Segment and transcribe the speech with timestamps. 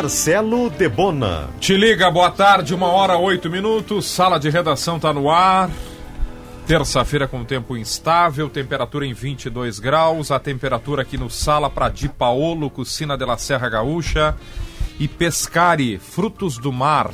[0.00, 1.48] Marcelo Debona.
[1.58, 4.06] Te liga, boa tarde, uma hora oito minutos.
[4.06, 5.68] Sala de redação tá no ar.
[6.68, 10.30] Terça-feira com tempo instável, temperatura em 22 graus.
[10.30, 14.36] A temperatura aqui no Sala para Di Paolo, Cucina la Serra Gaúcha.
[15.00, 17.10] E Pescari, frutos do mar.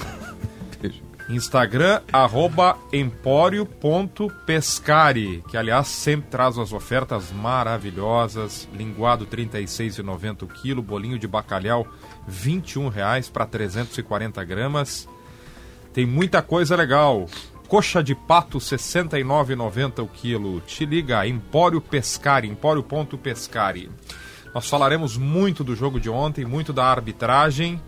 [1.30, 8.68] Instagram, arroba empório.pescari, que aliás sempre traz umas ofertas maravilhosas.
[8.74, 11.86] Linguado R$ 36,90 o quilo, bolinho de bacalhau
[12.26, 15.08] 21 reais para 340 gramas.
[15.92, 17.26] Tem muita coisa legal.
[17.68, 20.60] Coxa de pato R$ 69,90 o quilo.
[20.60, 23.90] Te liga, Empório Pescari, empório.pescari.
[24.54, 27.80] Nós falaremos muito do jogo de ontem, muito da arbitragem.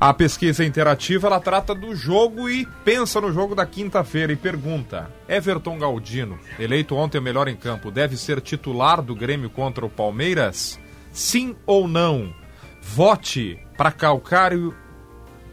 [0.00, 5.10] A pesquisa interativa ela trata do jogo e pensa no jogo da quinta-feira e pergunta:
[5.28, 9.90] Everton Galdino, eleito ontem o melhor em campo, deve ser titular do Grêmio contra o
[9.90, 10.78] Palmeiras?
[11.12, 12.32] Sim ou não?
[12.94, 14.74] Vote para Calcário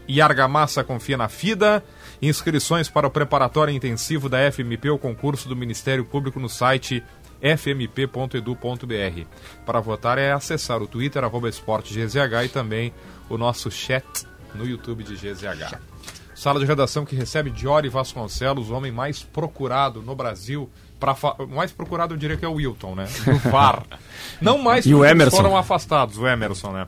[0.08, 1.84] e Argamassa confia na FIDA.
[2.20, 7.04] Inscrições para o preparatório intensivo da FMP, o concurso do Ministério Público no site
[7.40, 9.26] fmp.edu.br.
[9.64, 12.92] Para votar é acessar o Twitter, arroba esportegzh e também
[13.28, 14.04] o nosso chat
[14.54, 15.78] no YouTube de GZH.
[16.34, 20.70] Sala de redação que recebe Diori Vasconcelos, o homem mais procurado no Brasil.
[20.98, 21.34] Pra fa...
[21.48, 23.06] Mais procurado eu diria que é o Wilton, né?
[23.26, 23.84] No VAR.
[24.40, 25.36] Não mais E o porque Emerson.
[25.36, 26.86] foram afastados, o Emerson, né?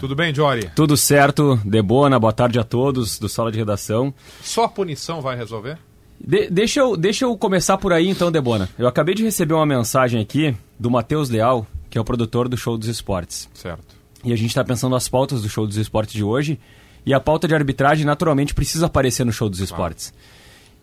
[0.00, 0.70] Tudo bem, Diori?
[0.74, 4.12] Tudo certo, Debona, boa tarde a todos do Sala de Redação.
[4.42, 5.76] Só a punição vai resolver?
[6.18, 8.68] De- deixa, eu, deixa eu começar por aí então, Debona.
[8.78, 12.56] Eu acabei de receber uma mensagem aqui do Matheus Leal, que é o produtor do
[12.56, 13.48] Show dos Esportes.
[13.52, 13.94] Certo.
[14.24, 16.58] E a gente está pensando as pautas do Show dos Esportes de hoje.
[17.04, 20.12] E a pauta de arbitragem, naturalmente, precisa aparecer no Show dos Esportes.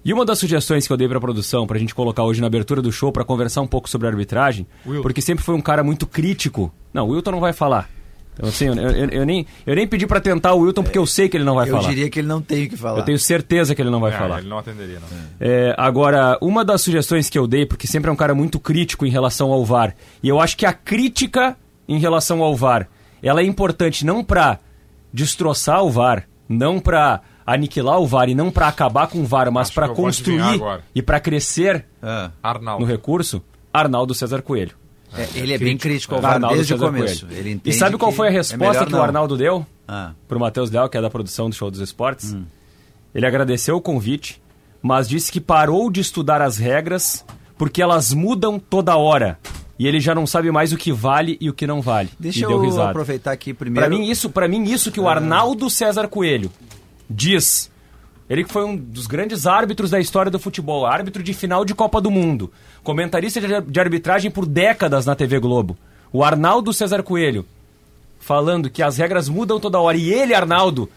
[0.06, 2.40] E uma das sugestões que eu dei para a produção, para a gente colocar hoje
[2.42, 5.02] na abertura do show, para conversar um pouco sobre arbitragem, Wilton.
[5.02, 6.72] porque sempre foi um cara muito crítico.
[6.94, 7.90] Não, o Wilton não vai falar.
[8.38, 11.06] Então, assim, eu, eu- eu nem, eu nem pedi para tentar o Wilton, porque eu
[11.08, 11.90] sei que ele não vai Eu falar.
[11.90, 13.00] diria que ele não tem o que falar.
[13.00, 14.40] Eu tenho certeza que ele não vai É, falar.
[14.40, 15.08] Ele não atenderia, não.
[15.40, 19.06] É, agora, uma das sugestões que eu dei, porque sempre é um cara muito crítico
[19.06, 22.88] em relação ao VAR, e eu acho que a crítica em relação ao VAR,
[23.24, 24.60] ela é importante não para
[25.14, 29.52] destroçar o VAR, não para aniquilar o VAR e não para acabar com o VAR,
[29.52, 30.62] mas para eu construir
[30.94, 32.86] e para crescer Ah, Arnaldo.
[32.86, 33.42] no recurso,
[33.74, 34.76] Arnaldo César Coelho.
[35.16, 37.28] É, ele é bem crítico ao VAR Arnaldo desde o começo.
[37.32, 39.02] Ele E sabe qual foi a é resposta melhor que o.
[39.02, 42.34] Arnaldo deu Ah, pro Matheus Leal, que é da produção do Show dos Esportes?
[42.34, 42.44] Hum.
[43.16, 44.42] Ele agradeceu o convite,
[44.82, 47.26] mas disse que parou de estudar as regras
[47.58, 49.40] porque elas mudam toda hora.
[49.80, 52.10] E ele já não sabe mais o que vale e o que não vale.
[52.20, 53.88] deixa eu aproveitar aqui primeiro.
[53.88, 56.52] Pra mim, isso, pra mim, isso que o Arnaldo César Coelho
[57.10, 57.72] diz.
[58.30, 61.74] Ele que foi um dos grandes árbitros da história do futebol, árbitro de final de
[61.74, 62.52] Copa do Mundo,
[62.84, 65.78] comentarista de, arbitragem por décadas na TV Globo.
[66.12, 67.46] O Arnaldo César Coelho
[68.20, 69.96] falando que as regras mudam toda hora.
[69.98, 70.90] E ele, Arnaldo,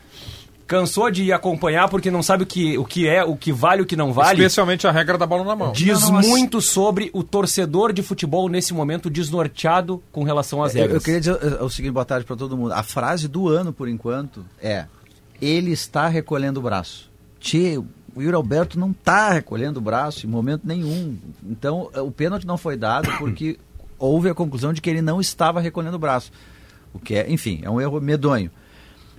[0.66, 3.84] cansou de acompanhar porque não sabe o que, o que é, o que vale e
[3.84, 4.40] o que não vale.
[4.40, 5.72] Especialmente a regra da bola na mão.
[5.72, 10.62] Diz Não, não, mas- muito sobre o torcedor de futebol nesse momento desnorteado com relação
[10.62, 11.02] às Eu, regras.
[11.02, 12.72] eu queria dizer eh, o seguinte, boa tarde para todo mundo.
[12.72, 14.86] A frase do ano, por enquanto, é:
[15.40, 17.09] ele está recolhendo o braço.
[17.40, 17.78] Tchê,
[18.14, 21.18] o Yuri Alberto não está recolhendo o braço em momento nenhum.
[21.42, 23.58] Então, eh, o pênalti não foi dado porque
[23.98, 26.30] houve a conclusão de que ele não estava recolhendo o braço.
[26.92, 28.50] O que é, enfim, é um erro medonho.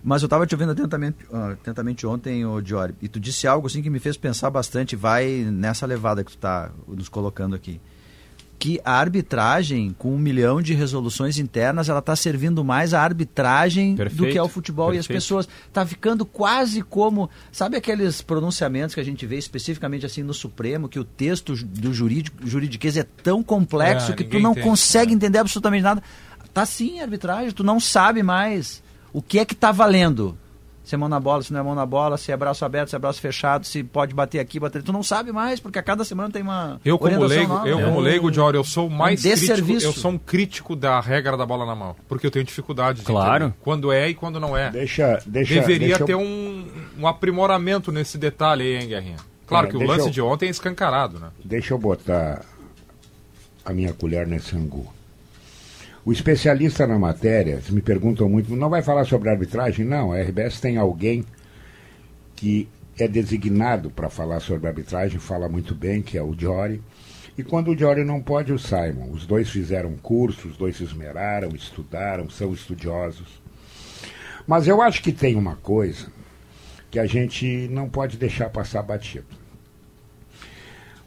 [0.04, 3.68] Mas eu estava te ouvindo atentamente, ah, atentamente ontem, ô Diori, e tu disse algo
[3.68, 7.80] assim que me fez pensar bastante, vai nessa levada que tu está nos colocando aqui.
[8.62, 13.96] Que a arbitragem, com um milhão de resoluções internas, ela está servindo mais à arbitragem
[13.96, 14.94] do Perfeito, que ao futebol.
[14.94, 15.24] E as perfeito.
[15.24, 15.50] pessoas.
[15.68, 17.28] Está ficando quase como.
[17.52, 21.92] Sabe aqueles pronunciamentos que a gente vê especificamente assim no Supremo, que o texto do
[21.92, 25.16] jurídico, juridiquês é tão complexo É, que tu não entende, consegue é.
[25.16, 26.04] entender absolutamente nada.
[26.54, 30.38] Tá sim a arbitragem, tu não sabe mais o que é que tá valendo.
[30.92, 32.90] Se é mão na bola, se não é mão na bola, se é braço aberto,
[32.90, 34.86] se é braço fechado, se pode bater aqui, bater ali.
[34.86, 36.82] Tu não sabe mais, porque a cada semana tem uma.
[36.84, 37.66] Eu como leigo, nova.
[37.70, 41.38] eu É como leigo, eu sou mais um crítico, eu sou um crítico da regra
[41.38, 43.46] da bola na mão, porque eu tenho dificuldade de Claro.
[43.46, 44.70] entender quando é e quando não é.
[44.70, 46.68] Deixa, deixa, Deveria deixa eu- ter um,
[47.00, 49.18] um aprimoramento nesse detalhe aí, hein, Guerrinha?
[49.48, 51.30] Claro É, que o lance eu- de ontem é escancarado, né?
[51.42, 52.42] Deixa eu botar
[53.64, 54.92] a minha colher nesse angu.
[56.04, 59.86] O especialista na matéria, me perguntam muito, não vai falar sobre arbitragem?
[59.86, 61.24] Não, a RBS tem alguém
[62.36, 62.68] que
[62.98, 66.82] é designado para falar sobre arbitragem, fala muito bem, que é o Jory.
[67.38, 69.12] E quando o Jory não pode, o Simon.
[69.12, 73.42] Os dois fizeram curso, os dois se esmeraram, estudaram, são estudiosos.
[74.48, 76.08] Mas eu acho que tem uma coisa
[76.90, 79.40] que a gente não pode deixar passar batido.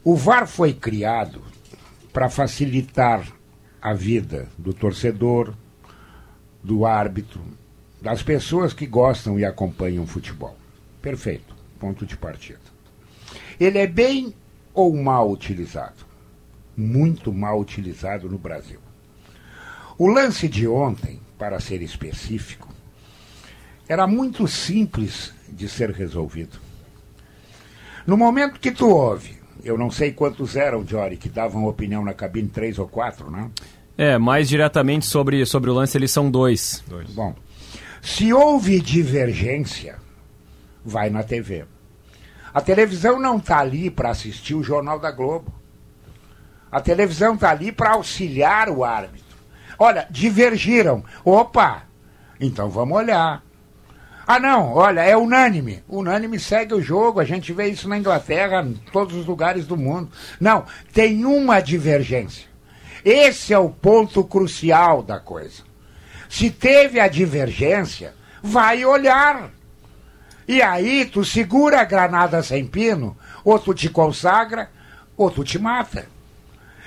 [0.03, 1.41] O VAR foi criado
[2.13, 3.27] para facilitar
[3.85, 5.53] a vida do torcedor,
[6.63, 7.39] do árbitro,
[8.01, 10.57] das pessoas que gostam e acompanham futebol.
[11.03, 12.57] Perfeito, ponto de partida.
[13.59, 14.33] Ele é bem
[14.73, 16.03] ou mal utilizado?
[16.75, 18.79] Muito mal utilizado no Brasil.
[19.99, 22.73] O lance de ontem, para ser específico,
[23.87, 26.59] era muito simples de ser resolvido.
[28.07, 32.13] No momento que tu ouve, eu não sei quantos eram, Jory, que davam opinião na
[32.13, 33.49] cabine, três ou quatro, né?
[33.97, 36.83] É, mais diretamente sobre, sobre o lance, eles são dois.
[36.87, 37.09] Dois.
[37.09, 37.33] Bom,
[37.99, 39.95] se houve divergência,
[40.85, 41.65] vai na TV.
[42.53, 45.51] A televisão não está ali para assistir o Jornal da Globo.
[46.71, 49.35] A televisão está ali para auxiliar o árbitro.
[49.79, 51.03] Olha, divergiram.
[51.23, 51.83] Opa!
[52.39, 53.44] Então vamos olhar.
[54.27, 55.83] Ah, não, olha, é unânime.
[55.87, 59.77] Unânime segue o jogo, a gente vê isso na Inglaterra, em todos os lugares do
[59.77, 60.09] mundo.
[60.39, 62.47] Não, tem uma divergência.
[63.03, 65.61] Esse é o ponto crucial da coisa.
[66.27, 69.51] Se teve a divergência, vai olhar.
[70.47, 74.71] E aí tu segura a granada sem pino, ou tu te consagra,
[75.15, 76.07] ou tu te mata.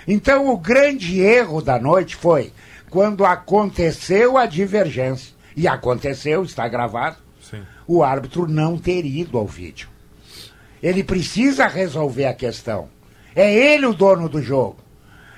[0.09, 2.53] Então o grande erro da noite foi
[2.91, 5.39] quando aconteceu a divergência.
[5.57, 7.28] E aconteceu, está gravado.
[7.49, 7.63] Sim.
[7.87, 9.89] O árbitro não ter ido ao vídeo.
[10.83, 12.89] Ele precisa resolver a questão.
[13.35, 14.79] É ele o dono do jogo.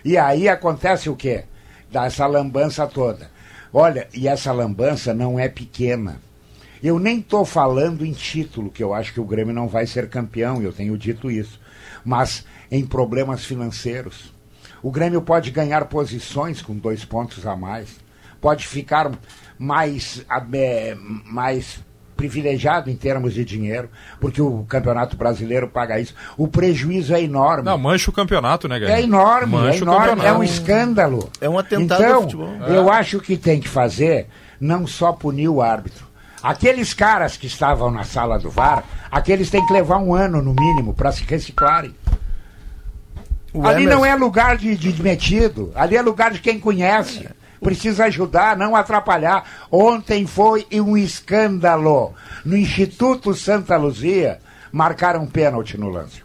[0.04, 1.44] E aí acontece o quê?
[1.90, 3.30] Dá essa lambança toda.
[3.72, 6.20] Olha, e essa lambança não é pequena.
[6.82, 10.08] Eu nem estou falando em título, que eu acho que o Grêmio não vai ser
[10.08, 11.60] campeão, eu tenho dito isso.
[12.04, 14.32] Mas em problemas financeiros.
[14.82, 18.00] O Grêmio pode ganhar posições com dois pontos a mais.
[18.40, 19.12] Pode ficar
[19.58, 20.24] mais,
[20.54, 21.80] é, mais
[22.20, 23.88] privilegiado em termos de dinheiro,
[24.20, 26.14] porque o Campeonato Brasileiro paga isso.
[26.36, 27.64] O prejuízo é enorme.
[27.64, 29.00] Não, mancha o campeonato, né, Guilherme?
[29.00, 31.30] É enorme, Mancha é o enorme, é um escândalo.
[31.40, 32.52] É um atentado então, ao futebol.
[32.68, 34.26] Eu acho que tem que fazer
[34.60, 36.06] não só punir o árbitro.
[36.42, 40.52] Aqueles caras que estavam na sala do VAR, aqueles têm que levar um ano no
[40.52, 41.94] mínimo para se reciclarem.
[43.52, 47.26] O ali Emerson- não é lugar de, de metido, ali é lugar de quem conhece.
[47.60, 49.44] Precisa ajudar, não atrapalhar.
[49.70, 52.12] Ontem foi um escândalo.
[52.44, 54.38] No Instituto Santa Luzia,
[54.72, 56.22] marcaram um pênalti no lance.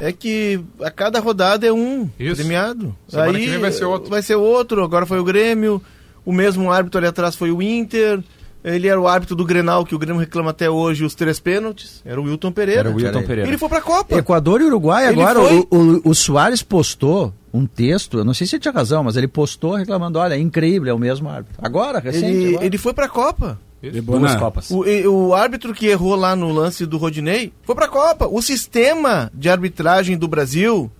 [0.00, 2.36] É que a cada rodada é um Isso.
[2.36, 2.94] premiado.
[3.08, 4.10] Semana que vem vai ser outro.
[4.10, 4.82] Vai ser outro.
[4.82, 5.80] Agora foi o Grêmio.
[6.24, 8.20] O mesmo árbitro ali atrás foi o Inter.
[8.64, 12.02] Ele era o árbitro do Grenal, que o Grêmio reclama até hoje os três pênaltis.
[12.04, 12.80] Era o Wilton Pereira.
[12.80, 13.22] Era o Wilton.
[13.22, 13.48] Pereira.
[13.48, 14.16] Ele foi pra Copa.
[14.16, 15.40] Equador e Uruguai Ele agora.
[15.48, 19.04] foi- O, o, o Soares postou um texto, eu não sei se ele tinha razão,
[19.04, 21.56] mas ele postou reclamando: olha, é incrível, é o mesmo árbitro.
[21.62, 22.26] Agora, recente.
[22.26, 22.66] Ele, agora.
[22.66, 23.58] ele foi pra Copa.
[24.02, 24.70] Duas Copas.
[24.70, 28.26] O, e- o árbitro que errou lá no lance do Rodinei foi pra Copa.
[28.26, 30.90] O sistema de arbitragem do Brasil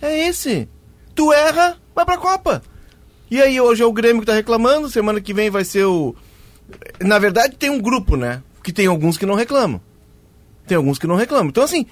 [0.00, 0.68] é esse.
[1.14, 2.62] Tu erra, vai pra Copa.
[3.30, 6.14] E aí hoje é o Grêmio que tá reclamando, semana que vem vai ser o.
[7.00, 8.42] Na verdade, tem um grupo, né?
[8.62, 9.80] Que tem alguns que não reclamam.
[10.66, 11.48] Tem alguns que não reclamam.
[11.48, 11.86] Então, assim.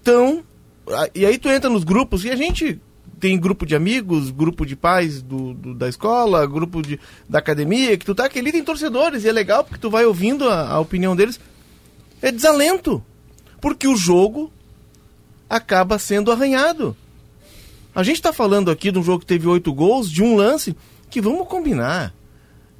[0.00, 0.42] Então.
[0.90, 2.80] a- E aí tu entra nos grupos e a gente
[3.18, 7.96] tem grupo de amigos, grupo de pais do, do- da escola, grupo de, da academia,
[7.96, 10.68] que tu tá que ali tem torcedores e é legal porque tu vai ouvindo a,
[10.70, 11.40] a opinião deles.
[12.20, 13.02] É desalento.
[13.60, 14.52] Porque o jogo
[15.48, 16.96] acaba sendo arranhado.
[17.94, 20.76] A gente tá falando aqui de um jogo que teve oito gols, de um lance
[21.08, 22.12] que vamos combinar.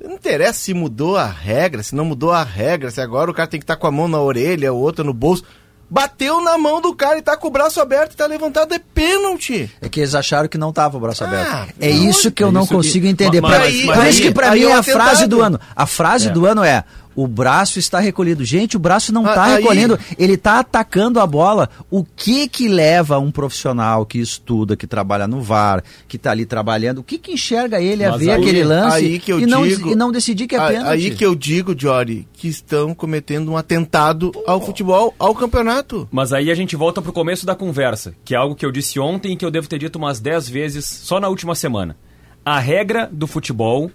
[0.03, 3.49] Não interessa se mudou a regra, se não mudou a regra, se agora o cara
[3.49, 5.43] tem que estar com a mão na orelha, o outro no bolso.
[5.89, 8.79] Bateu na mão do cara e tá com o braço aberto e tá levantado, é
[8.93, 9.71] pênalti.
[9.81, 11.75] É que eles acharam que não tava o braço Ah, aberto.
[11.81, 13.41] É não, isso que eu é não isso que- consigo entender.
[13.41, 15.27] Mas- Pra- mas- Por mas isso aí- que pra aí mim é é a frase
[15.29, 15.61] do ano.
[15.77, 16.31] A frase É.
[16.33, 16.83] do ano é:
[17.17, 18.45] o braço está recolhido.
[18.45, 21.69] Gente, o braço não Ah, está aí- recolhendo, ele está atacando a bola.
[21.91, 26.45] O que que leva um profissional que estuda, que trabalha no VAR, que está ali
[26.45, 29.41] trabalhando, o que que enxerga ele a Mas ver aí- aquele lance aí que eu
[29.41, 30.89] e, não, digo- e não decidir que é A- pênalti?
[30.91, 36.07] Aí que eu digo, Jory, que estão cometendo um atentado ao futebol, ao campeonato.
[36.13, 39.01] Mas aí a gente volta pro começo da conversa, que é algo que eu disse
[39.01, 41.97] ontem e que eu devo ter dito umas 10 vezes só na última semana.
[42.45, 43.91] A regra do futebol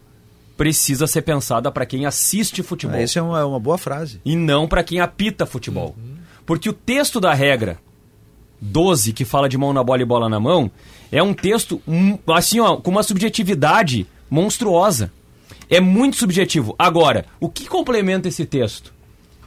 [0.62, 4.22] precisa ser pensada para quem assiste futebol Isso é uma, é uma boa frase.
[4.24, 5.96] e não para quem apita futebol.
[6.46, 7.80] Porque o texto da regra
[8.62, 10.70] 12, que fala de mão na bola e bola na mão,
[11.12, 15.12] é um texto hum, assim, ó, com uma subjetividade monstruosa.
[15.68, 16.76] É muito subjetivo.
[16.78, 18.94] Agora, o que complementa esse texto?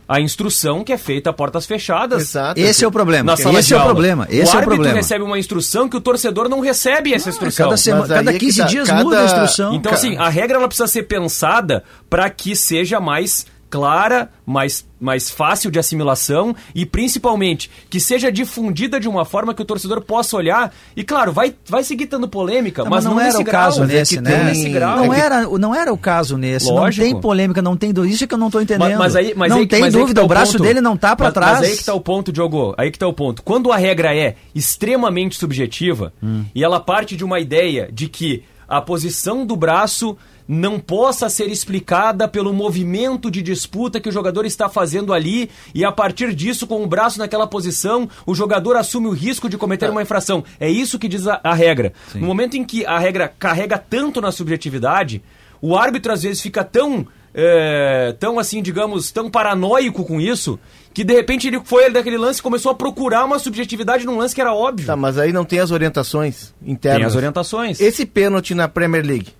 [0.09, 2.23] A instrução que é feita a portas fechadas.
[2.23, 2.61] Exato.
[2.61, 3.33] Esse é o problema.
[3.33, 4.27] Na sala Esse de é o problema.
[4.29, 4.97] Esse o é o árbitro problema.
[4.97, 7.67] recebe uma instrução que o torcedor não recebe essa instrução.
[7.67, 9.75] Cada, semana, cada é que 15 tá, dias cada- muda a instrução.
[9.75, 9.97] Então, Cara.
[9.97, 13.47] assim, a regra ela precisa ser pensada para que seja mais
[13.79, 19.61] clara, mais, mais fácil de assimilação e principalmente que seja difundida de uma forma que
[19.61, 20.73] o torcedor possa olhar.
[20.97, 23.63] E claro, vai, vai seguir tendo polêmica, Não, mas, não, era nesse o grau.
[23.65, 24.45] caso É nesse, né?
[24.45, 24.97] nesse grau.
[24.99, 26.71] Não, era, não era o caso nesse.
[26.71, 27.05] Lógico.
[27.05, 28.15] Não tem polêmica, não tem dúvida.
[28.15, 28.91] Isso é que eu não tô entendendo.
[28.91, 30.63] Mas, mas aí, mas não aí, tem mas dúvida, tá o braço ponto.
[30.63, 31.59] dele não tá pra Mas- trás.
[31.59, 32.75] Mas aí que tá o ponto, Diogo.
[32.79, 33.43] Aí que tá o ponto.
[33.43, 36.45] Quando a regra é extremamente subjetiva Hum.
[36.55, 40.17] e ela parte de uma ideia de que a posição do braço
[40.47, 45.85] não possa ser explicada pelo movimento de disputa que o jogador está fazendo ali e
[45.85, 49.91] a partir disso, com o braço naquela posição, o jogador assume o risco de cometer
[49.91, 50.45] uma infração.
[50.61, 51.93] É isso que diz a, a regra.
[52.15, 55.23] No momento em que a regra carrega tanto na subjetividade,
[55.61, 60.59] o árbitro às vezes fica tão é, tão assim, digamos, tão paranoico com isso,
[60.93, 64.35] que de repente ele foi daquele lance e começou a procurar uma subjetividade num lance
[64.35, 64.87] que era óbvio.
[64.87, 67.01] Tá, mas aí não tem as orientações internas.
[67.01, 67.81] Tem as orientações.
[67.81, 69.33] Esse pênalti na Premier League.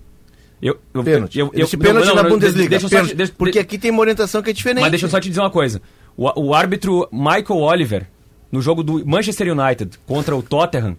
[0.61, 1.37] Eu, eu, Pênalti.
[1.39, 2.69] eu- eu- Esse pênalti não, na não, Bundesliga.
[2.69, 3.15] deixa eu só te- pênalti.
[3.15, 4.81] deixa- Porque aqui tem uma orientação que é diferente.
[4.81, 5.81] Mas deixa eu só te dizer uma coisa.
[6.17, 8.07] O, o árbitro Michael Oliver,
[8.51, 10.95] no jogo do Manchester United contra o Tottenham,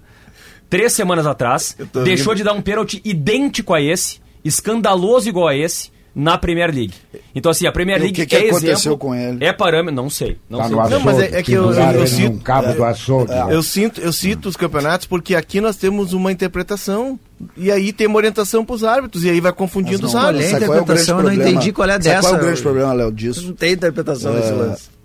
[0.69, 2.37] três semanas atrás, deixou rindo.
[2.37, 6.95] de dar um pênalti idêntico a esse, escandaloso igual a esse, na Premier League.
[7.35, 9.45] Então, assim, a Premier E o League que que é aconteceu exemplo, com ele?
[9.45, 10.39] É parâmetro, não sei.
[10.49, 10.71] Não Tá sei.
[10.73, 11.05] no Não, açougue.
[11.05, 13.33] mas é- é que eu- eu sinto- num cabo do açougue.
[13.51, 17.21] Eu sinto, eu cito os campeonatos porque aqui nós temos uma interpretação
[17.57, 20.21] e aí tem uma orientação para os árbitros e aí vai confundindo Mas os não,
[20.21, 20.49] olha, árbitros.
[20.49, 21.51] a sabe qual é interpretação, eu não problema?
[21.51, 22.21] entendi qual é Sabe dessa.
[22.23, 23.47] Qual é o grande problema, Léo, disso?
[23.47, 24.96] Não tem interpretação É, lance.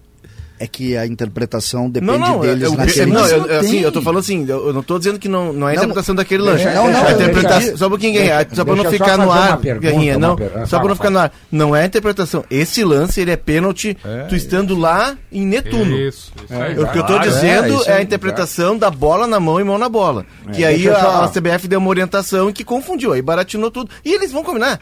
[0.63, 3.79] É que a interpretação depende Não, não, deles eu, naquele não, eu, não eu- assim,
[3.79, 6.13] eu tô falando assim, eu, não tô dizendo que não, não é a Não, interpretação
[6.13, 6.65] daquele lance.
[6.65, 9.87] não, não, a interpretação, só um pouquinho, Guerrinha, só pra não ficar no ar, pergunta,
[9.87, 11.33] Guerrinha, não, per- só pra não ficar no ar.
[11.51, 12.45] Não é a interpretação.
[12.51, 13.97] Esse lance, ele é pênalti,
[14.29, 15.97] tu estando lá em Netuno.
[15.97, 16.31] Isso.
[16.77, 19.79] O que eu tô dizendo é, é, a interpretação da bola na mão e mão
[19.79, 20.25] na bola.
[20.53, 23.89] que aí a CBF deu uma orientação que confundiu, aí baratinou tudo.
[24.05, 24.79] E eles vão combinar.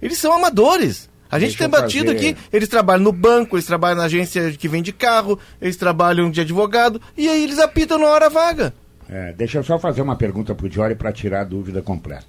[0.00, 1.07] Eles são amadores.
[1.30, 4.50] A gente Deixa tem batido fazer- aqui, eles trabalham no banco, eles trabalham na agência
[4.52, 8.72] que vende carro, eles trabalham de advogado, e aí eles apitam na hora vaga.
[9.08, 12.26] É, deixa eu só fazer uma pergunta pro Jory para tirar a dúvida completa.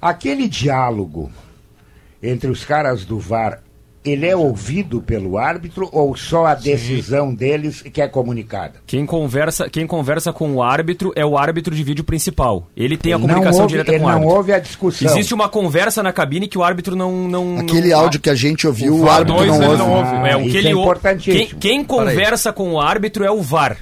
[0.00, 1.30] Aquele diálogo
[2.22, 3.62] entre os caras do VAR,
[4.04, 8.74] ele é ouvido pelo árbitro ou só a decisão deles que é comunicada?
[8.86, 12.68] Quem conversa, quem conversa com o árbitro é o árbitro de vídeo principal.
[12.76, 14.36] Ele tem a Ele comunicação não ouve, direta ele com o não árbitro.
[14.36, 15.08] ouve a discussão.
[15.10, 17.28] Existe uma conversa na cabine que o árbitro não.
[17.28, 19.76] não Aquele não- áudio que a gente ouviu, O o, árbitro não ouve.
[19.78, 20.28] não ouve.
[20.28, 21.34] É, o que é ele ou- importantíssimo.
[21.58, 23.78] Quem, quem conversa com o árbitro é o VAR.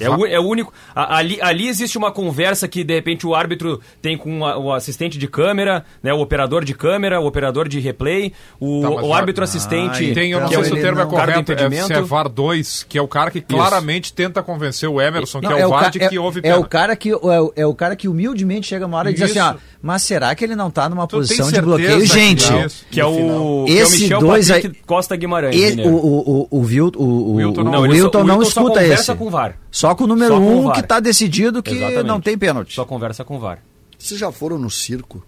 [0.00, 0.72] É o, é o único.
[0.94, 4.72] a- ali, ali existe uma conversa que, de repente, o árbitro tem com a- o
[4.72, 9.14] assistente de câmera, né, o operador de câmera, o operador de replay, o, Tá, o
[9.14, 10.12] árbitro assistente.
[10.12, 12.02] Tem, eu não que sei é se o termo é não- do correto, é, é
[12.02, 15.70] VAR 2, que é o cara que claramente tenta convencer o Emerson, que é o
[15.70, 18.08] VAR de ca- que houve é, o cara que é, o- é o cara que
[18.08, 19.48] humildemente chega uma hora e diz assim, Isso.
[19.48, 22.00] ó, mas será que ele não tá numa Tu posição de bloqueio?
[22.00, 22.66] que Gente, não?
[22.66, 22.84] Isso.
[22.90, 25.54] Que é o, que é o Esse Michel dois Patrick aí- Costa Guimarães.
[25.54, 28.38] ele- o, o, o, o, o, o, Wilton não- Não, ele só- Wilton o não
[28.38, 29.18] Wilton só escuta conversa esse.
[29.18, 29.56] com o VAR.
[29.84, 30.76] Só com o número com o um VAR.
[30.76, 32.06] que tá decidido que Exatamente.
[32.06, 32.74] não tem pênalti.
[32.74, 33.62] Só conversa com o VAR.
[33.98, 35.22] Vocês já foram no circo?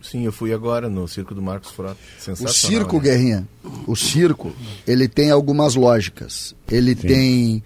[0.00, 1.96] Sim, eu fui agora no circo do Marcos Frota.
[2.40, 3.02] O circo, né?
[3.02, 3.48] Guerrinha,
[3.84, 4.52] o circo,
[4.86, 6.54] ele tem algumas lógicas.
[6.70, 7.64] Ele tem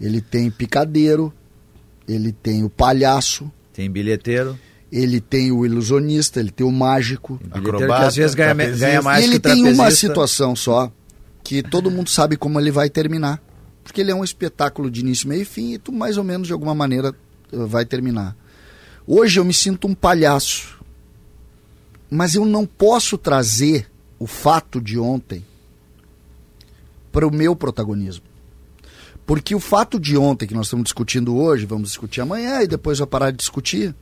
[0.00, 1.32] ele tem picadeiro,
[2.06, 4.56] ele tem o palhaço, Tem bilheteiro,
[4.92, 7.40] ele tem o ilusionista, ele tem o mágico.
[7.42, 10.54] bilheteiro Acrobata, que às vezes ganha, ganha mais e ele que o tem uma situação
[10.54, 10.92] só
[11.42, 13.42] que todo mundo sabe como ele vai terminar.
[13.88, 16.46] Porque ele é um espetáculo de início, meio e fim e tu mais ou menos
[16.46, 17.14] de alguma maneira
[17.50, 18.36] eh, vai terminar.
[19.06, 20.78] Hoje eu me sinto um palhaço.
[22.10, 25.42] Mas eu não posso trazer o fato de ontem
[27.10, 28.24] para o meu protagonismo.
[29.24, 32.98] Porque o fato de ontem que nós estamos discutindo hoje, vamos discutir amanhã e depois
[32.98, 33.94] vai parar de discutir.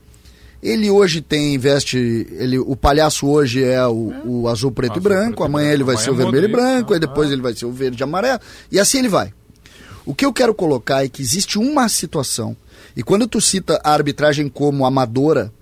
[0.60, 1.96] Ele hoje tem, veste.
[2.32, 5.70] Ele, o palhaço hoje é o, o azul, preto Azul, e branco, preto e amanhã
[5.70, 6.96] ele vai amanhã ser o muda vermelho e branco, né?
[6.96, 8.40] aí depois ele vai ser o verde e amarelo,
[8.72, 9.32] e assim ele vai.
[10.06, 12.56] O que eu quero colocar é que existe uma situação,
[12.96, 15.52] e quando tu cita a arbitragem como amadora,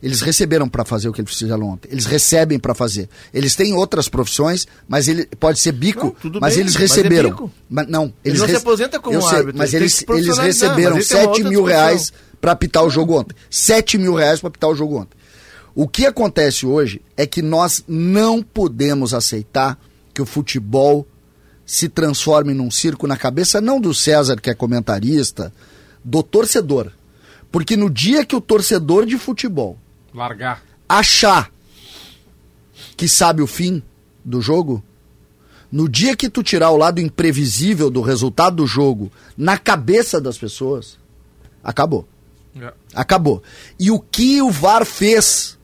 [0.00, 1.88] eles receberam para fazer o que eles fizeram ontem.
[1.90, 3.08] Eles recebem para fazer.
[3.34, 6.82] Eles têm outras profissões, mas ele pode ser bico, Não, tudo mas bem, eles mas
[6.82, 7.50] é receberam.
[7.68, 10.94] Mas não, Ele eles não se aposenta como sei, árbitro, mas ele eles, eles receberam
[10.94, 13.34] mas isso é uma 7 outra mil reais para apitar o jogo ontem.
[13.50, 15.18] 7 mil reais para apitar o jogo ontem.
[15.74, 19.78] O que acontece hoje é que nós não podemos aceitar
[20.14, 21.06] que o futebol
[21.68, 25.52] se transforme num circo na cabeça não do César, que é comentarista,
[26.02, 26.90] do torcedor.
[27.52, 29.76] Porque no dia que o torcedor de futebol
[30.14, 30.62] Largar.
[30.88, 31.52] achar
[32.96, 33.82] que sabe o fim
[34.24, 34.82] do jogo,
[35.70, 40.38] No dia que tu tirar o lado imprevisível do resultado do jogo na cabeça das
[40.38, 40.96] pessoas,
[41.62, 42.08] acabou.
[42.58, 42.72] É.
[42.94, 43.42] Acabou.
[43.78, 45.58] E o que o VAR fez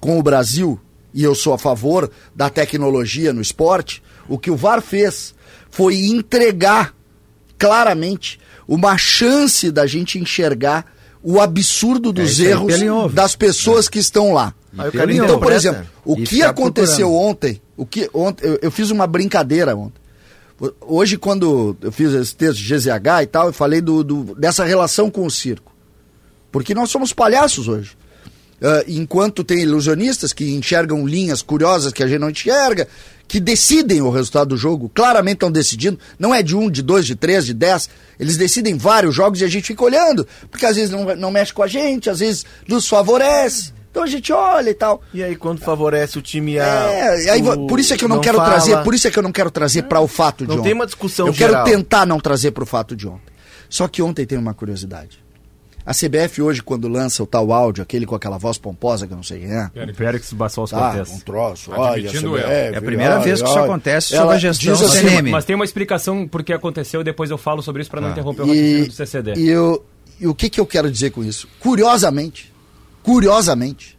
[0.00, 0.80] com o Brasil,
[1.12, 5.34] e eu sou a favor da tecnologia no esporte, o que o VAR fez
[5.70, 6.94] foi entregar
[7.58, 10.86] claramente uma chance da gente enxergar
[11.22, 14.54] o absurdo dos isso aí, erros das pessoas que estão lá.
[14.72, 15.54] Então, por interpreta.
[15.54, 17.28] exemplo, o E que ficar aconteceu procurando.
[17.30, 20.00] ontem, o que ontem eu, eu fiz uma brincadeira ontem.
[20.80, 24.64] Hoje, quando eu fiz esse texto de GZH e tal, eu falei do, do- dessa
[24.64, 25.72] relação com o circo.
[26.50, 27.96] Porque nós somos palhaços hoje.
[28.62, 32.86] Ah, enquanto tem ilusionistas que enxergam linhas curiosas que a gente não enxerga,
[33.32, 37.06] que decidem o resultado do jogo, claramente estão decidindo, não é de um, de dois,
[37.06, 37.88] de três, de dez,
[38.20, 41.50] eles decidem vários jogos e a gente fica olhando, porque às vezes não, não mexe
[41.50, 45.00] com a gente, às vezes nos favorece, então a gente olha e tal.
[45.14, 46.64] E aí quando favorece o time A.
[46.92, 48.50] É, aí, o- por isso é que eu não, quero fala.
[48.50, 50.64] trazer, por isso é que eu não quero trazer para o fato de Não ontem.
[50.64, 51.64] tem uma discussão Eu geral.
[51.64, 53.32] quero tentar não trazer para o fato de ontem.
[53.70, 55.21] Só que ontem tem uma curiosidade.
[55.84, 59.16] A CBF hoje quando lança o tal áudio, aquele com aquela voz pomposa que eu
[59.16, 59.70] não sei quem é.
[59.94, 61.10] Félix Bassol Tá, Cortez.
[61.10, 62.42] um troço, Admitindo olha.
[62.42, 63.64] CBF, É a primeira olha, vez que isso olha.
[63.64, 65.30] acontece sob Ela a gestão diz assim, CNM.
[65.32, 68.12] Mas tem uma explicação porque aconteceu, depois eu falo sobre isso para não Tá.
[68.12, 69.32] interromper o raciocínio E, do CCD.
[69.36, 69.84] e, eu,
[70.20, 71.48] e o que, que eu quero dizer com isso?
[71.58, 72.52] Curiosamente,
[73.02, 73.98] curiosamente,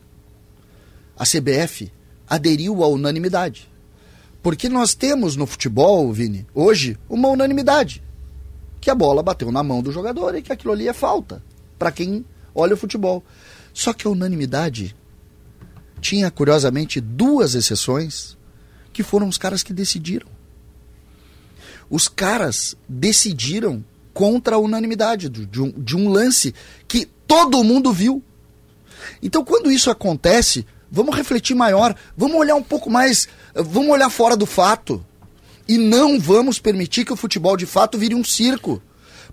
[1.18, 1.92] a CBF
[2.30, 3.70] aderiu à unanimidade.
[4.42, 8.02] Porque nós temos no futebol, Vini, hoje, uma unanimidade.
[8.82, 11.42] Que a bola bateu na mão do jogador e que aquilo ali é falta.
[11.84, 12.26] Para quem
[12.56, 13.22] olha o futebol.
[13.74, 14.96] Só que a unanimidade
[16.00, 18.38] tinha, curiosamente, duas exceções
[18.94, 20.28] que foram os caras que decidiram
[21.90, 26.54] os caras decidiram contra a unanimidade de um, de um lance
[26.88, 28.24] que todo mundo viu.
[29.22, 34.36] Então, quando isso acontece, vamos refletir maior, vamos olhar um pouco mais, vamos olhar fora
[34.36, 35.06] do fato.
[35.68, 38.82] E não vamos permitir que o futebol de fato vire um circo.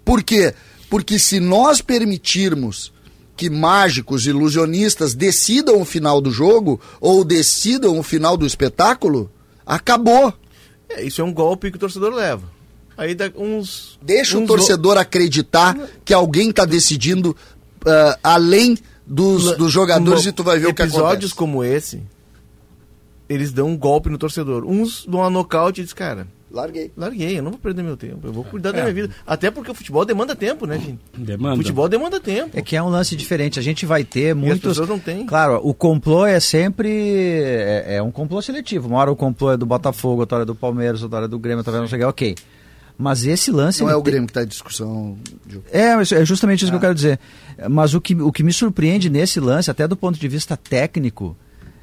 [0.05, 0.55] Por quê?
[0.91, 2.93] Porque se nós permitirmos
[3.37, 9.31] que mágicos, ilusionistas decidam o final do jogo ou decidam o final do espetáculo,
[9.65, 10.35] acabou.
[10.89, 12.51] É, isso é um golpe que o torcedor leva.
[12.99, 13.99] Aí uns.
[14.03, 17.35] Deixa o uns torcedor acreditar que alguém está decidindo
[17.87, 21.35] ah, além dos, dos jogadores no- e tu vai ver o que Episódios acontece.
[21.35, 22.03] como esse,
[23.29, 24.65] eles dão um golpe no torcedor.
[24.67, 26.91] Uns dão uma nocaute e diz, cara, Larguei.
[26.97, 28.73] larguei, eu não vou perder meu tempo, eu vou cuidar É.
[28.73, 29.15] da minha vida.
[29.27, 30.99] Até porque o futebol demanda tempo, né, gente?
[31.17, 31.57] Demanda.
[31.57, 32.51] Futebol demanda tempo.
[32.59, 33.59] É que é um lance diferente.
[33.59, 34.61] A gente vai ter muitos.
[34.61, 35.25] pessoas não têm.
[35.27, 36.89] Claro, o complô é sempre.
[36.91, 38.89] É, é um complô seletivo.
[38.89, 41.29] Uma hora o complô é do Botafogo, outra hora é do Palmeiras, outra hora é
[41.29, 42.07] do Grêmio, outra hora não sei o que.
[42.07, 42.35] Ok.
[42.99, 43.81] Mas esse lance.
[43.83, 45.17] Não é o tem- Grêmio que está em discussão.
[45.49, 45.63] Gil.
[45.73, 47.19] É, isso- é justamente isso que eu quero dizer.
[47.71, 51.35] Mas o que, o que me surpreende nesse lance, até do ponto de vista técnico,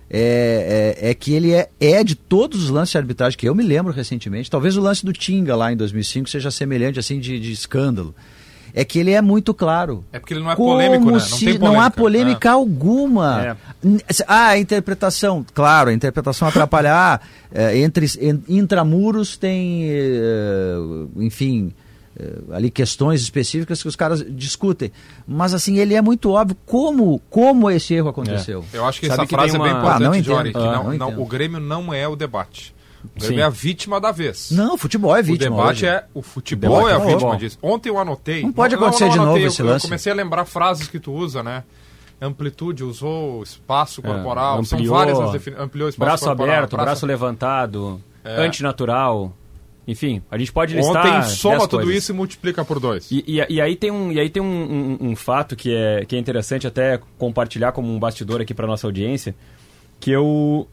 [0.10, 3.54] é, é, é que ele é, é de todos os lances de arbitragem que eu
[3.56, 4.50] me lembro recentemente.
[4.50, 8.15] Talvez o lance do Tinga lá em 2005 seja semelhante assim de, de escândalo.
[8.74, 10.04] É que ele é muito claro.
[10.12, 11.12] É porque ele não é Como polêmico, né?
[11.13, 11.91] Não se tem não há polêmica.
[11.96, 13.46] polêmica alguma.
[13.46, 13.56] É.
[14.28, 17.22] Ah, a interpretação, claro, a interpretação atrapalhar.
[17.52, 20.76] eh, entre en- intramuros tem, eh,
[21.17, 21.74] enfim,
[22.51, 24.91] ali questões específicas que os caras discutem.
[25.27, 28.63] Mas assim, ele é muito óbvio como, como esse erro aconteceu.
[28.73, 30.51] Eu acho que Sabe essa que frase tem é bem uma- importante, Ah, não Jory,
[30.56, 32.75] Ah, não, não não- o Grêmio não é o debate.
[33.03, 33.41] O Grêmio Sim.
[33.41, 34.49] é a vítima da vez.
[34.51, 35.49] Não, o futebol é O vítima.
[35.58, 35.86] debate hoje.
[35.86, 37.36] é o futebol Debate é a é vítima futebol.
[37.38, 37.58] disso.
[37.62, 38.41] Ontem eu anotei.
[38.43, 39.86] Não pode acontecer de anotei, novo eu, esse eu lance.
[39.86, 41.63] comecei a lembrar frases que tu usa, né?
[42.19, 44.63] Amplitude, usou espaço É, corporal.
[44.65, 45.65] São ampliou, várias as definições.
[45.67, 46.56] Ampliou espaço Braço corporal.
[46.56, 48.43] aberto, braço, levantado, É.
[48.43, 49.32] antinatural.
[49.88, 51.06] Enfim, a gente pode listar.
[51.21, 52.04] Ontem soma 10 tudo coisas.
[52.04, 53.10] isso e multiplica por dois.
[53.10, 56.04] E, e- e aí tem um, e aí tem um, um- um fato que é,
[56.06, 59.34] que é interessante até compartilhar como um bastidor aqui para nossa audiência,
[60.00, 60.67] que eu,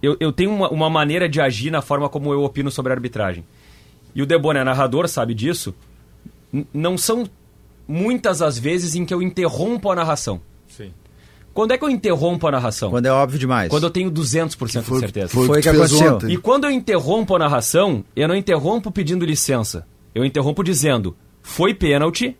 [0.00, 2.94] eu, eu tenho uma, uma maneira de agir na forma como eu opino sobre a
[2.94, 3.44] arbitragem.
[4.14, 5.74] E o Debona, narrador, sabe disso.
[6.52, 7.28] N- não são
[7.88, 10.40] muitas as vezes em que eu interrompo a narração.
[10.68, 10.92] Sim.
[11.52, 12.90] Quando é que eu interrompo a narração?
[12.90, 13.68] Quando é óbvio demais.
[13.68, 15.28] Quando eu tenho 200% de certeza.
[15.28, 16.14] Foi, Foi o que, que aconteceu.
[16.14, 16.32] ontem.
[16.32, 19.86] E quando eu interrompo a narração, eu não interrompo pedindo licença.
[20.14, 22.36] Eu interrompo dizendo: foi pênalti,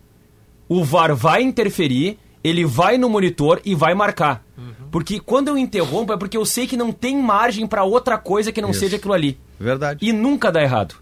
[0.69, 4.45] o VAR vai interferir, ele vai no monitor e vai marcar.
[4.91, 8.51] Porque quando eu interrompo é porque eu sei que não tem margem pra outra coisa
[8.51, 8.81] que não Isso.
[8.81, 9.39] seja aquilo ali.
[9.59, 10.05] Verdade.
[10.05, 10.97] E nunca dá errado.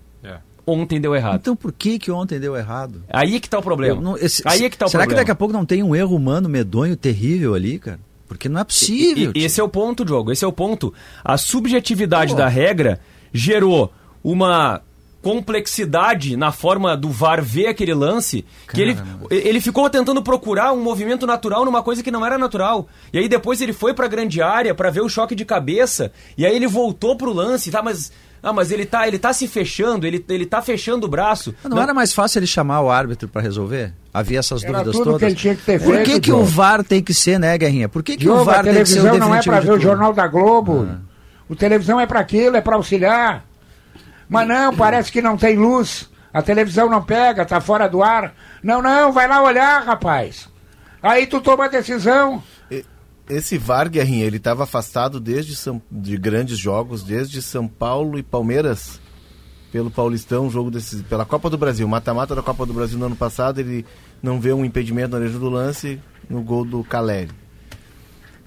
[0.70, 1.37] Ontem deu errado.
[1.40, 3.02] Então por que que ontem deu errado?
[3.09, 4.00] Aí é que tá o problema.
[4.00, 5.20] Não- esse- Aí é que tá o será problema.
[5.20, 7.98] que daqui a pouco não tem um erro humano medonho, terrível ali, cara?
[8.26, 9.33] Porque não é possível.
[9.35, 10.31] E- e- esse é o ponto, Diogo.
[10.31, 10.92] Esse é o ponto.
[11.24, 13.00] A subjetividade da regra
[13.33, 13.90] gerou
[14.22, 14.83] uma
[15.22, 18.96] complexidade na forma do VAR ver aquele lance, que ele,
[19.31, 22.87] ele ficou tentando procurar um movimento natural numa coisa que não era natural.
[23.12, 26.46] E aí depois ele foi pra grande área pra ver o choque de cabeça, e
[26.46, 30.07] aí ele voltou pro lance, tá, mas ah, mas ele tá, ele tá se fechando,
[30.07, 31.54] ele, ele tá fechando o braço.
[31.68, 33.92] Não, era mais fácil ele chamar o árbitro para resolver?
[34.14, 35.18] Havia essas Era dúvidas tudo todas.
[35.18, 36.44] que ele tinha que ter Por que, feito, que o.
[36.44, 37.88] VAR tem que ser, né, Guerrinha?
[37.88, 39.61] Por que, que Diogo, o VAR a tem que ser o televisão não é para
[39.61, 39.81] ver o?
[39.81, 40.88] Jornal da Globo.
[41.48, 43.47] O televisão é para aquilo, é para auxiliar.
[44.28, 46.08] Mas não, parece que não tem luz.
[46.32, 48.34] A televisão não pega, tá fora do ar.
[48.62, 50.48] Não, não, vai lá olhar, rapaz.
[51.02, 52.42] Aí tu toma a decisão.
[53.28, 58.22] Esse VAR, Guerrinha, ele estava afastado desde São, de grandes jogos, desde São Paulo e
[58.22, 58.98] Palmeiras,
[59.70, 63.16] pelo Paulistão, jogo desses, pela Copa do Brasil, mata-mata da Copa do Brasil no ano
[63.16, 63.84] passado, ele
[64.22, 67.30] não vê um impedimento na origem do lance no gol do Caleri.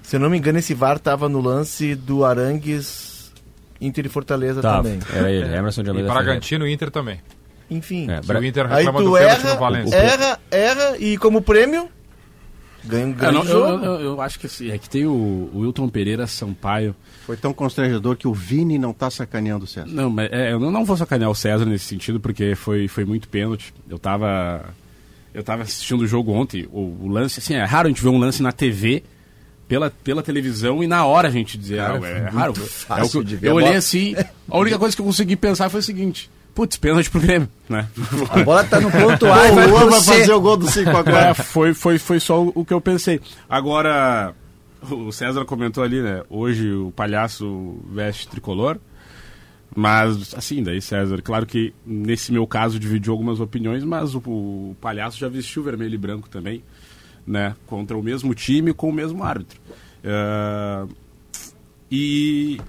[0.01, 3.10] Se eu não me engano, esse VAR estava no lance do Arangues,
[3.81, 4.99] Inter e Fortaleza Tá, também.
[5.13, 6.25] era ele, Emerson de E Almeida Ferreira.
[6.25, 7.19] Bragantino e Inter também.
[7.69, 8.09] Enfim.
[8.11, 9.95] É, Que o Inter Aí reclama tu do pênalti erra, no Valência.
[9.95, 11.89] erra, erra e como prêmio
[12.83, 13.85] ganha um Eu, grande não- eu- jogo.
[13.85, 15.11] eu- eu acho que assim, é que tem o,
[15.53, 16.95] o Wilton Pereira Sampaio.
[17.25, 19.87] Foi tão constrangedor que o Vini não tá sacaneando o César.
[19.87, 23.05] Não, mas é, eu não- não vou sacanear o César nesse sentido, porque foi, foi
[23.05, 23.73] muito pênalti.
[23.89, 24.65] Eu tava.
[25.33, 26.67] Eu tava assistindo o jogo ontem.
[26.73, 29.01] O, o lance, assim, é raro a gente ver um lance na TV.
[29.71, 32.53] Pela, pela televisão e na hora a gente dizer, Cara, ah, é muito raro.
[32.89, 34.13] É eu, eu olhei assim,
[34.49, 37.87] a única coisa que eu consegui pensar foi o seguinte: putz, pênalti pro Grêmio, né?
[38.29, 40.89] A bola tá no ponto A e o vai vai fazer o gol do 5
[40.89, 41.33] É, agora.
[41.35, 43.21] foi, foi, foi só o que eu pensei.
[43.49, 44.33] Agora,
[44.89, 46.21] o César comentou ali, né?
[46.29, 48.77] Hoje o palhaço veste tricolor.
[49.73, 54.75] Mas, assim, daí, César, claro que nesse meu caso dividiu algumas opiniões, mas o, o
[54.81, 56.61] palhaço já vestiu vermelho e branco também,
[57.25, 57.55] né?
[57.67, 59.59] Contra o mesmo time com o mesmo árbitro.
[60.03, 60.87] Ah,
[61.89, 62.59] e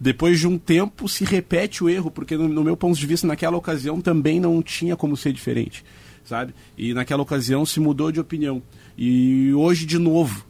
[0.00, 3.26] depois de um tempo se repete o erro, porque no, no meu ponto de vista,
[3.26, 5.84] naquela ocasião também não tinha como ser diferente,
[6.24, 6.52] sabe?
[6.76, 8.60] E naquela ocasião se mudou de opinião.
[8.98, 10.44] E hoje de novo.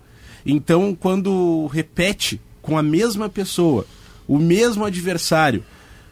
[0.45, 3.87] Então, quando repete com a mesma pessoa,
[4.27, 5.63] o mesmo adversário,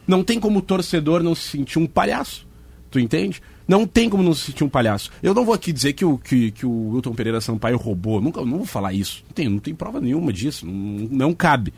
[0.07, 2.47] não tem como o torcedor não se sentir um palhaço.
[2.91, 3.41] Tu entende?
[3.71, 5.09] Não tem como não se sentir um palhaço.
[5.23, 8.19] Eu não vou aqui dizer que o, que, que o Wilton Pereira Sampaio roubou.
[8.19, 9.23] Nunca, não vou falar isso.
[9.29, 10.65] Não tem, não tem prova nenhuma disso.
[10.65, 11.73] Não, não cabe.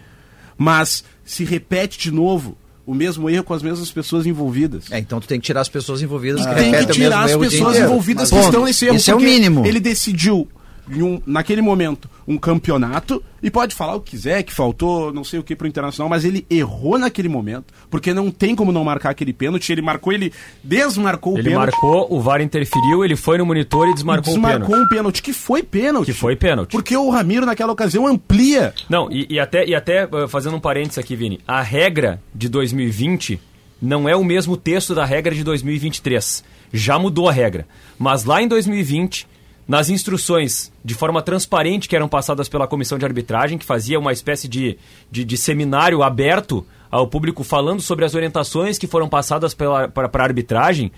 [0.57, 4.91] Mas se repete de novo o mesmo erro com as mesmas pessoas envolvidas.
[4.91, 7.77] É, então tu tem que tirar as pessoas envolvidas que tem que tirar as pessoas
[7.77, 8.45] envolvidas que Ponto.
[8.45, 8.95] estão nesse erro.
[8.95, 9.63] Isso é o mínimo.
[9.63, 10.47] Ele decidiu,
[10.89, 15.39] um- naquele momento, um campeonato e pode falar o que quiser, que faltou não sei
[15.39, 19.09] o que pro Internacional, mas ele errou naquele momento, porque não tem como não marcar
[19.11, 19.71] aquele pênalti.
[19.71, 20.31] Ele marcou, ele
[20.63, 21.71] desmarcou o Ele pênalti.
[21.71, 24.85] marcou, o VAR interferiu, ele foi no monitor e desmarcou, desmarcou o pênalti.
[24.85, 26.05] um pênalti, que foi pênalti.
[26.07, 26.71] Que foi pênalti.
[26.71, 28.73] Porque o Ramiro, naquela ocasião, amplia.
[28.89, 32.47] Não, e, e até, e até uh, fazendo um parênteses aqui, Vini, a regra de
[32.49, 33.39] 2020
[33.81, 36.43] não é o mesmo texto da regra de 2023.
[36.71, 37.67] Já mudou a regra.
[37.99, 39.27] Mas lá em 2020,
[39.67, 44.11] nas instruções de forma transparente que eram passadas pela comissão de arbitragem, que fazia uma
[44.11, 44.77] espécie de,
[45.09, 50.23] de, de seminário aberto ao público falando sobre as orientações que foram passadas para a
[50.23, 50.91] arbitragem,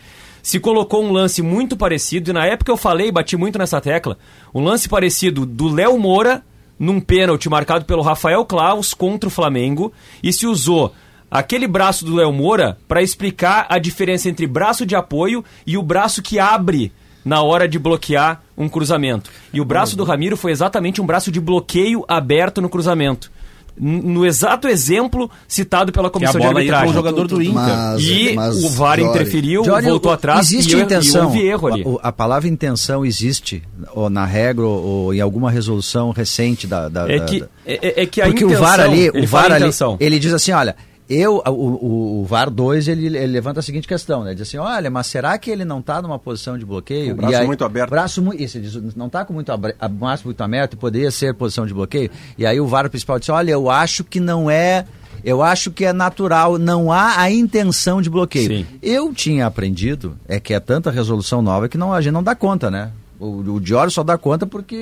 [0.43, 4.17] se colocou um lance muito parecido, e na época eu falei, bati muito nessa tecla,
[4.54, 6.43] um lance parecido do Léo Moura
[6.78, 10.93] num pênalti marcado pelo Rafael Klaus contra o Flamengo, e se usou
[11.32, 15.82] aquele braço do Léo Moura para explicar a diferença entre braço de apoio e o
[15.82, 16.91] braço que abre
[17.26, 19.30] na hora de bloquear um cruzamento.
[19.52, 23.32] E o braço do Ramiro foi exatamente um braço de bloqueio aberto no cruzamento.
[23.78, 26.90] No exato exemplo citado pela Que a comissão de arbitragem.
[26.92, 27.54] o jogador do Inter.
[27.56, 31.24] Mas- E mas, o VAR Jory, interferiu, Johnny, voltou o- atrás existe e, intenção.
[31.24, 31.84] e houve erro ali.
[32.02, 33.62] A, a palavra intenção existe
[33.94, 38.06] ou na regra ou, em alguma resolução recente da, da- É que, da- é, é
[38.06, 39.98] que a porque intenção, o VAR ali, o VAR ali, intenção.
[40.00, 40.74] ele diz assim, olha,
[41.10, 44.30] eu, o, o, o VAR 2, ele, ele levanta a seguinte questão, né?
[44.32, 47.08] Ele diz assim, olha, mas será que ele não está numa posição de bloqueio?
[47.08, 47.89] Com o braço E aí- muito aberto.
[47.91, 51.12] Braço muito, isso, ele diz, não está com muito abre- a- braço muito aberto, poderia
[51.12, 52.10] ser posição de bloqueio.
[52.38, 54.86] E aí o VAR principal disse, olha, eu acho que não é,
[55.24, 58.48] eu acho que é natural, não há a intenção de bloqueio.
[58.48, 58.65] Sim.
[58.82, 62.34] Eu tinha aprendido, é que é tanta resolução nova que não, a gente não dá
[62.36, 62.89] conta, né?
[63.20, 64.76] O, o Diório só dá conta porque.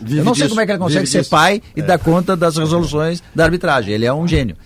[0.00, 1.30] Vive eu não sei disso, como é que ele consegue vive ser disso.
[1.30, 3.92] pai e dar conta das resoluções da arbitragem.
[3.92, 4.56] Ele é um gênio.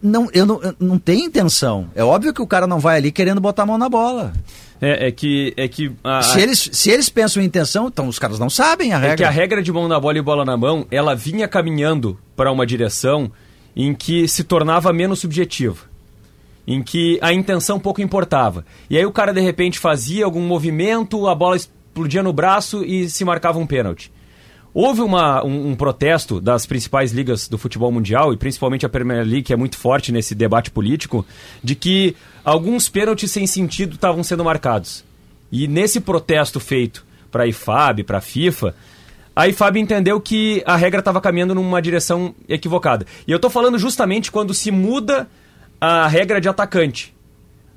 [0.00, 1.88] Não, eu não, eu não tem intenção.
[1.94, 4.32] É óbvio que o cara não vai ali querendo botar a mão na bola.
[4.80, 8.16] É, é que, é que a, Se eles, se eles pensam em intenção, então os
[8.18, 9.16] caras não sabem a É regra.
[9.16, 12.52] que a regra de mão na bola e bola na mão, ela vinha caminhando para
[12.52, 13.30] uma direção
[13.74, 15.78] em que se tornava menos subjetiva.
[16.64, 18.64] Em que a intenção pouco importava.
[18.88, 23.08] E aí o cara de repente fazia algum movimento, a bola explodia no braço e
[23.10, 24.12] se marcava um pênalti.
[24.80, 29.24] Houve uma, um, um protesto das principais ligas do futebol mundial, e principalmente a Premier
[29.26, 31.26] League, que é muito forte nesse debate político,
[31.64, 32.14] de que
[32.44, 35.04] alguns pênaltis sem sentido estavam sendo marcados.
[35.50, 38.72] E nesse protesto feito para a IFAB, para a FIFA,
[39.34, 43.04] a IFAB entendeu que a regra estava caminhando numa direção equivocada.
[43.26, 45.28] E eu estou falando justamente quando se muda
[45.80, 47.12] a regra de atacante.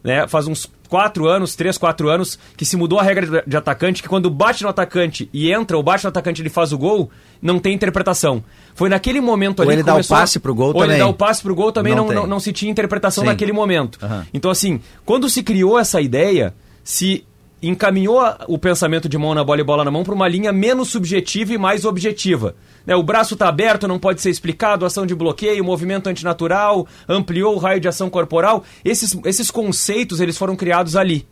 [0.03, 0.27] Né?
[0.27, 4.09] Faz uns quatro anos, três, quatro anos, que se mudou a regra de atacante, que
[4.09, 7.09] quando bate no atacante e entra, ou bate no atacante e ele faz o gol,
[7.41, 8.43] não tem interpretação.
[8.75, 10.89] Foi naquele momento Ou ali ele que dá o passe pro gol ou também.
[10.89, 13.29] ele dá o passe pro gol também, Não não, não, não se tinha interpretação Sim.
[13.29, 13.99] naquele momento.
[14.03, 14.25] Aham.
[14.33, 17.23] Então, assim, quando se criou essa ideia, se
[17.61, 20.89] encaminhou o pensamento de mão na bola e bola na mão para uma linha menos
[20.89, 22.55] subjetiva e mais objetiva.
[22.85, 27.55] Né, o braço está aberto, não pode ser explicado, ação de bloqueio, movimento antinatural, ampliou
[27.55, 28.63] o raio de ação corporal.
[28.83, 31.27] Esses, esses conceitos eles foram criados ali.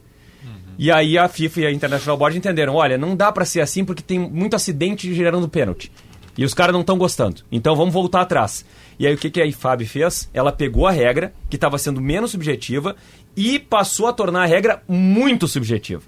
[0.82, 3.84] E aí a FIFA e a International Board entenderam, olha, não dá para ser assim
[3.84, 5.92] porque tem muito acidente gerando pênalti.
[6.38, 7.42] E os caras não estão gostando.
[7.52, 8.64] Então vamos voltar atrás.
[8.98, 10.30] E aí o que, que a IFAB fez?
[10.34, 12.96] Ela pegou a regra, que estava sendo menos subjetiva,
[13.36, 16.02] e passou a tornar a regra muito subjetiva.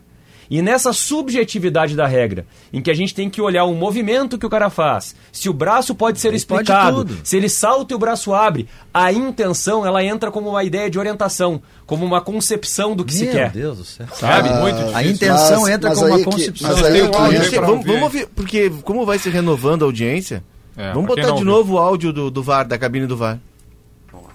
[0.53, 4.45] E nessa subjetividade da regra, em que a gente tem que olhar o movimento que
[4.45, 7.17] o cara faz, se o braço pode ser Ele pode explicado, tudo.
[7.23, 10.99] se ele salta e o braço abre, a intenção ela entra como uma ideia de
[10.99, 13.51] orientação, como uma concepção do que se Meu quer.
[13.51, 14.05] Deus do céu.
[14.13, 14.49] Sabe?
[14.49, 15.11] Ah, Muito A difícil.
[15.11, 16.69] intenção Mas- entra mas como uma que- concepção.
[16.69, 17.87] mas aí aí Gente, pra vamos, ouvir?
[17.87, 20.43] vamos ouvir, porque como vai se renovando a audiência,
[20.75, 21.45] É, vamos botar de ouviu.
[21.45, 23.39] novo o áudio do, do VAR, da cabine do VAR.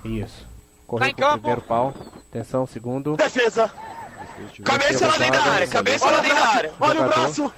[0.05, 0.47] Isso.
[0.87, 1.93] Correu pro primeiro pau.
[2.31, 3.17] Atenção, segundo.
[3.17, 3.71] Defesa.
[4.65, 6.73] Cabeça lá dentro da área, cabeça lá dentro da área.
[6.81, 7.55] Olha o braço.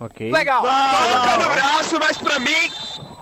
[0.00, 0.32] Ok.
[0.32, 0.62] Legal.
[0.62, 2.72] Toca no braço, mas pra mim,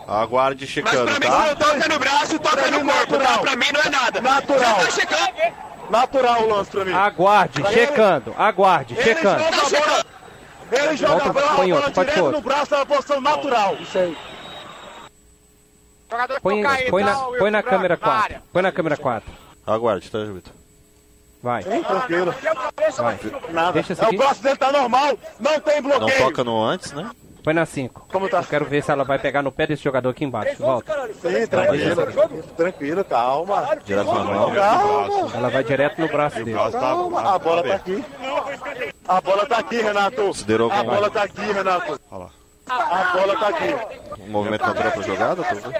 [0.08, 1.56] Aguarde mas checando, pra mim tá?
[1.56, 3.38] toca no braço, toca no corpo, tá?
[3.38, 4.20] Pra mim não é nada.
[4.20, 4.76] Natural.
[4.76, 5.54] Tá checando.
[5.90, 6.92] Natural o lance pra mim.
[6.92, 8.34] Aguarde, checando.
[8.36, 9.44] Aguarde, checando.
[9.44, 10.06] Tá checando.
[10.72, 13.76] Ele joga Volta, a bola, bola direto no braço, na posição natural.
[13.80, 14.16] Isso aí.
[16.42, 18.42] Põe, põe na, põe na câmera 4.
[18.52, 19.32] Põe na câmera 4.
[19.66, 20.42] Aguarde, tá, Júlio?
[21.42, 21.62] Vai.
[21.62, 22.34] Tranquilo.
[22.98, 23.18] Vai.
[23.50, 23.72] Nada.
[23.72, 24.16] Deixa É, o aqui.
[24.18, 26.18] braço dele tá normal, não tem Não bloqueio.
[26.18, 27.10] toca no antes, né?
[27.42, 28.06] Põe na 5.
[28.12, 28.40] Como tá?
[28.40, 30.62] Eu quero ver se ela vai pegar no pé desse jogador aqui embaixo.
[30.62, 31.08] Volta.
[31.22, 32.42] Sim, tranquilo.
[32.54, 33.76] Tranquilo, calma.
[33.82, 34.54] Direto na mão.
[34.54, 35.30] Calma.
[35.34, 36.52] Ela vai direto no braço dele.
[36.72, 38.04] Calma, a bola tá aqui.
[39.08, 40.30] A bola tá aqui, Renato.
[40.70, 42.00] A bola tá aqui, Renato.
[42.10, 42.30] Olha lá.
[42.68, 44.20] A bola tá aqui.
[44.22, 45.42] um movimento natural pra jogada?
[45.42, 45.74] Tô vendo.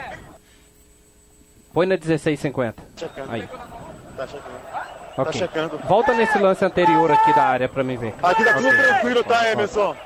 [1.75, 2.75] Põe na 16,50.
[3.29, 3.47] Aí.
[4.17, 4.27] Tá
[5.33, 5.67] checando.
[5.67, 5.79] Ok.
[5.79, 5.89] checando.
[5.89, 8.15] Volta nesse lance anterior aqui da área pra mim ver.
[8.23, 9.97] Aqui tá tudo tranquilo, tá, Emerson?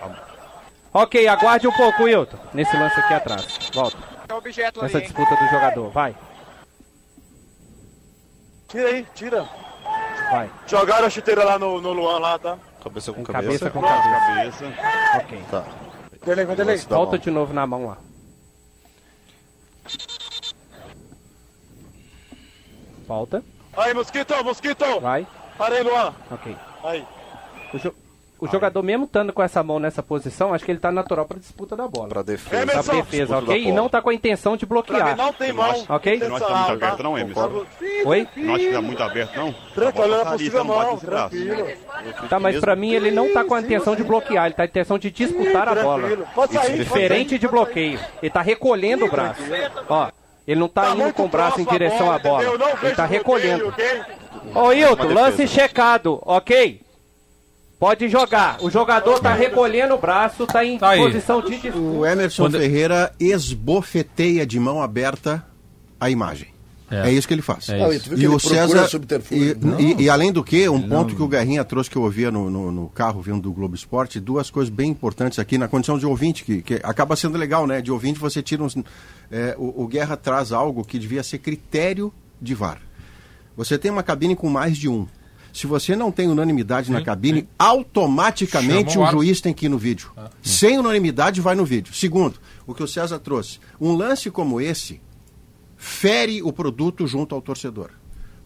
[0.93, 2.39] Ok, aguarde um pouco, Wilton.
[2.53, 3.71] Nesse lance aqui atrás.
[3.75, 3.97] Volta.
[4.33, 5.91] Objeto Nessa disputa do jogador.
[5.91, 6.15] Vai,
[8.69, 9.49] Tira aí, tira.
[10.31, 10.51] vai.
[10.67, 12.59] Jogaram a chuteira lá no, no Luan lá, tá?
[12.83, 13.71] Cabeça com Cabeça cabeça.
[13.71, 14.65] com cabeça.
[15.17, 15.43] Ok.
[15.51, 15.65] Tá.
[16.25, 17.19] Delei, vai da Volta mão.
[17.21, 17.99] de novo na mão lá.
[23.07, 23.43] Volta.
[23.77, 25.01] Aí, Mosquito, Mosquito.
[25.01, 25.27] Vai.
[25.59, 26.13] Parei, Luan.
[26.31, 26.57] Ok.
[26.85, 27.05] Aí.
[27.73, 27.95] O, jo-
[28.41, 31.39] o jogador, mesmo estando com essa mão nessa posição, acho que ele tá natural pra
[31.39, 32.09] disputa da bola.
[32.09, 32.51] Pra defesa.
[32.51, 32.93] Pra Emerson.
[32.97, 33.65] defesa, ok?
[33.65, 35.17] E não tá com a intenção de Pra mim bloquear.
[35.17, 35.85] não tem mão.
[35.89, 36.19] Ok?
[36.19, 37.65] Não acho que tá muito aberto, não, Emerson.
[38.05, 38.29] Oi?
[38.37, 39.53] Não acho que tá muito aberto, não.
[39.75, 40.95] Tranquilo, olha Tá a ali, possível então bate mão.
[40.95, 41.37] nesse braço.
[41.37, 42.29] Tranquilo.
[42.29, 44.63] Tá, mas pra mim ele não tá com a intenção de bloquear, ele tá com
[44.63, 46.01] a intenção de disputar a bola.
[46.09, 46.27] Tranquilo.
[46.35, 47.99] Pode sair, pode Diferente de bloqueio.
[48.23, 49.41] Ele tá recolhendo o braço.
[49.89, 50.11] Ó,
[50.47, 52.45] ele não tá, Tá indo com o braço em direção à bola.
[52.83, 53.65] Ele tá recolhendo.
[53.65, 54.15] bloqueio, ok?
[54.55, 56.81] Ô, Hilton, lance checado, ok?
[57.79, 58.59] Pode jogar.
[58.63, 61.01] O jogador tá recolhendo o braço, tá em Tá aí.
[61.01, 61.69] posição de.
[61.71, 65.45] O Emerson Quando- Ferreira esbofeteia de mão aberta
[66.01, 66.54] a imagem.
[66.91, 67.69] É, isso que ele faz.
[67.71, 67.89] É Ah,
[68.21, 68.67] E ele o César.
[69.35, 72.31] E, e- e além do que, um ponto que o Guerrinha trouxe que eu ouvia
[72.31, 75.99] no, no- no carro vindo do Globo Esporte, duas coisas bem importantes aqui na condição
[75.99, 77.81] de ouvinte, que, que acaba sendo legal, né?
[77.81, 78.77] De ouvinte você tira uns.
[79.31, 82.81] é, o, o Guerra traz algo que devia ser critério de VAR.
[83.57, 85.07] Você tem uma cabine com mais de um.
[85.53, 89.69] Se você não tem unanimidade na cabine, automaticamente Chama o o juiz tem que ir
[89.69, 90.11] no vídeo.
[90.43, 91.95] Sem unanimidade, vai no vídeo.
[91.95, 92.35] Segundo,
[92.67, 93.59] o que o César trouxe.
[93.81, 95.01] Um lance como esse
[95.85, 97.91] fere o produto junto ao torcedor.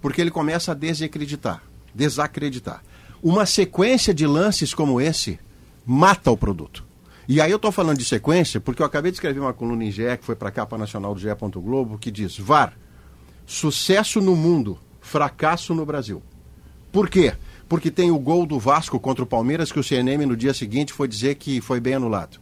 [0.02, 1.62] Porque ele começa a desacreditar,
[1.94, 2.82] desacreditar.
[3.22, 5.38] Uma sequência de lances como esse
[5.86, 6.84] mata o produto.
[7.28, 9.90] E aí eu estou falando de sequência porque eu acabei de escrever uma coluna em
[9.92, 11.28] GE, que foi para a capa nacional do GE.
[11.54, 12.76] Globo, que diz VAR,
[13.46, 16.20] sucesso no mundo, fracasso no Brasil.
[16.90, 17.34] Por quê?
[17.68, 20.92] Porque tem o gol do Vasco contra o Palmeiras, que o CNM no dia seguinte
[20.92, 22.40] foi dizer que foi bem anulado.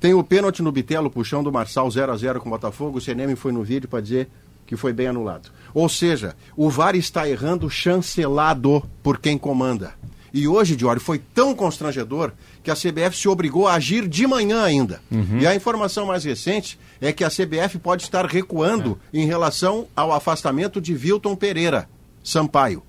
[0.00, 3.00] Tem o pênalti no Bitelo, puxão do Marçal 0 a 0 com o Botafogo, o
[3.00, 4.28] CNM foi no vídeo para dizer
[4.66, 5.50] que foi bem anulado.
[5.74, 9.94] Ou seja, o VAR está errando chancelado por quem comanda.
[10.32, 12.32] E hoje, Diori, foi tão constrangedor
[12.62, 15.00] que a CBF se obrigou a agir de manhã ainda.
[15.10, 15.38] Uhum.
[15.40, 20.12] E a informação mais recente é que a CBF pode estar recuando em relação ao
[20.12, 21.88] afastamento de Vilton Pereira
[22.22, 22.82] Sampaio.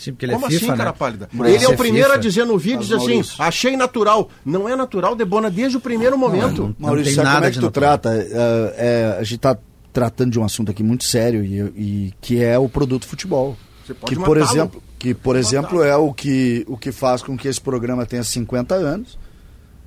[0.00, 0.96] Sim, porque ele Como é FIFA, assim, cara né?
[0.96, 1.28] pálida?
[1.36, 2.18] Por Ele é ser o primeiro FIFA.
[2.18, 3.34] a dizer no vídeo, diz Mas, assim, Maurício.
[3.42, 4.30] achei natural.
[4.44, 6.62] Não é natural, Debona, desde o primeiro momento.
[6.62, 7.98] não- Maurício, tem sabe nada como é que tu natural.
[7.98, 8.14] trata?
[8.16, 9.58] É, é, a gente está
[9.92, 11.58] tratando de um assunto aqui muito sério e,
[12.06, 13.56] e que é o produto futebol.
[13.84, 17.36] Você pode Que por exemplo, que por exemplo é o que o que faz com
[17.36, 19.18] que esse programa tenha 50 anos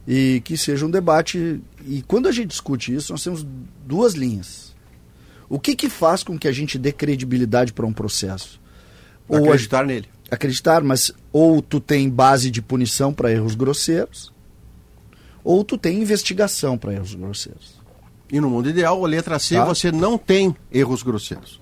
[0.06, 1.62] e que seja um debate.
[1.88, 3.46] E quando a gente discute isso, nós temos
[3.86, 4.76] duas linhas.
[5.48, 8.60] O que que faz com que a gente dê credibilidade para um processo?
[9.32, 10.08] Ou a- Acreditar nele.
[10.30, 14.32] acreditar, mas ou tu tem base de punição para erros grosseiros,
[15.44, 17.80] ou tu tem investigação para erros grosseiros.
[18.32, 19.66] E no mundo ideal, a letra C, Tá.
[19.66, 21.60] você não tem erros grosseiros.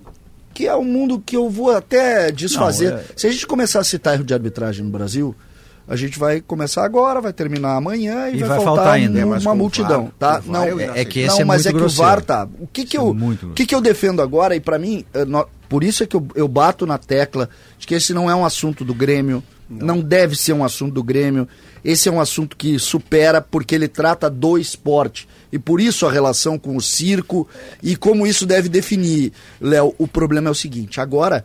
[0.54, 2.90] Que é um mundo que eu vou até desfazer.
[2.90, 5.34] Não, é- Se a gente começar a citar erro de arbitragem no Brasil,
[5.88, 9.18] a gente vai começar agora, vai terminar amanhã e, E vai, vai faltar, faltar ainda.
[9.26, 10.42] um- É, uma o multidão, VAR, tá?
[10.46, 12.08] o Não, É, é que esse não, é mas muito é que o grosseiro.
[12.08, 12.48] VAR tá.
[12.60, 15.04] O que que é eu, muito o que que eu defendo agora e para mim,
[15.14, 15.24] eh,
[15.70, 18.44] por isso é que eu, eu bato na tecla de que esse não é um
[18.44, 20.00] assunto do Grêmio, não.
[20.00, 21.46] deve ser um assunto do Grêmio.
[21.84, 26.10] Esse é um assunto que supera porque ele trata do esporte e por isso a
[26.10, 27.48] relação com o circo
[27.80, 29.32] e como isso deve definir.
[29.60, 31.44] Léo, o problema é o seguinte, agora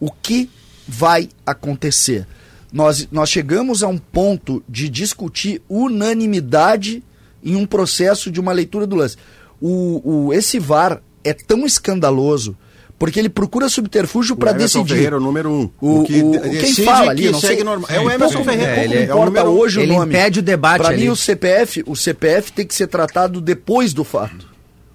[0.00, 0.48] o que
[0.88, 2.26] vai acontecer?
[2.72, 7.04] Nós, nós chegamos a um ponto de discutir unanimidade
[7.44, 9.18] em um processo de uma leitura do lance.
[9.60, 12.56] O, o, esse VAR é tão escandaloso
[12.98, 14.94] porque ele procura subterfúgio O para decidir.
[14.94, 15.70] Ferreira, o número um.
[15.80, 17.64] O, que o- quem fala ali, não segue sei.
[17.64, 17.90] normal.
[17.90, 18.74] É o Emerson Pouco- Ferreira.
[18.74, 19.58] pouco ele- é o número um.
[19.58, 20.14] hoje o ele nome.
[20.14, 21.02] impede o debate ali.
[21.02, 24.48] mim o CPF, o CPF tem que ser tratado depois do fato.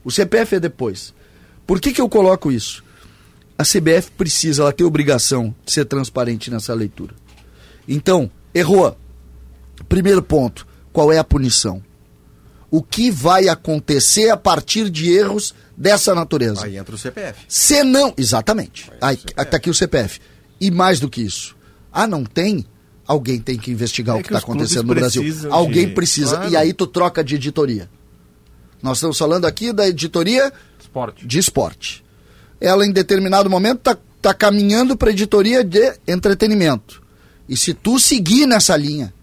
[0.04, 1.14] O CPF é depois.
[1.68, 2.84] Por que que eu coloco isso?
[3.58, 7.14] A CBF precisa, ela tem obrigação de ser transparente nessa leitura.
[7.88, 8.98] Então, errou.
[9.88, 11.82] Primeiro ponto, qual é a punição?
[12.72, 16.66] O que vai acontecer a partir de erros dessa natureza?
[16.66, 17.40] Aí entra o CPF.
[17.48, 18.92] Se não, exatamente.
[19.02, 20.20] Aí, tá aqui o CPF.
[20.60, 21.56] E mais do que isso.
[21.92, 22.66] Ah, não tem?
[23.08, 25.24] Alguém tem que investigar É o que está acontecendo no Brasil.
[25.50, 26.36] Alguém de- precisa.
[26.38, 26.52] Claro.
[26.52, 27.90] E aí tu troca de editoria.
[28.82, 31.26] Nós estamos falando aqui da editoria Esporte.
[31.26, 32.04] de esporte.
[32.60, 37.02] Ela, em determinado momento, está tá caminhando para editoria de entretenimento.
[37.50, 39.14] E se tu seguir nessa linha,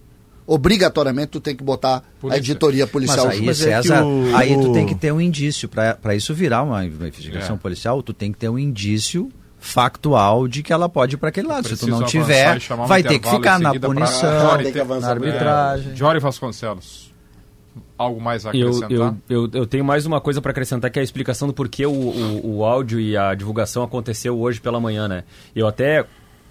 [0.49, 2.37] obrigatoriamente tu tem que botar Polícia.
[2.37, 3.29] a editoria Mas policial.
[3.29, 3.51] aí, junto.
[3.51, 5.69] é que César, o- aí tu tem que ter um indício.
[5.69, 7.59] Para isso virar uma investigação É.
[7.59, 9.31] policial, tu tem que ter um indício
[9.61, 11.69] factual de que ela pode ir para aquele lado.
[11.69, 15.07] Se tu não tiver, vai ter que ficar na pra- punição, Jory tem que avançar
[15.07, 15.97] na arbitragem.
[15.97, 17.09] Jório Vasconcelos.
[17.97, 19.15] Algo mais a Eu, acrescentar?
[19.29, 21.85] eu, eu, eu tenho mais uma coisa para acrescentar, que é a explicação do porquê
[21.85, 25.25] o, o, o áudio e a divulgação aconteceu hoje pela manhã, né?
[25.55, 26.07] Eu até eh,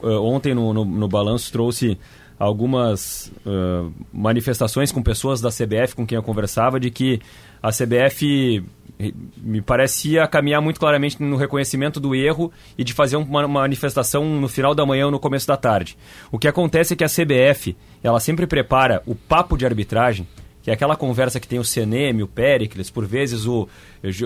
[0.08, 1.98] ontem no, no, no balanço trouxe
[2.40, 7.20] algumas eh, manifestações com pessoas da CBF com quem eu conversava de que
[7.62, 8.64] a CBF
[9.00, 14.24] eh, me parecia caminhar muito claramente no reconhecimento do erro e de fazer uma manifestação
[14.40, 15.98] no final da manhã ou no começo da tarde.
[16.32, 20.28] O que acontece é que a CBF, ela sempre prepara o papo de arbitragem
[20.62, 23.70] que é aquela conversa que tem o Seneme, o Pericles, por vezes o,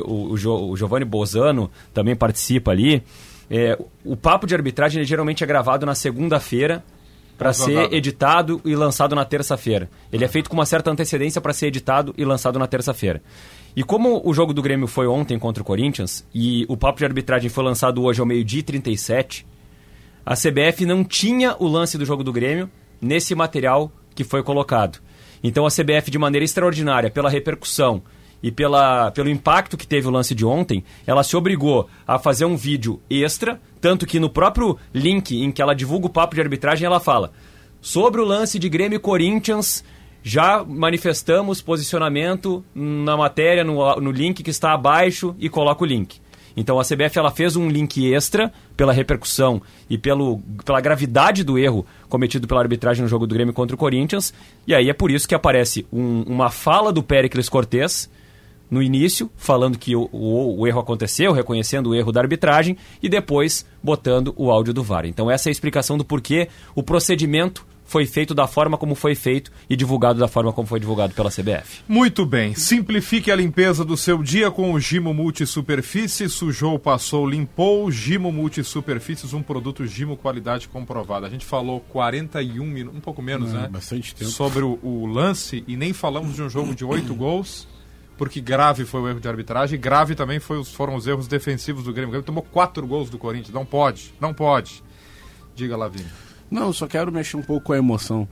[0.03, 3.03] o, o, Jo- o Giovanni Bozano também participa ali.
[3.47, 6.83] É, o papo de arbitragem geralmente é gravado na segunda-feira
[7.41, 7.95] para ser Pós-rodada.
[7.95, 9.89] editado e lançado na terça-feira.
[10.13, 13.19] Ele é feito com uma certa antecedência para ser editado e lançado na terça-feira.
[13.75, 17.05] E como o jogo do Grêmio foi ontem contra o Corinthians e o papo de
[17.05, 19.47] arbitragem foi lançado hoje ao meio-dia e 37,
[20.23, 22.69] a CBF não tinha o lance do jogo do Grêmio
[23.01, 24.99] nesse material que foi colocado.
[25.43, 28.03] Então a CBF, de maneira extraordinária, pela repercussão
[28.43, 32.45] e pela, pelo impacto que teve o lance de ontem, ela se obrigou a fazer
[32.45, 36.41] um vídeo extra, tanto que no próprio link em que ela divulga o papo de
[36.41, 37.31] arbitragem, ela fala
[37.79, 39.83] sobre o lance de Grêmio Corinthians,
[40.23, 46.19] já manifestamos posicionamento na matéria, no, no link que está abaixo e coloca o link.
[46.55, 51.57] Então a CBF ela fez um link extra pela repercussão e pelo, pela gravidade do
[51.57, 54.33] erro cometido pela arbitragem no jogo do Grêmio contra o Corinthians.
[54.67, 58.09] E aí é por isso que aparece um- uma fala do Péricles Cortez
[58.71, 63.09] no início, falando que o, o- o erro aconteceu, reconhecendo o erro da arbitragem, e
[63.09, 65.05] depois botando o áudio do VAR.
[65.05, 69.13] Então essa é a explicação do porquê o procedimento foi feito da forma como foi
[69.15, 71.81] feito e divulgado da forma como foi divulgado pela CBF.
[71.89, 72.55] Muito bem.
[72.55, 76.29] Simplifique a limpeza do seu dia com o Gimo Multisuperfície.
[76.29, 77.91] Sujou, passou, limpou.
[77.91, 81.27] Gimo Multisuperfícies, um produto Gimo qualidade comprovada.
[81.27, 83.67] A gente falou 41 minutos, um pouco menos, É, né?
[83.69, 84.31] bastante tempo.
[84.31, 87.67] Sobre o, o lance e nem falamos de um jogo de oito gols,
[88.21, 91.83] porque grave foi o erro de arbitragem grave também foi os- foram os erros defensivos
[91.85, 92.09] do Grêmio.
[92.09, 93.51] O Grêmio tomou quatro gols do Corinthians.
[93.51, 94.83] Não pode, não pode.
[95.55, 96.11] Diga, Lavínia.
[96.51, 98.27] Não, eu só quero mexer um pouco com a emoção.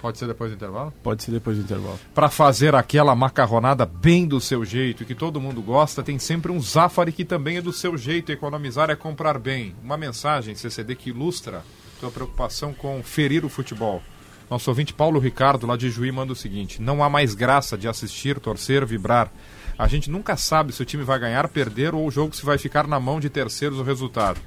[0.00, 0.90] Pode ser depois do intervalo?
[1.02, 2.00] Pode ser depois do intervalo.
[2.14, 6.58] Para fazer aquela macarronada bem do seu jeito que todo mundo gosta, tem sempre um
[6.58, 8.32] Zafari que também é do seu jeito.
[8.32, 9.74] Economizar é comprar bem.
[9.84, 11.62] Uma mensagem CCD que ilustra
[12.00, 14.02] sua preocupação com ferir o futebol.
[14.50, 17.86] Nosso ouvinte Paulo Ricardo, lá de Juí, manda o seguinte: Não há mais graça de
[17.86, 19.30] assistir, torcer, vibrar.
[19.78, 22.58] A gente nunca sabe se o time vai ganhar, perder ou o jogo se vai
[22.58, 24.40] ficar na mão de terceiros o resultado.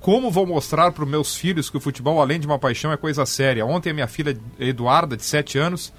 [0.00, 2.96] Como vou mostrar para os meus filhos que o futebol, além de uma paixão, é
[2.96, 3.66] coisa séria?
[3.66, 5.92] Ontem a minha filha Eduarda, de 7 anos,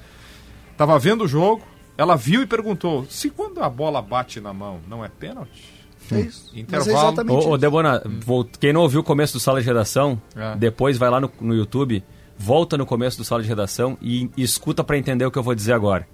[0.71, 1.61] estava vendo o jogo,
[1.97, 5.73] ela viu e perguntou: se quando a bola bate na mão, não é pênalti?
[6.11, 6.49] É isso.
[6.57, 7.13] Intervalo.
[7.17, 10.19] Mas é Ô, ô Debona, vol- quem não ouviu o começo do Sala de Redação,
[10.35, 10.55] É.
[10.55, 12.01] depois vai lá no, no YouTube,
[12.39, 15.43] volta no começo do Sala de Redação e, e escuta pra entender o que eu
[15.43, 16.07] vou dizer agora.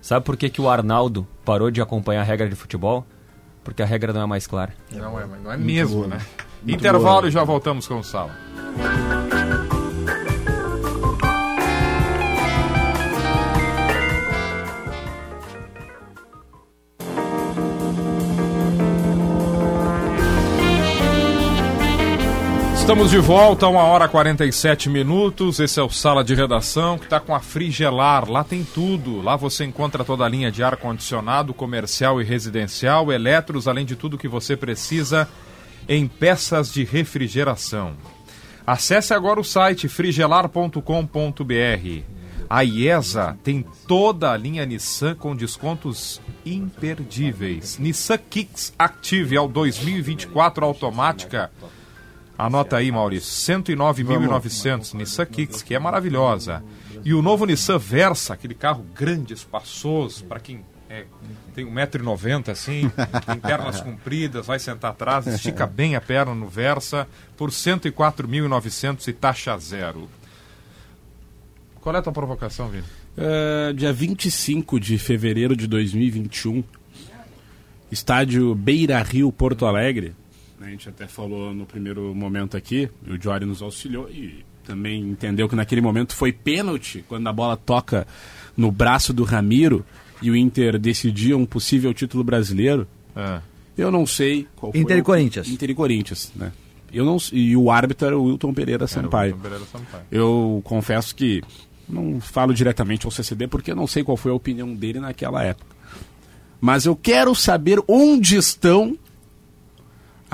[0.00, 3.04] Sabe por que, que o Arnaldo parou de acompanhar a regra de futebol?
[3.64, 4.72] Porque a regra não é mais clara.
[4.92, 6.06] Não é, não é mesmo, boa.
[6.08, 6.20] né?
[6.62, 7.28] Muito Intervalo boa.
[7.28, 8.30] e já voltamos com o Sala.
[22.84, 25.58] Estamos de volta, 1 hora e 47 minutos.
[25.58, 28.30] Esse é o Sala de Redação que está com a Frigelar.
[28.30, 29.22] Lá tem tudo.
[29.22, 34.18] Lá você encontra toda a linha de ar-condicionado, comercial e residencial, eletros, além de tudo
[34.18, 35.26] que você precisa
[35.88, 37.94] em peças de refrigeração.
[38.66, 42.02] Acesse agora o site frigelar.com.br.
[42.50, 47.78] A IESA tem toda a linha Nissan com descontos imperdíveis.
[47.78, 51.50] Nissan Kicks Active ao 2024 automática.
[52.36, 53.54] Anota aí, Maurício.
[53.54, 56.64] 109.900 Nissan Kicks, que é maravilhosa.
[57.04, 61.04] E o novo Nissan Versa, aquele carro grande, espaçoso, para quem é,
[61.54, 62.90] tem 1,90m assim,
[63.26, 67.06] tem pernas compridas, vai sentar atrás, estica bem a perna no Versa,
[67.36, 70.08] por 104.900 e taxa zero.
[71.80, 72.84] Qual é a tua provocação, Vini?
[73.16, 76.64] É, dia 25 de fevereiro de 2021,
[77.90, 80.14] estádio Beira Rio, Porto Alegre.
[80.64, 84.98] A gente até falou no primeiro momento aqui, e o Jory nos auxiliou e também
[85.02, 88.06] entendeu que naquele momento foi pênalti quando a bola toca
[88.56, 89.84] no braço do Ramiro
[90.22, 92.88] e o Inter decidia um possível título brasileiro.
[93.14, 93.40] É.
[93.76, 94.80] Eu não sei qual foi.
[94.80, 95.48] Inter e Corinthians.
[95.48, 96.50] Inter e Corinthians, né?
[96.90, 99.32] Eu não, e o árbitro era o Wilton Pereira Sampaio.
[99.34, 100.04] Wilton Pereira Sampaio.
[100.10, 101.42] Eu confesso que
[101.86, 105.42] não falo diretamente ao CCD porque eu não sei qual foi a opinião dele naquela
[105.42, 105.76] época.
[106.58, 108.96] Mas eu quero saber onde estão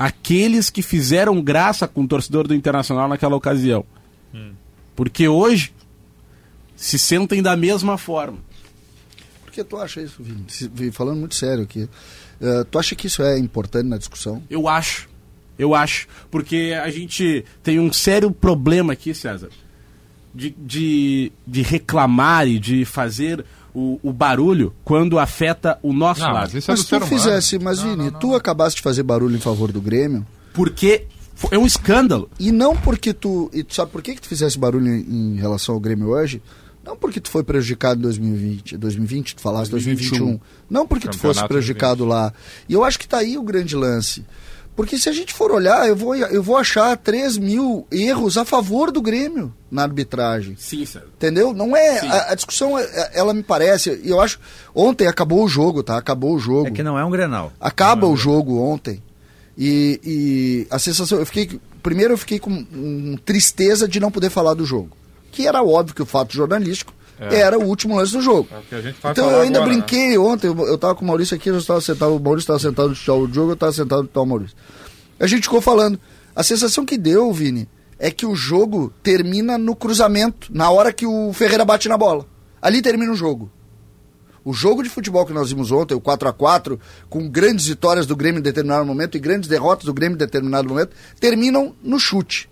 [0.01, 3.84] aqueles que fizeram graça com o torcedor do Internacional naquela ocasião.
[4.96, 5.74] Porque hoje
[6.74, 8.38] se sentem da mesma forma.
[9.44, 10.90] Por que tu acha isso, Vini?
[10.90, 11.86] Falando muito sério aqui.
[12.40, 14.42] Eh, tu acha que isso é importante na discussão?
[14.48, 15.07] Eu acho.
[15.59, 16.09] Eu acho.
[16.30, 19.51] Porque a gente tem um sério problema aqui, César,
[20.34, 23.44] de, de, de reclamar e de fazer
[23.75, 26.43] o, o barulho quando afeta o nosso Não, lado.
[26.43, 29.03] mas isso é Mas do se ser tu fizesse, mas Vini, tu acabaste de fazer
[29.03, 30.27] barulho em favor do Grêmio.
[30.53, 31.05] Porque
[31.51, 32.29] é um escândalo.
[32.39, 33.51] E não porque tu.
[33.53, 36.43] E tu sabe por que, que tu fizesse barulho em, em relação ao Grêmio hoje?
[36.85, 40.41] Não porque tu foi prejudicado em 2020, 2020, tu falaste 2021.
[40.68, 42.33] Não porque tu fosse Campeonato prejudicado lá.
[42.68, 44.25] E eu acho que tá aí o grande lance.
[44.81, 48.47] Porque se a gente for olhar, eu vou, eu vou achar 3 mil erros a
[48.47, 50.57] favor do Grêmio na arbitragem.
[50.59, 51.07] Sim, César.
[51.16, 51.53] Entendeu?
[51.53, 51.99] Não é.
[51.99, 54.01] A, a discussão, é- ela me parece.
[54.03, 54.41] E eu acho.
[54.74, 55.99] Ontem acabou o jogo, tá?
[55.99, 56.68] Acabou o jogo.
[56.68, 57.53] É que não é um Grenal.
[57.61, 59.03] Acaba o jogo ontem.
[59.59, 61.18] E, e a sensação.
[61.18, 61.61] Eu fiquei.
[61.83, 64.97] Primeiro eu fiquei com hum, tristeza de não poder falar do jogo.
[65.31, 67.41] Que era óbvio que o fato jornalístico É.
[67.41, 68.49] era o último lance do jogo.
[68.51, 69.79] É o Então eu ainda agora, né?
[69.79, 72.59] brinquei ontem, eu, eu tava com o Maurício aqui, eu estava sentado, o Maurício estava
[72.59, 74.57] sentado no chão do jogo, eu estava sentado no tal Maurício.
[75.18, 76.01] A gente ficou falando.
[76.35, 77.68] A sensação que deu, Vini,
[77.99, 82.25] é que o jogo termina no cruzamento, na hora que o Ferreira bate na bola.
[82.62, 83.51] Ali termina o jogo.
[84.43, 88.07] O jogo de futebol que nós vimos ontem, o 4 a 4 com grandes vitórias
[88.07, 91.99] do Grêmio em determinado momento e grandes derrotas do Grêmio em determinado momento, terminam no
[92.01, 92.49] chute.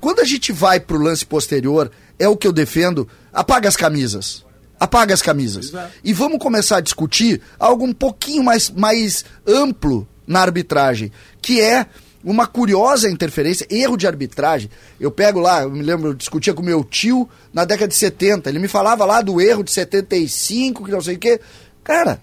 [0.00, 4.44] Quando a gente vai pro lance posterior, é o que eu defendo, apaga as camisas.
[4.78, 5.72] Apaga as camisas.
[6.02, 11.12] E vamos começar a discutir algo um pouquinho mais, mais amplo na arbitragem,
[11.42, 11.86] que é
[12.22, 14.70] uma curiosa interferência, erro de arbitragem.
[14.98, 18.48] Eu pego lá, eu me lembro, eu discutia com meu tio na década de 70.
[18.48, 21.40] Ele me falava lá do erro de 75, que não sei o quê.
[21.82, 22.20] Cara,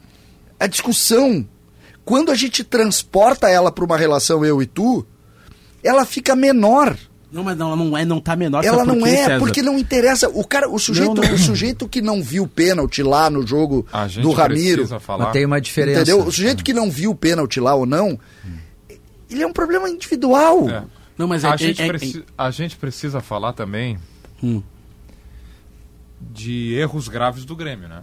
[0.60, 1.48] a discussão,
[2.06, 5.06] quando a gente transporta ela para uma relação eu e tu,
[5.84, 6.98] ela fica menor.
[7.32, 8.64] Não, mas não, não é, não tá menor.
[8.64, 9.40] Ela não quê, é, César?
[9.40, 10.30] porque não interessa.
[10.30, 11.34] O cara, o sujeito, Não, não.
[11.34, 15.00] o sujeito que não viu o pênalti lá no jogo A gente do Ramiro, precisa
[15.00, 15.26] falar.
[15.26, 16.02] Mas tem uma diferença.
[16.04, 16.26] entendeu?
[16.26, 18.18] O sujeito que não viu o pênalti lá ou não,
[19.30, 20.70] ele é um problema individual.
[20.70, 20.84] É.
[21.18, 23.98] Não, mas a, é- gente é- é- preci- a gente precisa falar também
[24.42, 24.62] Hum.
[26.22, 28.02] de erros graves do Grêmio, né?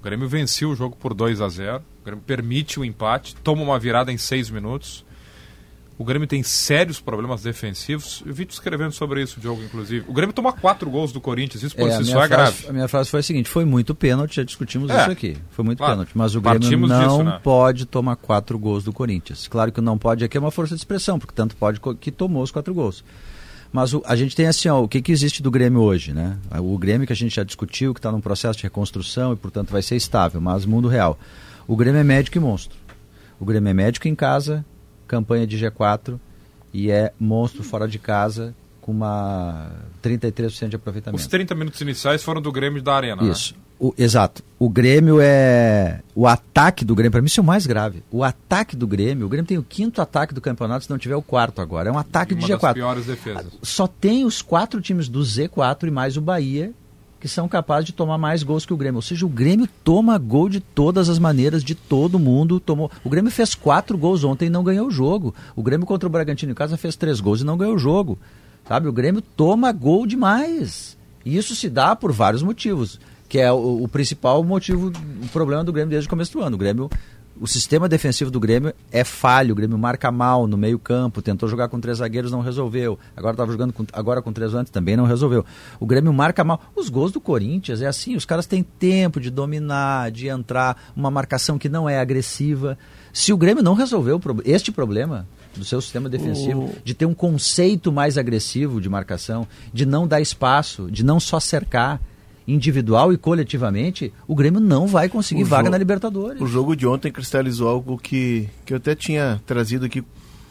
[0.00, 3.62] O Grêmio venceu o jogo por 2 a 0 O Grêmio permite o empate, toma
[3.62, 5.04] uma virada em seis minutos.
[5.98, 8.22] O Grêmio tem sérios problemas defensivos.
[8.24, 10.04] Eu vi tu escrevendo sobre isso, Diogo, inclusive.
[10.08, 12.68] O Grêmio toma quatro gols do Corinthians, isso por É, si só é frase- grave.
[12.68, 15.36] A minha frase foi a seguinte: foi muito pênalti, já discutimos É, isso aqui.
[15.50, 15.94] Foi muito claro.
[15.94, 16.10] pênalti.
[16.14, 17.40] Mas o Grêmio não disso, né?
[17.42, 19.48] pode tomar quatro gols do Corinthians.
[19.48, 22.44] Claro que não pode aqui é uma força de expressão, porque tanto pode que tomou
[22.44, 23.02] os quatro gols.
[23.72, 26.38] Mas o- a gente tem assim, ó, o que, que existe do Grêmio hoje, né?
[26.60, 29.70] O Grêmio que a gente já discutiu, que está num processo de reconstrução e, portanto,
[29.70, 31.18] vai ser estável, mas mundo real.
[31.66, 32.78] O Grêmio é médico e monstro.
[33.40, 34.64] O Grêmio é médico em casa,
[35.08, 36.18] campanha de G4
[36.72, 39.70] e é monstro fora de casa com uma
[40.02, 41.20] 33% de aproveitamento.
[41.20, 43.22] Os 30 minutos iniciais foram do Grêmio e da Arena.
[43.22, 43.30] né?
[43.30, 43.54] Isso.
[43.80, 44.42] O- exato.
[44.58, 46.00] O Grêmio é.
[46.14, 48.02] O ataque do Grêmio, para mim, isso é o mais grave.
[48.10, 51.14] O ataque do Grêmio, o Grêmio tem o quinto ataque do campeonato, se não tiver
[51.14, 51.88] o quarto agora.
[51.88, 52.74] É um ataque Uma de das G4.
[52.74, 53.52] piores defesas.
[53.62, 56.72] Só tem os quatro times do Z4 e mais o Bahia
[57.20, 58.98] que são capazes de tomar mais gols que o Grêmio.
[58.98, 62.60] Ou seja, o Grêmio toma gol de todas as maneiras, de todo mundo.
[62.60, 62.90] Tomou.
[63.02, 65.34] O Grêmio fez quatro gols ontem e não ganhou o jogo.
[65.56, 68.18] O Grêmio contra o Bragantino em casa fez três gols e não ganhou o jogo.
[68.66, 68.88] Sabe?
[68.88, 70.96] O Grêmio toma gol demais.
[71.24, 73.00] E isso se dá por vários motivos.
[73.28, 74.92] Que é o, o principal motivo,
[75.22, 76.54] o problema do Grêmio desde o começo do ano.
[76.54, 76.88] O Grêmio
[77.40, 81.68] o sistema defensivo do Grêmio é falho, o Grêmio marca mal no meio-campo, tentou jogar
[81.68, 82.98] com três zagueiros, não resolveu.
[83.16, 85.44] Agora estava jogando com, agora com três antes, também não resolveu.
[85.78, 86.60] O Grêmio marca mal.
[86.74, 91.10] Os gols do Corinthians é assim, os caras têm tempo de dominar, de entrar, uma
[91.10, 92.78] marcação que não é agressiva.
[93.12, 95.26] Se o Grêmio não resolveu o este problema
[95.56, 100.20] do seu sistema defensivo, de ter um conceito mais agressivo de marcação, de não dar
[100.20, 102.00] espaço, de não só cercar
[102.48, 106.40] individual e coletivamente, o Grêmio não vai conseguir O vaga na Libertadores.
[106.40, 110.02] O jogo de ontem cristalizou algo que, que eu até tinha trazido aqui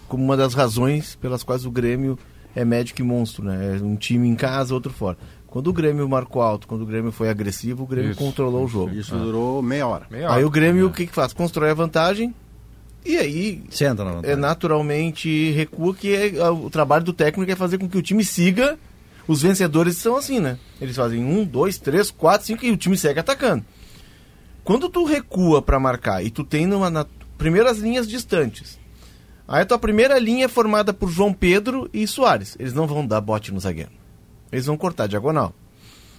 [0.08, 2.18] como uma das razões pelas quais o Grêmio
[2.56, 3.78] é médico e monstro, né?
[3.80, 5.18] É um time em casa, outro fora.
[5.48, 8.68] Quando o Grêmio marcou alto, quando o Grêmio foi agressivo, o Grêmio Isso, controlou o
[8.68, 8.94] jogo.
[8.94, 10.06] Isso durou meia hora.
[10.30, 11.34] Aí o Grêmio o que, que faz?
[11.34, 12.34] Constrói a vantagem
[13.04, 14.34] e aí Senta na vantagem.
[14.34, 18.24] é naturalmente recua que é, o trabalho do técnico é fazer com que o time
[18.24, 18.78] siga.
[19.28, 20.58] Os vencedores são assim, né?
[20.80, 23.66] Eles fazem um, dois, três, quatro, cinco e o time segue atacando.
[24.64, 27.06] Quando tu recua pra marcar e tu tem numa, na,
[27.38, 28.80] primeiras linhas distantes,
[29.48, 32.56] aí a tua primeira linha é formada por João Pedro e Soares.
[32.60, 33.92] Eles não vão dar bote no zagueiro.
[34.52, 35.54] Eles vão cortar diagonal.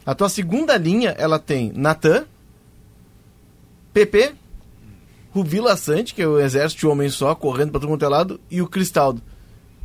[0.05, 2.27] A tua segunda linha, ela tem Natan,
[3.93, 4.35] PP,
[5.35, 8.09] o Vila Sante, que é o exército de homem só, correndo pra todo quanto é
[8.09, 9.23] lado, e o Cristaldo.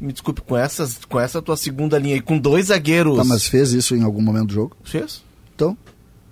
[0.03, 3.15] Me desculpe, com, essas, com essa tua segunda linha aí, com dois zagueiros.
[3.15, 4.75] Tá, mas fez isso em algum momento do jogo?
[4.83, 5.23] Fez?
[5.55, 5.77] Então,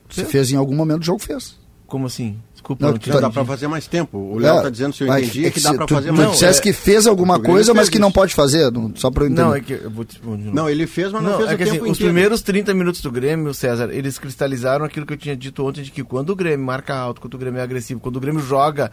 [0.10, 0.32] se Fez.
[0.32, 1.56] fez em algum momento do jogo, fez.
[1.88, 2.38] Como assim?
[2.54, 4.18] Desculpa, Não, não, tá- Dá pra fazer mais tempo.
[4.18, 6.10] O Léo É, tá dizendo, se eu entendi, é que, se dá pra tu, fazer
[6.10, 6.32] tu mais.
[6.32, 9.24] dissesse é- que fez alguma coisa, mas fez que não pode fazer, não- só pra
[9.24, 9.42] eu entender.
[9.42, 10.38] Não, é que eu vou, te- vou.
[10.38, 12.14] Não, ele fez, mas não, Não, fez é o que tempo assim, os inteiro.
[12.14, 15.92] primeiros 30 minutos do Grêmio, César, eles cristalizaram aquilo que eu tinha dito ontem, de
[15.92, 18.92] que quando o Grêmio marca alto, quando o Grêmio é agressivo, quando o Grêmio joga.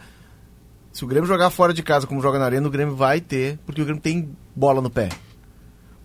[0.91, 3.59] Se o Grêmio jogar fora de casa como joga na arena, o Grêmio vai ter,
[3.65, 5.09] porque o Grêmio tem bola no pé.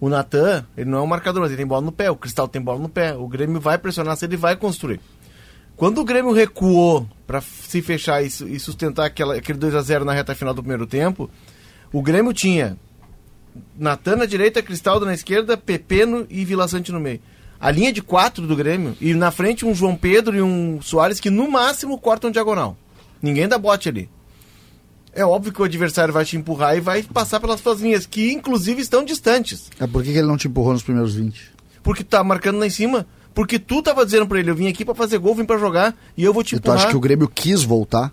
[0.00, 2.10] O Natan, ele não é um marcador, mas ele tem bola no pé.
[2.10, 3.14] O Cristal tem bola no pé.
[3.14, 5.00] O Grêmio vai pressionar se ele vai construir.
[5.76, 10.04] Quando o Grêmio recuou para se fechar e, e sustentar aquela, aquele 2 a 0
[10.04, 11.28] na reta final do primeiro tempo,
[11.92, 12.76] o Grêmio tinha
[13.76, 17.20] Natan na direita, Cristaldo na esquerda, Pepeno e Vila Sante no meio.
[17.58, 21.18] A linha de quatro do Grêmio, e na frente um João Pedro e um Soares
[21.18, 22.76] que no máximo cortam diagonal.
[23.22, 24.10] Ninguém dá bote ali.
[25.14, 28.32] É óbvio que o adversário vai te empurrar e vai passar pelas tuas linhas, que
[28.32, 29.70] inclusive estão distantes.
[29.78, 31.52] É por que ele não te empurrou nos primeiros 20?
[31.82, 33.06] Porque tá marcando lá em cima.
[33.32, 35.96] Porque tu tava dizendo pra ele, eu vim aqui pra fazer gol, vim pra jogar,
[36.16, 36.78] e eu vou te E tu empurrar.
[36.78, 38.12] acha que o Grêmio quis voltar?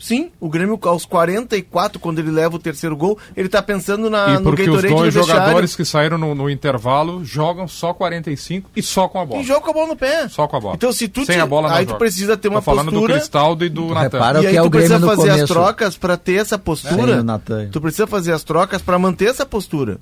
[0.00, 4.28] Sim, o Grêmio aos 44, quando ele leva o terceiro gol, ele tá pensando na,
[4.28, 8.70] E no porque os Gatorade dois jogadores que saíram no, no intervalo jogam só 45
[8.76, 9.40] e só com a bola.
[9.42, 10.28] E joga com a bola no pé.
[10.28, 10.74] Só com a bola.
[10.76, 11.98] Então, se tu Sem te- a bola aí tu joga.
[11.98, 14.00] precisa ter uma Tô falando postura- do Cristaldo e do Natan.
[14.02, 16.34] repara e o aí que é tu o Grêmio precisa fazer as trocas pra ter
[16.34, 17.20] essa Sem postura.
[17.20, 17.68] o Natan.
[17.72, 19.98] Tu precisa fazer as trocas pra manter essa postura.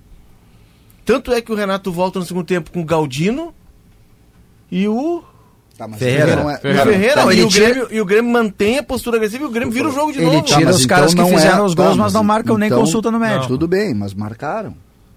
[1.07, 3.55] Tanto é que o Renato volta no segundo tempo com o Galdino
[4.71, 5.23] e o
[5.77, 6.37] Tá, mas Ferreira.
[6.37, 6.85] não é- e o Ferreira.
[6.91, 7.17] Ferreira.
[7.17, 9.51] Não, e, ele o tira- Grêmio, e o Grêmio mantém a postura agressiva e o
[9.51, 10.43] Grêmio vira o jogo de Ele novo.
[10.43, 12.27] tira mas os caras que então não fizeram é- os gols, tá, mas não mas
[12.37, 13.49] marcam nem então- consulta no médico.
[13.49, 14.75] Tudo bem, mas marcaram.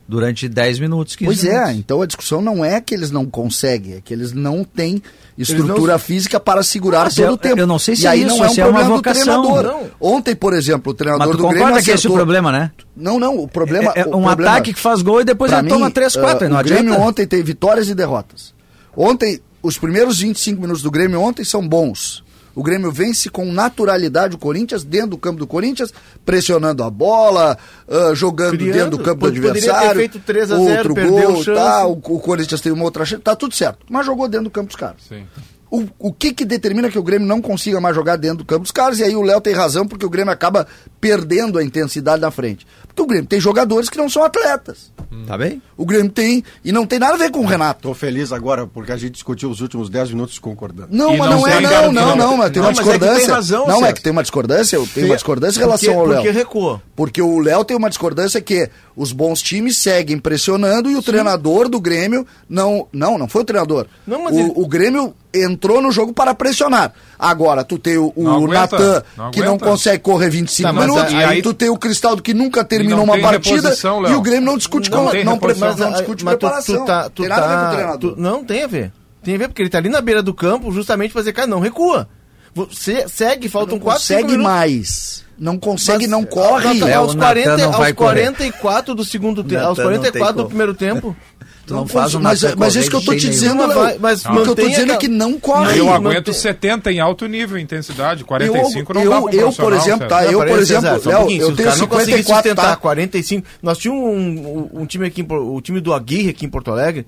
[0.08, 1.70] Durante 10 minutos, 15 Pois minutos.
[1.70, 5.02] é, então a discussão não é que eles não conseguem, é que eles não têm
[5.38, 7.60] estrutura física para segurar Mas todo eu- o tempo.
[7.60, 8.96] eu não sei se e é aí isso, não é um é uma problema do
[8.96, 9.42] vocação.
[9.44, 9.64] treinador.
[9.64, 9.92] Não.
[10.16, 12.52] Ontem, por exemplo, o treinador Mas tu do Grêmio concorda que esse é o problema,
[12.52, 12.72] né?
[12.98, 13.94] Não, não, o problema...
[13.96, 16.48] É, é um problema- ataque que faz gol e depois ele mim, toma 3, 4.
[16.48, 18.54] ah, não o Grêmio ontem tem vitórias e derrotas.
[18.98, 22.24] Ontem, os primeiros 25 minutos do Grêmio ontem são bons.
[22.56, 25.94] O Grêmio vence com naturalidade o Corinthians, dentro do campo do Corinthians,
[26.26, 27.58] pressionando a bola,
[27.88, 28.74] ah, jogando Criando.
[28.74, 30.00] dentro do campo do Poderia ter adversário.
[30.00, 31.60] feito 3 a 0, outro perdeu gol, chance.
[31.62, 33.86] tá, o, o Corinthians tem uma outra chance, tá tudo certo.
[33.90, 34.98] Mas jogou dentro do campo dos caras.
[35.08, 35.26] Sim.
[35.72, 38.64] O, o que que determina que o Grêmio não consiga mais jogar dentro do campo
[38.64, 39.00] dos caras?
[39.00, 40.66] E aí o Léo tem razão, porque o Grêmio acaba
[41.00, 42.66] perdendo a intensidade na frente.
[42.88, 44.92] Porque o Grêmio tem jogadores que não são atletas.
[45.26, 45.62] Tá bem?
[45.78, 47.82] O Grêmio tem, e não tem nada a ver com o Renato.
[47.84, 50.90] Tô feliz agora porque a gente discutiu os últimos 10 minutos concordando.
[50.92, 52.80] Não, E mas não não, é, tem não, não, não, mas tem Não, uma mas
[52.80, 53.34] é que tem discordância.
[53.34, 56.06] razão, não, é que tem uma discordância, eu tenho uma discordância em relação Porque, ao
[56.08, 56.22] Léo.
[56.24, 56.82] porque recuou.
[56.96, 61.70] Porque o Léo tem uma discordância que os bons times seguem pressionando e o treinador
[61.70, 62.88] do Grêmio não.
[62.92, 63.88] Não, não foi o treinador.
[64.06, 66.94] Não, mas o, ele- o Grêmio entrou no jogo para pressionar.
[67.18, 71.14] Agora, tu tem o, o Natan, que não consegue correr 25 Tá, mas minutos.
[71.14, 73.74] aí- Aí, tu tem o Cristaldo que nunca terminou uma partida.
[74.10, 75.70] E o Grêmio não discute Não com não, reposição.
[75.78, 76.76] não Mas, discute mas tu, preparação.
[76.80, 78.14] tu tá, tu tem nada a ver com o tá, treinador.
[78.16, 78.92] tu- não tem a ver.
[79.24, 81.48] Tem a ver porque ele tá ali na beira do campo justamente pra dizer, cara,
[81.48, 82.08] não recua.
[82.56, 84.52] Você segue, faltam não 4, 5 consegue minutos.
[84.52, 85.26] mais.
[85.38, 86.80] Não consegue, Mas- não corre.
[86.80, 88.24] Tá, Léo, aos o Natan 40, não vai aos correr.
[88.24, 90.48] 44 do segundo tempo, aos não 44 tem do como.
[90.50, 91.16] primeiro tempo.
[91.70, 93.68] Tu não faz um mas, Natan mas é isso que eu tô te dizendo, nenhum.
[93.68, 93.80] Léo.
[93.80, 95.80] Mas- mas o que eu tô mantém dizendo é aquela- que não corre.
[95.80, 98.22] Eu Não, aguento tem- 70 em alto nível, intensidade.
[98.22, 100.26] Eu, 45 não dá eu, um eu, por exemplo, tá?
[100.26, 102.76] Eu, por exemplo, um Léo, eu os tenho caras não conseguissem 54, sustentar tá?
[102.76, 103.48] 45.
[103.62, 107.06] Nós tínhamos um, um, um time aqui, o time do Aguirre aqui em Porto Alegre,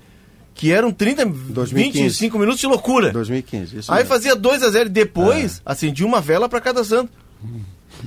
[0.54, 2.02] que eram 30, 2015.
[2.04, 3.10] 25 minutos de loucura.
[3.10, 4.10] 2015, isso Aí mesmo.
[4.10, 7.10] fazia 2 a 0 e depois acendia uma vela pra cada santo.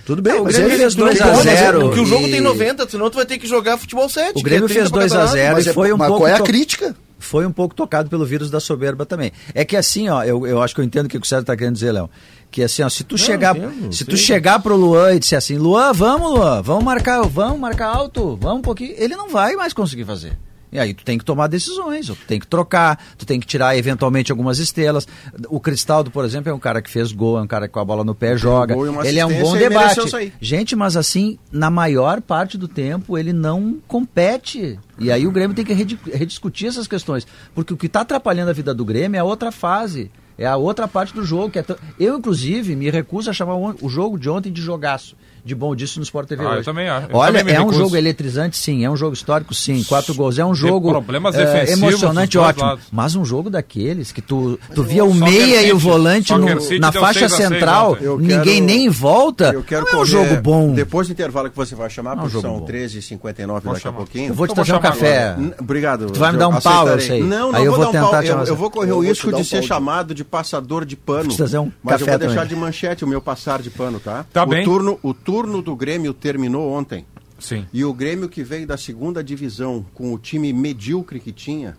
[0.05, 2.27] Tudo bem, É, o Grêmio fez tu não 2 a pode, 0 Porque o jogo
[2.27, 4.39] e- tem 90, senão tu vai ter que jogar futebol 7.
[4.39, 6.35] O Grêmio fez 2 a 0 Mas e é- foi um mas pouco qual é
[6.35, 6.95] a crítica?
[7.17, 9.31] foi um pouco tocado pelo vírus da soberba também.
[9.53, 11.55] É que assim, ó, eu, eu acho que eu entendo o que o César está
[11.57, 12.09] querendo dizer, Léo.
[12.51, 14.05] Que assim, ó, se tu chegar, entendo, se sim.
[14.05, 18.37] tu chegar pro Luan e disser assim, Luan, vamos, Luan, vamos marcar, vamos marcar alto,
[18.39, 20.37] vamos um pouquinho, ele não vai mais conseguir fazer.
[20.75, 23.77] E aí tu tem que tomar decisões, tu tem que trocar, tu tem que tirar
[23.77, 25.07] eventualmente algumas estrelas.
[25.49, 27.79] O Cristaldo, por exemplo, é um cara que fez gol, é um cara que com
[27.79, 28.75] a bola no pé joga.
[29.07, 29.95] Ele é um bom debate.
[30.41, 34.77] Gente, mas assim, na maior parte do tempo, ele não compete.
[34.99, 37.25] E aí o Grêmio tem que redi- rediscutir essas questões.
[37.53, 40.11] Porque o que está atrapalhando a vida do Grêmio é a outra fase.
[40.37, 41.51] É a outra parte do jogo.
[41.51, 44.61] Que é tão- Eu, inclusive, me recuso a chamar o o jogo de ontem de
[44.61, 45.15] jogaço.
[45.45, 46.63] De bom disso no Sport TV Ah, eu hoje.
[46.65, 47.07] também acho.
[47.11, 48.83] Eu Olha, também é um jogo eletrizante, sim.
[48.83, 49.83] É um jogo histórico, sim.
[49.83, 50.39] Quatro gols.
[50.39, 52.65] É um jogo problemas defensivos emocionante, ótimo.
[52.65, 52.85] lados.
[52.91, 56.33] Mas um jogo daqueles que tu, tu via o Soccer meia e o City- volante
[56.33, 57.95] no- City na faixa 6 a 6 central.
[58.01, 59.51] Eu ninguém quero- nem volta.
[59.53, 60.73] Eu quero não é um correr- jogo bom.
[60.73, 62.65] Depois do intervalo que você vai chamar, Não é um são bom.
[62.65, 64.29] 13h59 Vou daqui a pouquinho.
[64.29, 65.35] Eu vou te Eu vou trazer um café.
[65.59, 66.07] Obrigado.
[66.09, 67.21] Tu vai me dar um pau, eu sei.
[67.21, 68.23] Não, não eu vou, dar um tentar pau.
[68.23, 71.31] Eu, eu vou correr Eu o risco de ser chamado de passador de pano.
[71.31, 74.25] Um mas eu vou deixar de manchete o meu passar de pano, tá?
[74.33, 74.61] Tá bem.
[74.63, 74.99] O turno
[75.43, 77.05] do Grêmio terminou ontem.
[77.37, 77.65] Sim.
[77.73, 81.77] E o Grêmio que veio da segunda divisão com o time medíocre que tinha,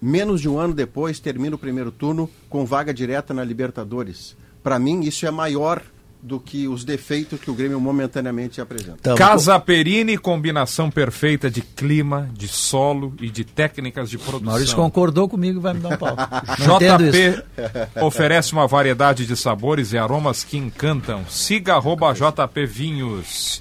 [0.00, 4.36] menos de um ano depois termina o primeiro turno com vaga direta na Libertadores.
[4.62, 5.82] Para mim, isso é maior
[6.22, 8.98] do que os defeitos que o Grêmio momentaneamente apresenta.
[9.02, 14.52] Tamo Casa Perini, combinação perfeita de clima, de solo e de técnicas de produção.
[14.52, 16.14] Maurício concordou comigo e vai me dar um pau.
[16.56, 17.42] JP
[18.00, 21.24] oferece uma variedade de sabores e aromas que encantam.
[21.28, 23.60] Siga arroba JP Vinhos.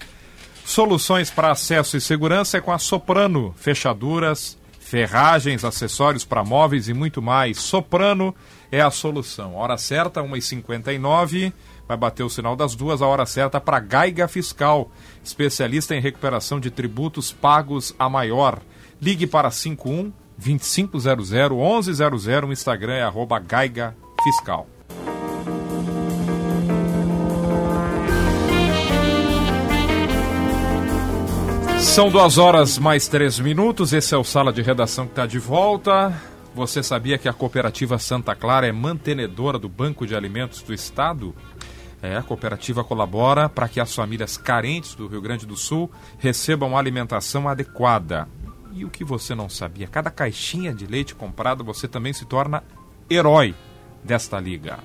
[0.64, 3.56] Soluções para acesso e segurança é com a Soprano.
[3.58, 7.58] Fechaduras, ferragens, acessórios para móveis e muito mais.
[7.58, 8.36] Soprano
[8.72, 9.56] é a solução.
[9.56, 11.52] Hora certa, 1h59.
[11.92, 14.90] Vai bater o sinal das duas, a hora certa para Gaiga Fiscal,
[15.22, 18.62] especialista em recuperação de tributos pagos a maior.
[19.02, 24.70] Ligue para 51 2500 1100, o Instagram é arroba Gaiga Fiscal.
[31.82, 33.92] São duas horas mais três minutos.
[33.92, 36.18] Esse é o Sala de Redação que está de volta.
[36.56, 41.36] Você sabia que a cooperativa Santa Clara é mantenedora do Banco de Alimentos do Estado?
[42.02, 46.76] É, a cooperativa colabora para que as famílias carentes do Rio Grande do Sul recebam
[46.76, 48.28] alimentação adequada.
[48.74, 49.88] E o que você não sabia?
[49.88, 52.64] Cada caixinha de leite comprada você também se torna
[53.10, 53.54] herói
[54.04, 54.80] desta liga.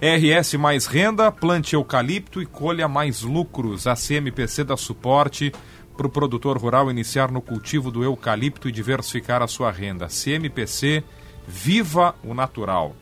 [0.00, 3.86] RS mais renda, plante eucalipto e colha mais lucros.
[3.86, 5.52] A CMPC dá suporte
[5.96, 10.06] para o produtor rural iniciar no cultivo do eucalipto e diversificar a sua renda.
[10.08, 11.02] CMPC,
[11.46, 12.94] viva o natural.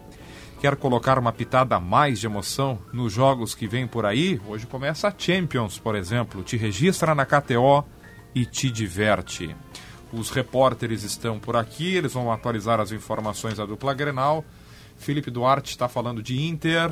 [0.61, 4.41] Quer colocar uma pitada a mais de emoção nos jogos que vêm por aí?
[4.47, 6.43] Hoje começa a Champions, por exemplo.
[6.43, 7.85] Te registra na KTO
[8.35, 9.55] e te diverte.
[10.13, 14.45] Os repórteres estão por aqui, eles vão atualizar as informações da dupla Grenal.
[14.97, 16.91] Felipe Duarte está falando de Inter,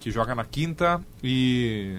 [0.00, 1.96] que joga na quinta e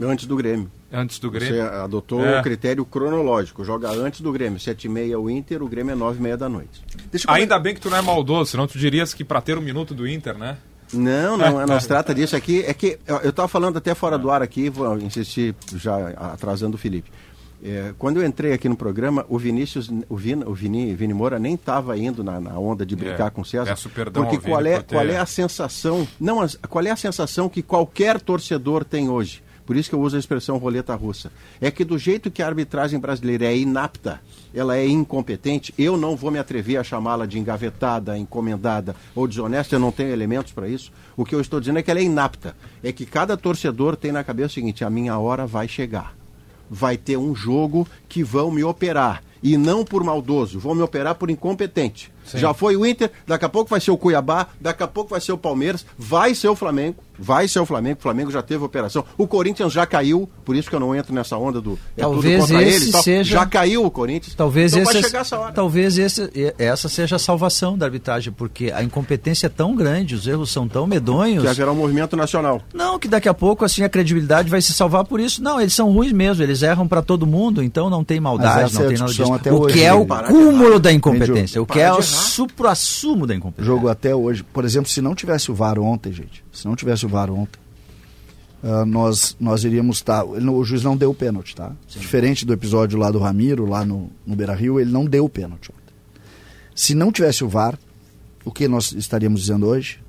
[0.00, 0.70] Antes do Grêmio.
[0.92, 1.62] Antes do Você Grêmio.
[1.82, 2.40] adotou É.
[2.40, 3.64] o critério cronológico.
[3.64, 4.58] Joga antes do Grêmio.
[4.58, 6.82] 7h30 o Inter, o Grêmio é 9h30 da noite.
[7.10, 9.56] Deixa eu Ainda bem que tu não é maldoso, senão tu dirias que para ter
[9.56, 10.56] um minuto do Inter, né?
[10.92, 12.62] Não, não, não se trata disso aqui.
[12.66, 16.78] É que eu estava falando até fora do ar aqui, vou insistir já atrasando o
[16.78, 17.10] Felipe.
[17.64, 21.38] É, quando eu entrei aqui no programa, o Vinícius, o Vini, o Vini, Vini Moura
[21.38, 23.66] nem estava indo na, na onda de brincar É, com o César.
[23.70, 26.96] peço perdão porque qual é, por ter- qual é a sensação, não, qual é a
[26.96, 29.44] sensação que qualquer torcedor tem hoje?
[29.64, 31.32] Por isso que eu uso a expressão roleta russa.
[31.60, 34.20] É que do jeito que a arbitragem brasileira é inapta,
[34.54, 39.76] ela é incompetente, eu não vou me atrever a chamá-la de engavetada, encomendada ou desonesta,
[39.76, 40.92] eu não tenho elementos para isso.
[41.16, 42.56] O que eu estou dizendo é que ela é inapta.
[42.82, 46.14] É que cada torcedor tem na cabeça o seguinte: a minha hora vai chegar
[46.72, 49.22] vai ter um jogo que vão me operar.
[49.42, 52.10] E não por maldoso, vão me operar por incompetente.
[52.34, 55.20] Já foi o Inter, daqui a pouco vai ser o Cuiabá, daqui a pouco vai
[55.20, 58.64] ser o Palmeiras, vai ser o Flamengo, vai ser o Flamengo, o Flamengo já teve
[58.64, 59.04] operação.
[59.18, 62.40] O Corinthians já caiu, por isso que eu não entro nessa onda do é Talvez
[62.40, 63.02] tudo contra esse e tal.
[63.02, 64.34] seja- já caiu o Corinthians.
[64.34, 65.52] Talvez, então esse, vai chegar essa hora.
[65.52, 70.26] talvez esse, essa seja a salvação da arbitragem, porque a incompetência é tão grande, os
[70.26, 71.40] erros são tão medonhos.
[71.40, 72.62] Que vai gerar um movimento nacional.
[72.72, 75.42] Não, que daqui a pouco assim a credibilidade vai se salvar por isso.
[75.42, 78.82] Não, eles são ruins mesmo, eles erram para todo mundo, então não tem maldade, não
[78.84, 79.32] é tem nada disso.
[79.32, 83.34] até o hoje, que é o cúmulo da incompetência, o que é O supra-sumo da
[83.34, 83.66] incompetência.
[83.66, 84.42] jogo até hoje.
[84.42, 87.60] Por exemplo, se não tivesse o VAR ontem, gente, se não tivesse o VAR ontem,
[88.62, 90.24] ah, nós, nós iríamos estar.
[90.24, 91.72] não- o juiz não deu o pênalti, tá?
[91.88, 95.28] Diferente do episódio lá do Ramiro, lá no, no Beira Rio, ele não deu o
[95.28, 95.94] pênalti ontem.
[96.74, 97.78] Se não tivesse o VAR,
[98.44, 100.00] o que nós estaríamos dizendo hoje?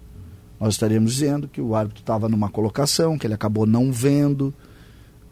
[0.59, 4.53] Nós estaríamos dizendo que o árbitro estava numa colocação, que ele acabou não vendo.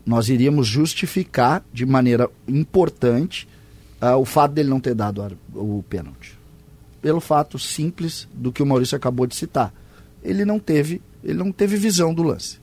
[0.05, 3.47] Nós iríamos justificar de maneira importante
[4.01, 6.37] ah, o fato dele não ter dado ar- o pênalti
[7.01, 9.73] pelo fato simples do que o Maurício acabou de citar.
[10.23, 12.59] Ele não teve, ele não teve visão do lance.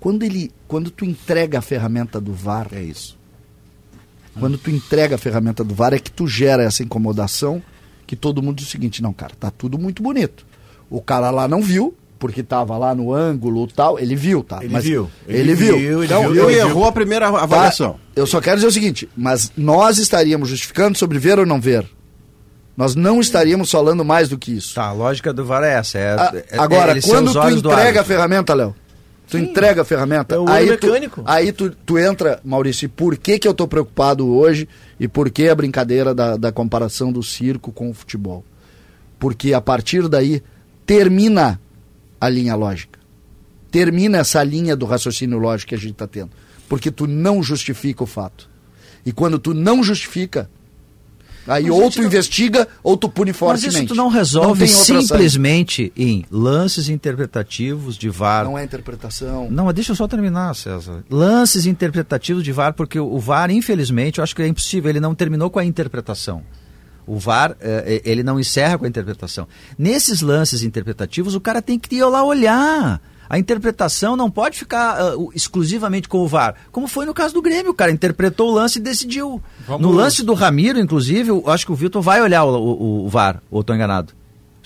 [0.00, 3.16] Quando ele, quando tu entrega a ferramenta do VAR, É isso.
[4.38, 7.62] quando tu entrega a ferramenta do VAR é que tu gera essa incomodação
[8.06, 10.46] que todo mundo diz o seguinte, não, cara, tá tudo muito bonito.
[10.88, 14.58] O cara lá não viu, porque tava lá no ângulo e tal, ele viu, tá?
[14.62, 15.76] Ele Mas viu, Ele, ele viu.
[15.78, 16.70] viu, ele Então, viu, eu Ele errou.
[16.70, 17.94] errou a primeira avaliação.
[17.94, 17.98] Tá?
[18.14, 21.84] Eu só quero dizer o seguinte, mas nós estaríamos justificando sobre ver ou não ver.
[22.76, 24.74] Nós não estaríamos falando mais do que isso.
[24.74, 25.98] Tá, a lógica do VAR é essa.
[25.98, 28.74] É, Ah, é- agora, quando tu entrega a ferramenta, Léo,
[29.28, 31.22] tu entrega a ferramenta, É o aí, tu, mecânico.
[31.24, 34.68] aí tu, tu entra, Maurício, por que, que eu tô preocupado hoje
[35.00, 38.44] e por que a brincadeira da, da comparação do circo com o futebol?
[39.18, 40.42] Porque a partir daí
[40.84, 41.58] termina
[42.20, 42.98] a linha lógica.
[43.70, 46.30] Termina essa linha do raciocínio lógico que a gente está tendo.
[46.68, 48.48] Porque tu não justifica o fato.
[49.04, 50.48] E quando tu não justifica,
[51.46, 53.76] aí Mas, ou tu não- investiga ou tu pune Mas fortemente.
[53.76, 55.02] isso tu não resolve saída.
[55.02, 58.44] simplesmente em lances interpretativos de VAR.
[58.44, 59.48] Não é interpretação.
[59.50, 61.04] Não, mas deixa eu só terminar, César.
[61.10, 65.14] Lances interpretativos de VAR, porque o VAR, infelizmente, eu acho que é impossível, ele não
[65.14, 66.42] terminou com a interpretação.
[67.06, 69.46] O VAR, eh, ele não encerra com a interpretação.
[69.78, 73.00] Nesses lances interpretativos, o cara tem que ir lá olhar.
[73.28, 76.54] A interpretação não pode ficar o- exclusivamente com o VAR.
[76.70, 79.42] Como foi no caso do Grêmio, o cara interpretou o lance e decidiu.
[79.66, 83.04] Vamos- No lance do Ramiro, inclusive, eu acho que o Vitor vai olhar o, o-
[83.04, 84.12] o VAR, ou estou enganado?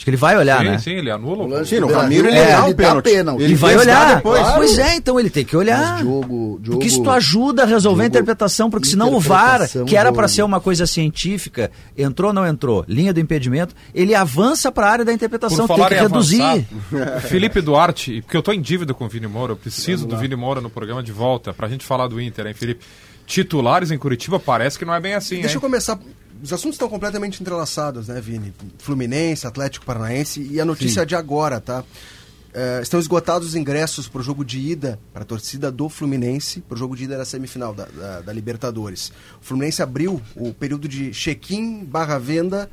[0.00, 0.78] Acho que ele vai olhar, sim, né?
[0.78, 3.02] sim, ele anula o lance Sim, no do Ramiro ele, É, dá ele o dá
[3.02, 3.42] pênalti.
[3.42, 4.16] Ele vai olhar.
[4.16, 4.48] depois.
[4.52, 5.78] Pois é, então ele tem que olhar.
[5.96, 6.26] Mas Diogo,
[6.58, 10.10] Diogo, Porque isso ajuda a resolver a Diogo, interpretação, porque senão o VAR, que era
[10.10, 14.86] para ser uma coisa científica, entrou ou não entrou, linha do impedimento, ele avança para
[14.86, 16.40] a área da interpretação, Por tem que reduzir.
[16.40, 20.16] avançar, Felipe Duarte, porque eu tô em dívida com o Vini Moura, eu preciso do
[20.16, 22.82] Vini Moura no programa de volta, pra gente falar do Inter, hein, Felipe?
[23.26, 25.60] Titulares em Curitiba parece que não é bem assim, Deixa eu hein?
[25.60, 25.98] começar.
[26.42, 28.52] Os assuntos estão completamente entrelaçados, né, Vini?
[28.78, 31.84] Fluminense, Atlético Paranaense e a notícia de agora, tá?
[32.52, 36.60] É, estão esgotados os ingressos para o jogo de ida, para a torcida do Fluminense,
[36.60, 39.12] para o jogo de ida da semifinal da, da, da Libertadores.
[39.40, 42.68] O Fluminense abriu o período de check-in barra venda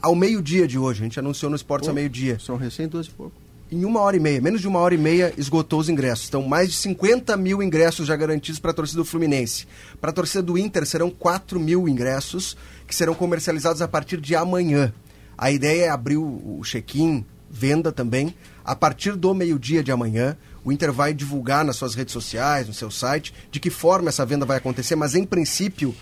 [0.00, 1.00] ao meio-dia de hoje.
[1.00, 2.38] A gente anunciou no Esportes ao meio-dia.
[2.38, 3.42] São recém duas e pouco.
[3.72, 6.28] Em uma hora e meia, menos de uma hora e meia, esgotou os ingressos.
[6.28, 9.66] Então, mais de 50 mil ingressos já garantidos para a torcida do Fluminense.
[9.98, 12.54] Para a torcida do Inter, serão 4 mil ingressos
[12.92, 14.92] que serão comercializados a partir de amanhã.
[15.36, 20.36] A ideia é abrir o o check-in, venda também, a partir do meio-dia de amanhã.
[20.62, 24.26] O Inter vai divulgar nas suas redes sociais, no seu site, de que forma essa
[24.26, 25.94] venda vai acontecer, mas em princípio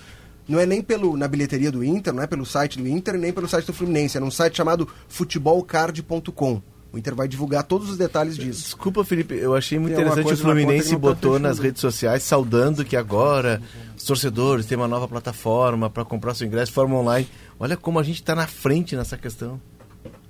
[0.48, 3.32] não é nem pelo, na bilheteria do Inter, não é pelo site do Inter, nem
[3.32, 4.16] pelo site do Fluminense.
[4.16, 6.60] É num site chamado futebolcard.com.
[6.92, 8.62] O Inter vai divulgar todos os detalhes disso.
[8.62, 12.84] Desculpa, Felipe, eu achei muito Tem interessante o Fluminense tá botou nas redes sociais saudando
[12.84, 13.62] que agora
[13.96, 17.28] os torcedores têm uma nova plataforma para comprar seu ingresso de forma online.
[17.60, 19.60] Olha como a gente está na frente nessa questão.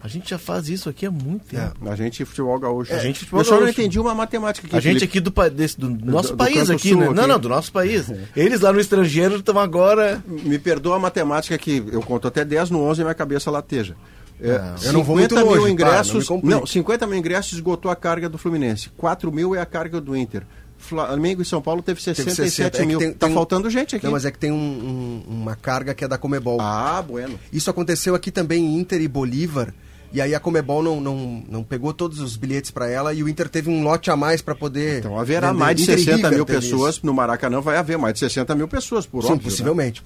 [0.02, 1.88] A gente já faz isso aqui há muito tempo.
[1.88, 2.92] A gente futebol gaúcho.
[2.92, 3.80] A gente futebol eu só não gaúcho.
[3.80, 4.74] entendi uma matemática aqui.
[4.74, 7.06] A gente aqui do, desse- do nosso do país Canto aqui, Sul né?
[7.06, 7.14] aqui.
[7.14, 8.10] Não, não, do nosso país.
[8.34, 10.24] Eles lá no estrangeiro estão agora...
[10.26, 13.94] Me perdoa a matemática que eu conto até 10 no 11 e minha cabeça lateja.
[14.42, 16.12] É, eu não vou muito 50 mil longe, pá, ingressos.
[16.12, 16.60] não me complique.
[16.60, 18.88] não, 50 mil ingressos esgotou a carga do Fluminense.
[18.96, 20.44] 4 mil é a carga do Inter.
[20.78, 22.82] Flamengo e São Paulo teve Teve 67 60.
[22.82, 22.98] É mil.
[22.98, 24.04] tem- tá tem- faltando gente aqui.
[24.06, 26.58] Não, mas é que tem um- um- uma carga que é da Comebol.
[26.58, 27.38] Ah, bueno.
[27.52, 29.74] Isso aconteceu aqui também em Inter e Bolívar.
[30.12, 33.28] E aí a Comebol não, não, não pegou todos os bilhetes para ela e o
[33.28, 34.98] Inter teve um lote a mais para poder.
[35.00, 35.58] Então haverá vender.
[35.60, 36.94] mais de Inter e 60 River mil teve pessoas.
[36.96, 37.06] isso.
[37.06, 39.42] No Maracanã vai haver mais de 60 mil pessoas, por Sim, óbvio.
[39.42, 39.48] né?
[39.50, 40.02] possivelmente,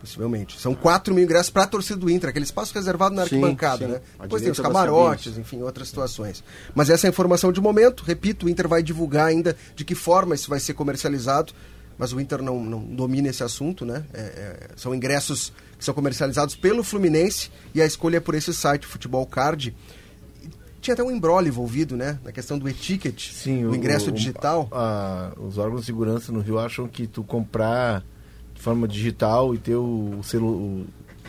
[0.00, 0.58] possivelmente.
[0.60, 3.86] São 4 mil ingressos para a torcida do Inter, aquele espaço reservado na Sim, arquibancada,
[3.86, 3.92] sim.
[3.92, 4.00] né?
[4.18, 6.42] À Depois tem os camarotes, enfim, outras situações.
[6.74, 8.02] Mas essa é a informação de momento.
[8.04, 11.52] Repito, o Inter vai divulgar ainda de que forma isso vai ser comercializado.
[12.00, 14.04] Mas o Inter não, não domina esse assunto, né?
[14.14, 18.54] É, é, são ingressos que são comercializados pelo Fluminense e a escolha é por esse
[18.54, 19.74] site, Futebol Card.
[20.80, 22.20] Tinha até um embrolho envolvido, né?
[22.24, 24.68] Na questão do e-ticket, Sim, o ingresso digital.
[24.70, 28.04] a- os órgãos de segurança no Rio acham que tu comprar
[28.58, 30.86] de forma digital e ter o, selo, o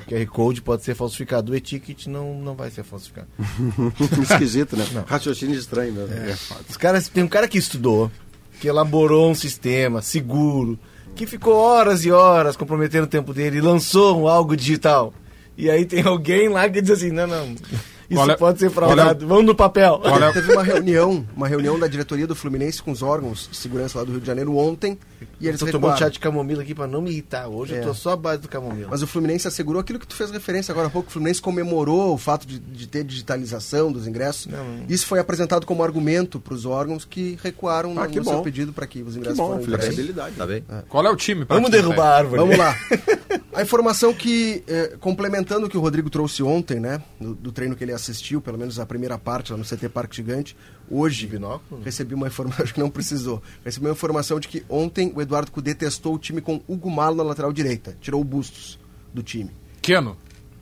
[0.07, 1.51] QR Code pode ser falsificado.
[1.51, 3.27] O e-ticket não, não vai ser falsificado.
[4.23, 4.85] Esquisito, né?
[4.91, 5.03] Não.
[5.03, 6.11] Raciocínio estranho mesmo.
[6.11, 6.35] É,
[6.67, 8.11] Os caras, tem um cara que estudou,
[8.59, 10.77] que elaborou um sistema seguro,
[11.15, 15.13] que ficou horas e horas comprometendo o tempo dele e lançou algo digital.
[15.55, 17.55] E aí tem alguém lá que diz assim, não, não,
[18.09, 20.01] isso é- pode ser qual é fraudado, vamos no papel.
[20.03, 23.97] É- Teve uma reunião, uma reunião da diretoria do Fluminense com os órgãos de segurança
[23.99, 24.97] lá do Rio de Janeiro ontem
[25.39, 27.47] e eles Tô tomando chá de camomila aqui pra não me irritar.
[27.47, 27.79] Hoje É.
[27.79, 28.87] eu tô só à base do camomila.
[28.91, 31.09] Mas o Fluminense assegurou aquilo que tu fez referência agora há pouco.
[31.09, 34.47] O Fluminense comemorou o fato de, de ter digitalização dos ingressos.
[34.87, 38.31] Isso foi apresentado como argumento para os órgãos que recuaram Ah, no, que no bom.
[38.31, 39.85] seu pedido para que os ingressos bom, foram entregues.
[39.85, 40.35] flexibilidade.
[40.35, 40.63] Tá bem?
[40.87, 41.45] Qual é o time?
[41.47, 42.41] Vamos derrubar a árvore.
[42.41, 42.75] Vamos lá.
[43.59, 47.03] A informação que, eh, complementando o que o Rodrigo trouxe ontem, né?
[47.19, 50.15] Do, do treino que ele assistiu, pelo menos a primeira parte lá no CT Parque
[50.15, 50.55] Gigante,
[50.89, 51.81] hoje Binóculo?
[51.83, 55.51] recebi uma informação, acho que não precisou, recebi uma informação de que ontem o Eduardo
[55.51, 58.79] Cudê testou o time com Hugo Malo na lateral direita, tirou o Bustos
[59.13, 59.51] do time.
[59.81, 60.15] Keno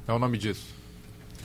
[0.07, 0.65] é o nome disso.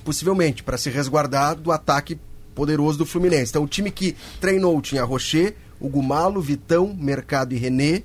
[0.03, 2.19] Possivelmente, para se resguardar do ataque
[2.55, 3.51] poderoso do Fluminense.
[3.51, 8.05] Então, o time que treinou tinha Rocher, Hugo Malo, Vitão, Mercado e René,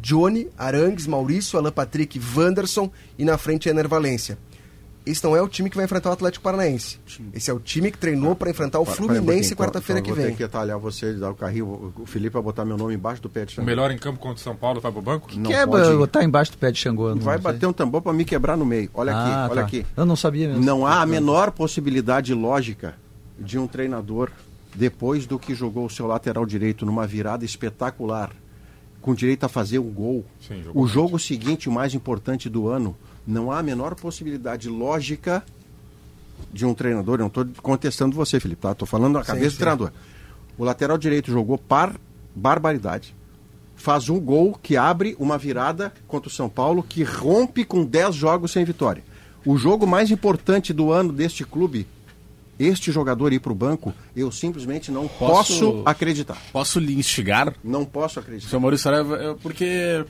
[0.00, 4.38] Johnny, Arangues, Maurício, Alan Patrick, Wanderson e na frente Ener Valência.
[5.04, 6.98] Esse não é o time que vai enfrentar o Atlético Paranaense.
[7.32, 10.14] Esse é o time que treinou para enfrentar o Para- um Fluminense quarta-feira então, que
[10.14, 10.32] Vou vem.
[10.32, 11.92] ter que atalhar você, dar o carrinho.
[11.98, 13.66] O Felipe vai botar meu nome embaixo do pé de O Xangô.
[13.66, 15.28] melhor em campo contra o São Paulo vai pro banco?
[15.34, 15.96] Não que é pode.
[15.96, 17.14] botar embaixo do pé de Xangô?
[17.14, 17.42] não Vai sei.
[17.42, 18.90] bater um tambor para me quebrar no meio.
[18.92, 19.66] Olha aqui, Ah, olha tá.
[19.66, 19.86] aqui.
[19.96, 20.62] Eu não sabia mesmo.
[20.62, 22.94] Não há a menor possibilidade lógica
[23.38, 24.30] de um treinador,
[24.74, 28.30] depois do que jogou o seu lateral direito numa virada espetacular,
[29.00, 32.96] com direito a fazer um gol, Sim, o jogo seguinte, o mais importante do ano,
[33.26, 35.42] não há a menor possibilidade lógica
[36.52, 37.14] de um treinador.
[37.14, 38.72] Eu não estou contestando você, Felipe, tá?
[38.72, 39.56] Estou falando na Sim, cabeça sim.
[39.56, 39.92] do treinador.
[40.58, 41.94] O lateral direito jogou par
[42.34, 43.14] barbaridade.
[43.76, 48.14] Faz um gol que abre uma virada contra o São Paulo que rompe com 10
[48.14, 49.02] jogos sem vitória.
[49.44, 51.86] O jogo mais importante do ano deste clube,
[52.60, 56.36] este jogador ir para o banco, eu simplesmente não posso, Posso- acreditar.
[56.52, 57.54] Posso lhe instigar?
[57.64, 58.50] Não posso acreditar.
[58.50, 60.04] Seu Maurício Saraiva, é porque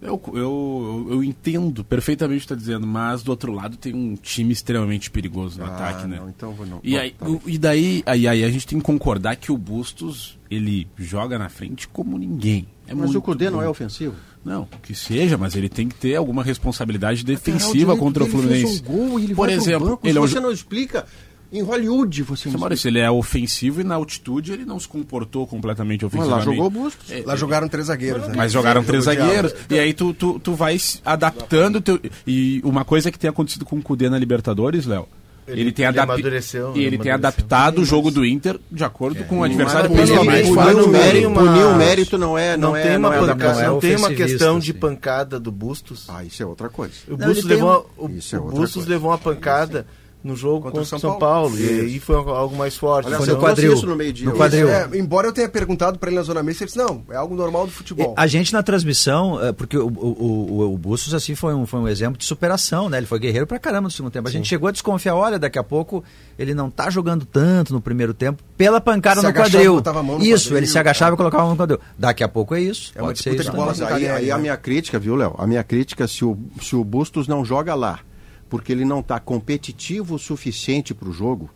[0.00, 4.14] eu, eu, eu entendo perfeitamente o que está dizendo, mas do outro lado tem um
[4.14, 6.18] time extremamente perigoso no Ah, ataque, né?
[6.20, 6.80] não, então vou não.
[6.84, 9.50] E, Bom, aí, tá o- e daí aí, aí a gente tem que concordar que
[9.50, 12.66] o Bustos ele joga na frente como ninguém.
[12.86, 14.14] É Mas o Cudê não é ofensivo?
[14.44, 18.38] Não, que seja, mas ele tem que ter alguma responsabilidade defensiva direito contra o dele
[18.38, 18.78] Fluminense.
[18.78, 18.84] Fez um
[19.18, 21.04] gol Por exemplo, ele Se é um você não explica,
[21.52, 25.46] em Hollywood você não Maurício, ele é ofensivo e na altitude ele não se comportou
[25.46, 26.46] completamente Mas ofensivamente.
[26.48, 27.10] lá jogou o Bustos.
[27.10, 28.34] É, Lá jogaram três zagueiros, né?
[28.36, 29.54] Mas jogaram três zagueiros.
[29.70, 31.80] E aí tu, tu, tu vai se adaptando.
[31.80, 35.06] Teu, e uma coisa que tem acontecido com o Cudê na Libertadores, Léo.
[35.48, 36.72] Ele, Ele- tem, ele adap- e ele amadureceu.
[37.00, 40.48] tem adaptado o jogo do Inter de acordo com o adversário Mas principalmente.
[40.48, 41.44] punir o um mérito- gol.
[41.46, 43.72] punir o mérito não é- não é- tem não uma é panca- adaptação.
[43.74, 46.06] não tem uma questão de pancada do Bustos.
[46.08, 46.94] Ah, isso é outra coisa.
[47.06, 48.88] O Não, Bustos, ele tem levou, o, é o Bustos coisa.
[48.88, 49.86] levou uma pancada
[50.26, 51.50] no jogo Contra contra, o São São, Paulo.
[51.50, 51.58] Paulo.
[51.58, 53.06] E aí foi algo- mais forte.
[53.06, 53.72] Olha, Foi você no- quadril.
[53.74, 54.26] isso no meio dia.
[54.26, 54.68] No quadril.
[54.68, 57.34] É, embora eu tenha perguntado para ele na Zona Mista, ele disse, não, é algo
[57.34, 58.14] normal do futebol.
[58.16, 61.80] A gente na transmissão, eh, porque o, o, o, o Bustos assim foi um, foi
[61.80, 62.98] um exemplo de superação, né?
[62.98, 64.28] Ele foi guerreiro pra caramba no segundo tempo.
[64.28, 66.02] A gente chegou a desconfiar, olha, daqui a pouco
[66.38, 69.74] ele não tá jogando tanto no primeiro tempo pela pancada Se no quadril.
[69.76, 71.78] botava a mão no Isso, quadril, ele se agachava e colocava a mão no quadril.
[71.98, 72.92] Daqui a pouco é isso.
[72.94, 74.42] É uma disputa de bola aí, Italiano, aí a né?
[74.42, 75.34] minha crítica, viu, Léo?
[75.38, 78.00] A minha crítica, se o, se o Bustos não joga lá,
[78.48, 81.50] porque ele não está competitivo o suficiente para o jogo,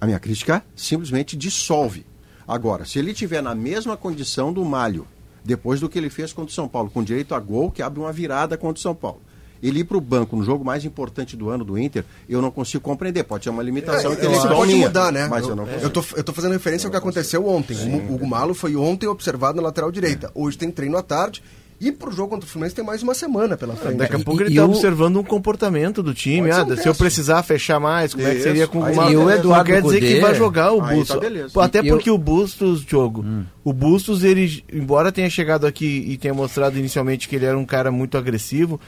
[0.00, 2.04] a minha crítica simplesmente dissolve.
[2.46, 5.06] Agora, se ele tiver na mesma condição do Malho,
[5.42, 8.00] depois do que ele fez contra o São Paulo, com direito a gol, que abre
[8.00, 9.20] uma virada contra o São Paulo.
[9.62, 12.50] Ele ir para o banco no jogo mais importante do ano do Inter, eu não
[12.50, 13.24] consigo compreender.
[13.24, 15.26] Pode ser uma limitação É, intelectual pode minha, mudar, né?
[15.26, 17.74] Mas eu, eu, não eu, tô, eu tô fazendo referência ao que aconteceu ontem.
[17.74, 20.30] o Hugo Malo foi ontem observado na lateral direita.
[20.34, 21.42] Hoje tem treino à tarde
[21.80, 23.96] E pro jogo contra o Fluminense tem mais uma semana pela frente.
[23.96, 26.50] Daqui a E- pouco e- ele e tá o- observando um comportamento do time.
[26.50, 28.44] Ah, um se eu precisar fechar mais, como é que Isso.
[28.44, 28.92] seria com uma...
[28.92, 29.28] tá E o.
[29.30, 31.52] Eduardo Não quer dizer Cudê- que vai jogar o tá Bustos.
[31.52, 33.24] Pô, Até E eu- porque o Bustos, Diogo,
[33.64, 37.66] o Bustos, ele, embora tenha chegado aqui e tenha mostrado inicialmente que ele era um
[37.66, 38.80] cara muito agressivo,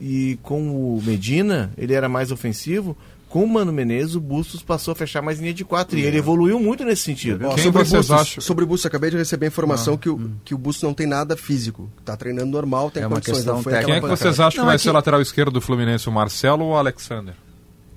[0.00, 0.60] e com
[0.96, 2.96] o Medina, ele era mais ofensivo,
[3.32, 5.98] com o Mano Menezes, o Bustos passou a fechar mais linha de quatro.
[5.98, 7.46] E ele evoluiu muito nesse sentido.
[7.46, 8.42] Ó, Quem sobre, o vocês Bustos, acham?
[8.42, 11.06] sobre o Bustos, acabei de receber a informação que, o, que o Bustos não tem
[11.06, 11.90] nada físico.
[12.04, 13.36] Tá treinando normal, tem É uma condições.
[13.38, 13.72] questão não foi.
[13.84, 16.06] Quem é que vocês acham Não, que vai é ser o lateral esquerdo do Fluminense,
[16.08, 17.34] o Marcelo ou o Alexander?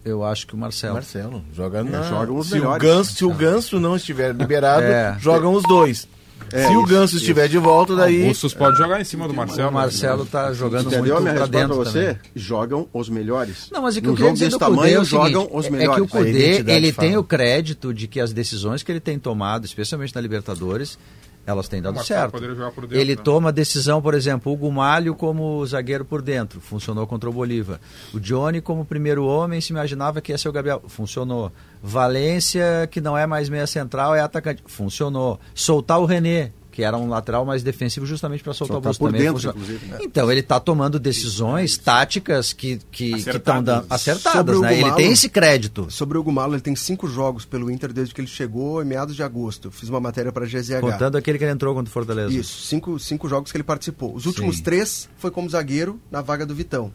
[0.06, 0.94] Eu acho que o Marcelo.
[0.94, 2.04] Marcelo, joga na...
[2.04, 2.82] jogam os se, o melhores.
[2.82, 5.18] Ganso, se o Ganso não estiver liberado, É.
[5.20, 6.08] jogam os dois.
[6.52, 8.24] É, se o isso, Ganso estiver de volta, daí...
[8.24, 9.70] O Bustos pode jogar em cima do Marcelo.
[9.70, 12.06] O Marcelo tá jogando Entendeu a muito minha pra resposta dentro pra você?
[12.06, 12.20] também.
[12.36, 13.70] Jogam os melhores.
[13.72, 15.66] Não, mas é que no eu queria jogo dizer desse é o seguinte, jogam os
[15.66, 15.96] é melhores.
[15.96, 17.08] que o Cudê, ele fala.
[17.08, 20.98] tem o crédito de que as decisões que ele tem tomado, especialmente na Libertadores,
[21.46, 22.40] elas têm dado certo.
[22.40, 23.22] dentro, Ele né?
[23.22, 27.80] toma decisão, por exemplo, o Gumalho como zagueiro por dentro, funcionou contra o Bolívar.
[28.14, 31.52] O Johnny como primeiro homem, se imaginava que ia ser o Gabriel, funcionou.
[31.82, 35.40] Valência, que não é mais meia central, é atacante, funcionou.
[35.54, 39.12] Soltar o René, que era um lateral mais defensivo justamente para soltar, Soltar o por
[39.14, 39.22] também.
[39.32, 39.56] dentro,
[39.88, 39.98] né?
[40.02, 44.74] Então, ele está tomando decisões táticas que que estão dando acertadas, Sobre o né?
[44.74, 45.88] Ele Gumalo- tem esse crédito.
[45.90, 49.16] Sobre o Gumalo, ele tem cinco jogos pelo Inter desde que ele chegou em meados
[49.16, 49.72] de agosto.
[49.72, 50.82] Fiz uma matéria para GZH.
[50.82, 52.34] Contando aquele que ele entrou contra o Fortaleza.
[52.34, 54.14] Isso, cinco, cinco jogos que ele participou.
[54.14, 54.64] Os últimos Sim.
[54.64, 56.92] três foi como zagueiro na vaga do Vitão.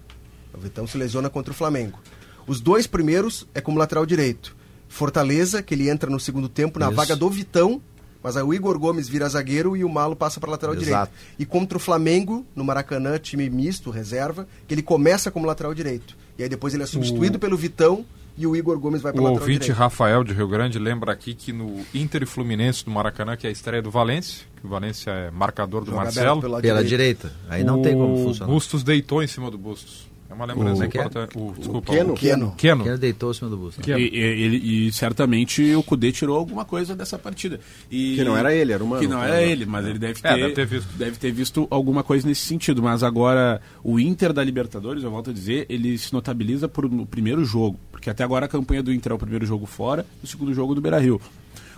[0.52, 1.98] O Vitão se lesiona contra o Flamengo.
[2.46, 4.54] Os dois primeiros é como lateral direito.
[4.88, 6.96] Fortaleza, que ele entra no segundo tempo na Isso.
[6.96, 7.80] vaga do Vitão,
[8.22, 11.12] mas aí o Igor Gomes vira zagueiro e o Malo passa para lateral Exato.
[11.12, 11.36] direito.
[11.38, 16.16] E contra o Flamengo, no Maracanã, time misto, reserva, que ele começa como lateral direito.
[16.38, 18.04] E aí depois ele é substituído pelo Vitão
[18.36, 19.78] e o Igor Gomes vai para O lateral ouvinte direito.
[19.78, 23.50] Rafael de Rio Grande lembra aqui que no Inter e Fluminense do Maracanã, que é
[23.50, 26.40] a estreia do Valência, que o Valência é marcador do Joga Marcelo.
[26.40, 27.32] pela Pela direita.
[27.48, 28.52] Aí não tem como O funcionar.
[28.52, 30.09] Bustos deitou em cima do Bustos.
[30.30, 31.00] É uma lembrança O- que é?
[31.00, 31.36] importante.
[31.36, 32.12] O, desculpa, Keno.
[32.12, 32.54] o Keno.
[32.56, 32.86] Keno.
[32.86, 33.84] Ele deitou em cima do Bustos.
[33.84, 33.98] Keno.
[33.98, 37.58] E, e- ele- e certamente o Cudê tirou alguma coisa dessa partida.
[37.90, 39.02] E, Que não era ele, era o Mano.
[39.02, 40.88] Que não era ele, mas ele deve ter, É, deve ter visto.
[40.96, 42.80] deve ter visto alguma coisa nesse sentido.
[42.80, 47.04] Mas agora, o Inter da Libertadores, eu volto a dizer, ele se notabiliza por no
[47.04, 47.76] primeiro jogo.
[47.90, 50.54] Porque até agora a campanha do Inter é o primeiro jogo fora e o segundo
[50.54, 51.20] jogo do Beira Rio.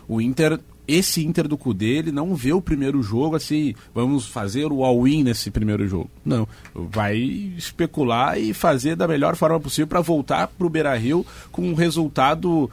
[0.07, 4.66] O Inter, esse Inter do Cudê, ele não vê o primeiro jogo assim, vamos fazer
[4.72, 6.10] o all-in nesse primeiro jogo.
[6.24, 6.46] Não.
[6.74, 7.16] Vai
[7.56, 11.74] especular e fazer da melhor forma possível para voltar para o Beira Rio com um
[11.74, 12.70] resultado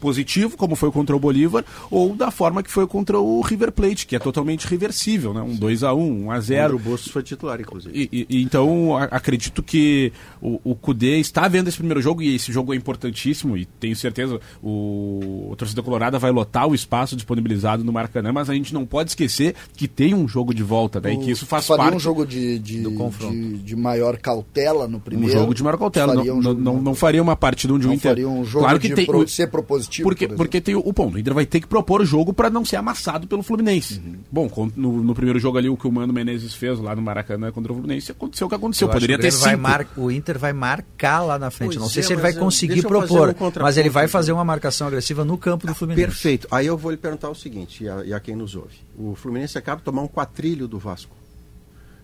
[0.00, 4.06] positivo, como foi contra o Bolívar, ou da forma que foi contra o River Plate,
[4.06, 5.40] que é totalmente reversível, né?
[5.40, 6.74] Um 2x1, um 1x0.
[6.74, 8.08] O Bustos foi titular, inclusive.
[8.12, 12.34] E, e- então a- acredito que o, o Cudê está vendo esse primeiro jogo e
[12.34, 17.16] esse jogo é importantíssimo e tenho certeza o, o torcedor colorada vai lotar o espaço
[17.22, 21.00] disponibilizado no Maracanã, mas a gente não pode esquecer que tem um jogo de volta,
[21.00, 21.14] né?
[21.14, 23.32] E que isso faz faria parte um jogo de, de, do confronto.
[23.34, 25.32] de, de maior cautela no um primeiro.
[25.32, 26.14] jogo de maior cautela.
[26.14, 28.10] Não, Faria um não, jogo- não, não faria uma partida onde o não Inter.
[28.10, 30.08] faria um jogo claro que de tem, pro- o- ser propositivo.
[30.08, 31.16] porque, por porque tem o, o ponto.
[31.16, 34.00] O Inter vai ter que propor o jogo para não ser amassado pelo Fluminense.
[34.04, 34.14] Uhum.
[34.30, 37.50] Bom, no, no primeiro jogo ali, o que o Mano Menezes fez lá no Maracanã
[37.52, 38.88] contra o Fluminense, aconteceu o que aconteceu.
[38.88, 39.58] Eu Poderia o ter cinco.
[39.58, 41.70] mar- O Inter vai marcar lá na frente.
[41.70, 44.44] Pois não sei é, se ele vai conseguir propor, um mas ele vai fazer uma
[44.44, 46.06] marcação agressiva no campo do Fluminense.
[46.06, 46.48] Perfeito.
[46.50, 48.76] Aí eu vou lhe perguntar o seguinte, e a, e a quem nos ouve.
[48.98, 51.14] O Fluminense acaba de tomar um quatrilho do Vasco.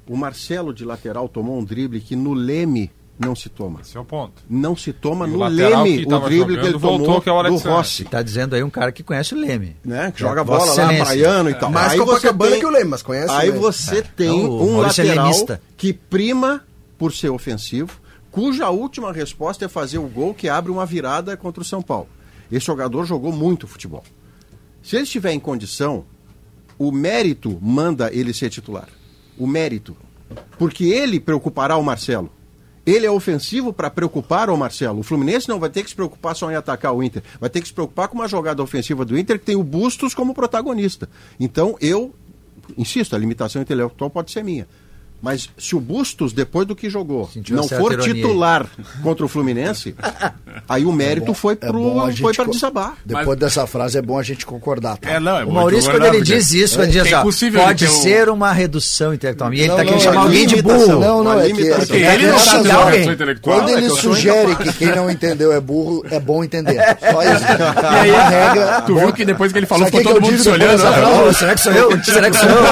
[0.06, 3.80] O Marcelo de lateral tomou um drible que no Leme não se toma.
[3.82, 4.42] Esse é o ponto.
[4.48, 7.28] Não se toma E no Leme que o drible que jogando ele voltou, tomou que
[7.28, 7.68] é o do.
[7.70, 8.04] Rossi.
[8.04, 9.76] Tá dizendo aí um cara que conhece o Leme.
[9.84, 10.12] Né?
[10.12, 11.70] Que É, joga bola lá, praiano e tal.
[11.70, 13.59] Mais aí você Copacabana tem- que o Leme, mas conhece Aí o Leme.
[13.64, 14.02] você É.
[14.02, 15.62] tem Então, um Maurício é lateral lemista.
[15.76, 16.64] que prima
[16.96, 17.98] por ser ofensivo,
[18.30, 22.09] cuja última resposta é fazer o gol que abre uma virada contra o São Paulo.
[22.50, 24.02] Esse jogador jogou muito futebol.
[24.89, 26.07] Se ele estiver em condição,
[26.78, 28.89] o mérito manda ele ser titular.
[29.36, 29.95] O mérito.
[30.59, 32.30] Porque ele preocupará o Marcelo.
[32.86, 35.01] Ele é ofensivo para preocupar o Marcelo.
[35.01, 37.22] O Fluminense não vai ter que se preocupar só em atacar o Inter.
[37.39, 40.14] Vai ter que se preocupar com uma jogada ofensiva do Inter que tem o Bustos
[40.14, 41.07] como protagonista.
[41.39, 42.14] Então, eu
[42.78, 44.66] insisto, a limitação intelectual pode ser minha.
[45.20, 48.66] Mas se o Bustos, depois do que jogou, Sentiu não for ironia titular
[49.02, 49.94] contra o Fluminense,
[50.68, 52.94] aí o mérito foi É pro bom a foi para co- desabar.
[53.04, 54.96] Depois dessa frase é bom a gente concordar.
[54.98, 55.10] Tá?
[55.10, 57.86] É, não, é O Maurício, quando ele diz isso, ele diz é assim, ó, pode
[57.86, 59.52] um- ser uma redução intelectual.
[59.52, 61.00] E ele Não, tá querendo chamar é alguém de burro.
[61.00, 62.94] Não, não, é que, é Porque que ele não alguém.
[62.96, 63.56] reação intelectual.
[63.58, 66.78] Quando é ele sugere que quem não entendeu é burro, é bom entender.
[67.10, 67.44] Só isso.
[67.98, 68.82] E aí a regra.
[68.82, 70.80] Tu viu que depois que ele falou, ficou que todo mundo se olhando.
[71.28, 72.04] Ô, será que sou eu?
[72.04, 72.62] Será que sou eu?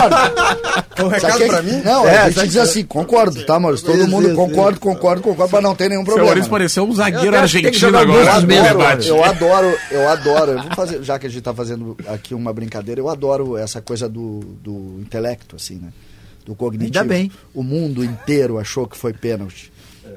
[0.93, 1.83] Então, um recado pra mim?
[1.85, 3.87] Não, É, a gente sabe diz assim, concordo, tá, Maurício?
[3.87, 6.29] Todo Isso, mundo isso, concorda, concorda, concorda, pra não ter nenhum problema.
[6.29, 9.05] Maurício pareceu um zagueiro tem argentino agora.
[9.05, 10.53] Eu adoro, eu adoro.
[10.53, 13.81] Eu vou fazer, já que a gente tá fazendo aqui uma brincadeira, eu adoro essa
[13.81, 15.93] coisa do, do intelecto, assim, né?
[16.47, 17.03] do cognitivo.
[17.03, 17.31] Ainda bem.
[17.53, 19.73] O mundo inteiro achou que foi pênalti.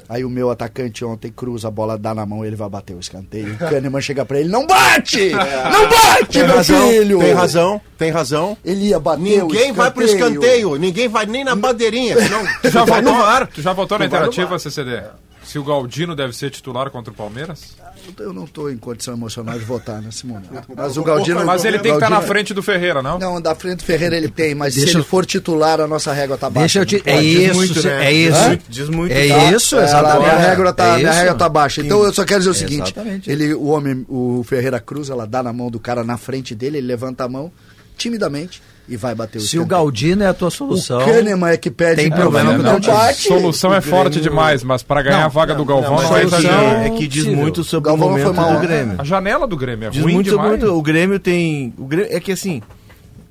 [0.08, 3.00] Aí o meu atacante ontem cruza a bola, dá na mão, ele vai bater o
[3.00, 3.54] escanteio.
[3.56, 5.32] O Kahneman chega pra ele, não bate!
[5.32, 7.20] Não bate, Tem meu razão, filho!
[7.20, 8.58] tem razão, tem razão.
[8.64, 12.70] Ele ia bater Ninguém o vai pro escanteio, ninguém vai nem na bandeirinha, senão Tu
[12.70, 13.48] já VAR.
[13.48, 14.58] tu já votou na interativa.
[14.60, 15.04] CCD?
[15.44, 17.76] Se o Galdino deve ser titular contra o Palmeiras?
[18.20, 20.50] Eu não estou em condição emocional de votar nesse momento.
[20.76, 21.44] Mas o Galdino...
[21.46, 23.18] Mas ele tem que estar na Galdino- frente do Ferreira, não?
[23.18, 25.88] Não, da frente do Ferreira ele tem, mas Deixa se ele eu- for titular, a
[25.88, 26.80] nossa régua tá baixa.
[26.80, 27.10] Deixa eu te.
[27.10, 28.06] É isso, muito, né?
[28.06, 28.48] é Diz isso.
[28.48, 29.12] muito, diz muito.
[29.12, 29.52] É Tá?
[29.52, 30.20] isso, É, exatamente.
[30.20, 31.82] minha régua tá, É minha régua tá baixa.
[31.82, 33.30] Então eu só quero dizer o seguinte: Exatamente.
[33.32, 36.78] ele, o homem, o Ferreira Cruz, ela dá na mão do cara na frente dele,
[36.78, 37.52] ele levanta a mão
[37.98, 39.66] timidamente e vai bater o Se o.
[39.66, 41.00] Galdino é a tua solução.
[41.02, 42.94] O Kahneman é que pede Tem problema com o não teu time.
[42.96, 43.28] bate.
[43.28, 46.18] Solução é O forte demais, mas para ganhar Não, a vaga do Galvão Não, não,
[46.18, 46.66] é é, que, exagero.
[46.66, 47.42] é que diz Possível.
[47.44, 48.60] muito sobre Galvão o foi momento mal, do?
[48.60, 48.96] Grêmio.
[48.98, 50.50] A janela do Grêmio é Diz ruim muito, demais.
[50.50, 50.66] muito.
[50.74, 51.74] O Grêmio tem.
[51.78, 52.62] O Grêmio, é que assim.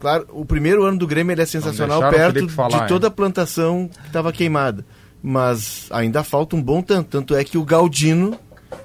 [0.00, 3.10] Claro, o primeiro ano do Grêmio ele é sensacional o perto falar, de toda a
[3.10, 4.84] plantação que estava queimada.
[5.20, 7.08] Mas ainda falta um bom tanto.
[7.10, 8.38] Tanto é que o Galdino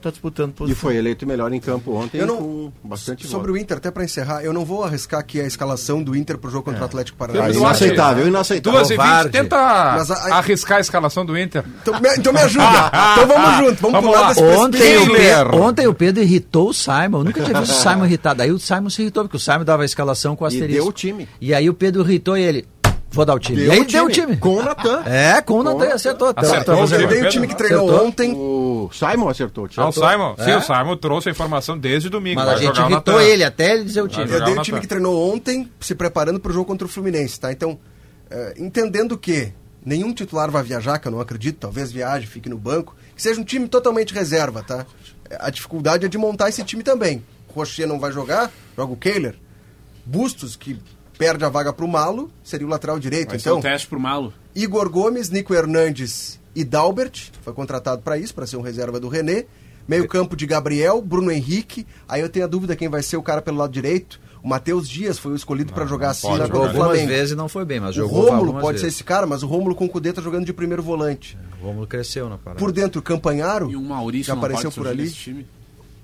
[0.03, 0.79] está disputando E posição.
[0.81, 3.59] foi eleito melhor em campo ontem Eu não- com bastante Sobre voto.
[3.59, 6.49] o Inter, até pra encerrar, eu não vou arriscar aqui a escalação do Inter pro
[6.51, 7.57] jogo contra o Atlético Paranaense.
[7.59, 8.79] inaceitável, inaceitável.
[8.79, 11.63] Duas e vinte, tenta Mas a- arriscar a escalação do Inter.
[11.81, 12.63] Então me, então me ajuda.
[13.13, 14.27] então vamos junto, vamos, Vamos pular lá.
[14.29, 15.11] desse Ontem o.
[15.13, 17.19] Pedro, ontem o Pedro irritou o Simon.
[17.19, 18.41] Eu nunca tinha visto o Simon irritado.
[18.41, 20.73] Aí o Simon se irritou, porque o Simon dava a escalação com o E asterisco.
[20.81, 21.27] deu o time.
[21.39, 22.65] E aí o Pedro irritou e ele.
[23.13, 23.57] Vou dar o time.
[23.61, 24.35] Deu e aí o deu o time.
[24.37, 25.03] Com o Natan.
[25.05, 26.33] É, com o Natan acertou.
[26.35, 26.75] Acertou.
[26.75, 28.07] Eu dei o time que treinou Acertou.
[28.07, 28.33] ontem.
[28.35, 29.69] O Simon acertou.
[29.77, 30.09] Ah, o acertou.
[30.09, 30.35] Simon?
[30.39, 30.57] Sim, É?
[30.57, 32.37] o Simon trouxe a informação desde domingo.
[32.37, 34.23] Mas Vai a gente o irritou ele até ele dizer o time.
[34.29, 37.39] Eu dei o o time que treinou ontem, se preparando pro jogo contra o Fluminense,
[37.39, 37.51] tá?
[37.51, 37.79] Então,
[38.31, 39.53] eh, entendendo que
[39.85, 43.39] nenhum titular vai viajar, que eu não acredito, talvez viaje, fique no banco, que seja
[43.39, 44.87] um time totalmente reserva, tá?
[45.39, 47.23] A dificuldade é de montar esse time também.
[47.53, 49.35] Rocher não vai jogar, joga o Kehler.
[50.05, 50.79] Bustos, que
[51.17, 53.29] perde a vaga pro Malo, seria o lateral direito.
[53.29, 54.33] Vai ser então, um teste pro Malo.
[54.55, 59.07] Igor Gomes, Nico Hernandes e Dalbert, foi contratado para isso, para ser um reserva do
[59.07, 59.45] René.
[59.87, 61.85] Meio campo de Gabriel, Bruno Henrique.
[62.07, 64.17] Aí eu tenho a dúvida quem vai ser o cara pelo lado direito.
[64.41, 67.07] O Matheus Dias foi o escolhido para jogar assim na do algumas Flamengo.
[67.07, 68.95] vezes e não foi bem, mas O jogou Rômulo algumas pode ser vezes.
[68.97, 71.37] esse cara, mas o Rômulo com o Cudê tá jogando de primeiro volante.
[71.61, 72.59] O Rômulo cresceu na parada.
[72.59, 75.09] Por dentro, o Campanharo, E um Maurício que não apareceu pode por ali.
[75.11, 75.45] time.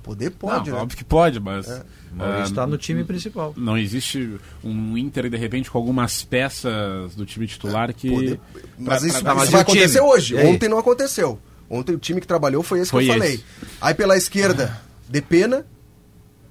[0.09, 0.81] Poder pode, não, né?
[0.83, 1.67] óbvio que pode, mas...
[2.11, 3.53] Maurício ah, está no time principal.
[3.55, 8.09] Não existe um Inter, de repente, com algumas peças do time titular que...
[8.09, 8.39] Poder-
[8.79, 9.77] Mas pra- isso, pra- isso mas e vai time?
[9.77, 10.33] acontecer hoje.
[10.33, 10.47] E aí?
[10.47, 11.39] Ontem não aconteceu.
[11.69, 13.21] Ontem o time que trabalhou foi esse Foi que eu esse.
[13.21, 13.43] falei.
[13.79, 15.63] Aí pela esquerda, Depena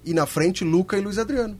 [0.04, 1.58] e na frente Luca e Luiz Adriano.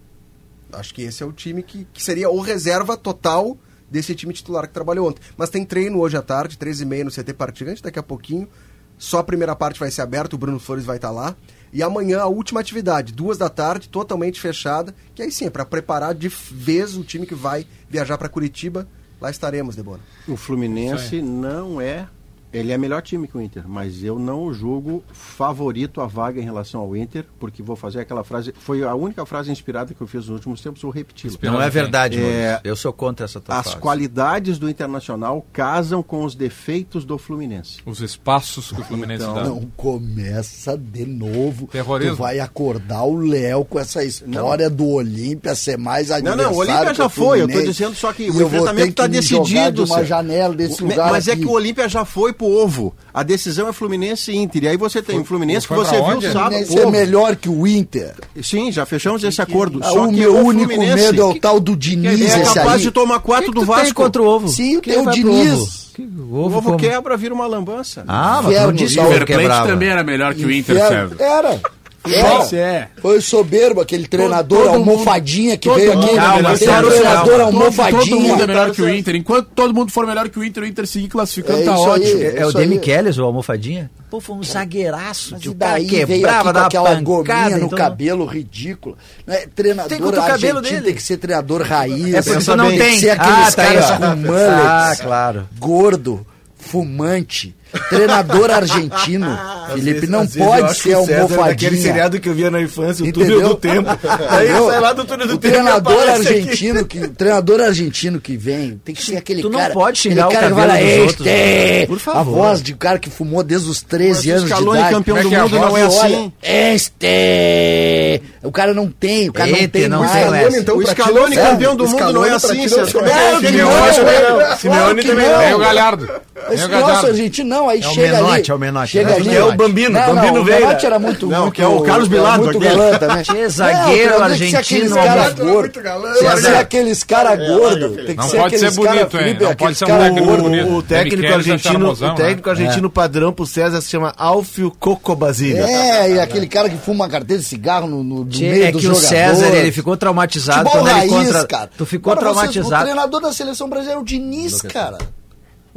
[0.72, 3.58] Acho que esse é o time que, que seria o reserva total
[3.90, 5.20] desse time titular que trabalhou ontem.
[5.36, 8.48] Mas tem treino hoje à tarde, 13h30 no CT Partigante, daqui a pouquinho.
[8.96, 11.34] Só a primeira parte vai ser aberta, o Bruno Flores vai estar lá.
[11.72, 14.94] E amanhã a última atividade, duas da tarde, totalmente fechada.
[15.14, 18.88] Que aí sim, é para preparar de vez o time que vai viajar para Curitiba.
[19.20, 20.00] Lá estaremos, Debona.
[20.26, 22.06] O Fluminense não é.
[22.52, 26.40] Ele é melhor time que o Inter, mas eu não o julgo favorito a vaga
[26.40, 28.54] em relação ao Inter, porque vou fazer aquela frase.
[28.58, 31.36] Foi a única frase inspirada que eu fiz nos últimos tempos, vou repeti-la.
[31.42, 32.60] Não é verdade, É.
[32.64, 33.78] Eu sou contra essa tua As frase.
[33.78, 37.78] qualidades do Internacional casam com os defeitos do Fluminense.
[37.84, 39.44] Os espaços que o Fluminense Então, dá.
[39.44, 41.66] Não começa de novo.
[41.68, 42.16] Terrorismo.
[42.16, 46.52] Tu vai acordar o Léo com essa história do Olímpia ser mais Não, adversário não,
[46.52, 47.38] o Olímpia já foi.
[47.40, 47.66] Eu tô Fluminense.
[47.72, 49.84] dizendo só que E o enfrentamento está decidido.
[49.84, 51.42] de uma janela desse O- lugar Mas é aqui.
[51.42, 52.94] que o Olímpia já foi pro ovo.
[53.12, 54.64] A decisão é Fluminense e Inter.
[54.64, 56.26] E aí você tem o Fluminense que você viu onde?
[56.32, 56.50] sábado.
[56.52, 56.90] Fluminense é ovo.
[56.90, 58.14] melhor que o Inter.
[58.42, 59.80] Sim, já fechamos esse acordo.
[59.82, 62.54] Ah, Só o que meu o único medo é o tal do Diniz, é esse
[62.54, 62.82] capaz aí.
[62.82, 63.94] de tomar quatro do Tu tem Vasco.
[63.94, 64.48] contra o ovo?
[64.48, 65.52] Sim, tem o Diniz.
[65.52, 65.68] ovo?
[65.94, 66.76] Que- O ovo ovo como?
[66.78, 68.04] quebra, vira uma lambança.
[68.06, 68.60] Ah, mas que
[69.00, 70.76] o ovo River Plate também era melhor que o Inter.
[70.76, 71.10] César.
[71.18, 71.60] Era.
[72.06, 72.56] Era.
[72.56, 72.88] é.
[73.02, 76.10] Foi soberbo, aquele treinador todo mundo- almofadinha que todo veio aqui.
[76.10, 76.90] é Calma, Aquele que o Inter.
[76.98, 78.16] treinador Todo- Todo almofadinha.
[78.16, 79.16] mundo é melhor que o Inter.
[79.16, 81.82] Enquanto todo mundo for melhor que o Inter, o Inter seguir classificando, É tá isso
[81.84, 81.90] aí.
[81.90, 82.22] ótimo.
[82.22, 82.80] É, é o Demi aí.
[82.80, 83.90] Kelly, o almofadinha?
[84.10, 85.32] Pô, foi um zagueiraço.
[85.32, 87.02] Mas e cara daí veio aqui quebrava, com dava aquela pancada.
[87.02, 88.96] gominha no então- cabelo ridículo.
[89.26, 89.44] Né?
[89.54, 90.80] Treinador Tem o cabelo dele.
[90.80, 92.14] tem que ser treinador raiz.
[92.14, 92.90] É porque não bem, tem.
[92.94, 93.96] que ser aqueles Ah, tá aí, caras ó.
[93.96, 94.48] com mullets.
[94.48, 95.48] Ah, claro.
[95.58, 97.54] Gordo, fumante.
[97.90, 99.38] Treinador argentino.
[99.74, 101.82] Felipe, não vezes eu pode ser o César é almofadinha.
[101.82, 103.36] seriado que eu via na infância, o Entendeu?
[103.36, 103.90] túnel do tempo.
[104.30, 104.66] Aí Entendeu?
[104.70, 105.52] sai lá do túnel do o tempo.
[105.54, 106.10] treinador aqui.
[106.10, 109.98] argentino que o treinador argentino que vem tem que ser aquele Tu não cara pode
[109.98, 112.18] xingar aquele o cara que fala, dos este outros, por favor.
[112.18, 115.22] a voz de um cara que fumou desde os 13 anos de idade campeão é
[115.22, 116.32] do é mundo, não é Olha, assim.
[116.42, 120.86] este o cara não tem o cara não Eita, tem não mais Scaloni, então, O
[120.86, 121.50] Scaloni, não serve.
[121.50, 123.00] campeão do mundo, não é assim, não Sérgio.
[123.00, 124.56] é não, é.
[124.56, 125.32] Simeone que também não.
[125.34, 125.40] não.
[125.44, 126.08] Tem o Galhardo.
[126.50, 127.06] Esse É o Galhardo.
[127.08, 128.50] argentino, não, aí É o chega Menotti, ali.
[128.50, 128.88] é o Menotti.
[128.92, 129.34] Chega É, ali.
[129.36, 130.86] é o Bambino, Não, Bambino não, veio, O Menotti né?
[130.86, 133.22] era muito, Não, muito, que é o Carlos Bilardo, muito galã também.
[133.22, 135.52] Tchê, zagueiro Não, tem que ser aqueles argentino, caras homem.
[135.54, 135.72] gordos.
[136.18, 137.96] Tem que ser aqueles caras gordos.
[137.96, 139.22] Tem que Não ser pode ser aqueles caras, bonito, hein?
[139.24, 140.72] Felipe, Não pode ser um técnico bonito.
[140.74, 142.52] O técnico é argentino, o técnico É.
[142.52, 145.64] argentino padrão pro César se chama Alfio Coco Basílio.
[145.64, 148.70] É, e aquele cara que fuma uma carteira de cigarro no, no, no meio é
[148.72, 148.94] do que o.
[148.94, 151.46] César, ele ficou traumatizado Futebol quando ele raiz, contra...
[151.46, 151.70] cara.
[151.78, 152.84] Tu ficou Agora, vocês- O traumatizado.
[152.84, 154.98] treinador da seleção brasileira é o Diniz, cara.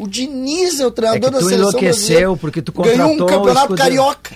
[0.02, 2.38] O Diniz é o É treinador que da tu seleção enlouqueceu brasileira.
[2.38, 3.78] porque tu Ganhou um contratou o campeonato escudeiro.
[4.04, 4.36] carioca.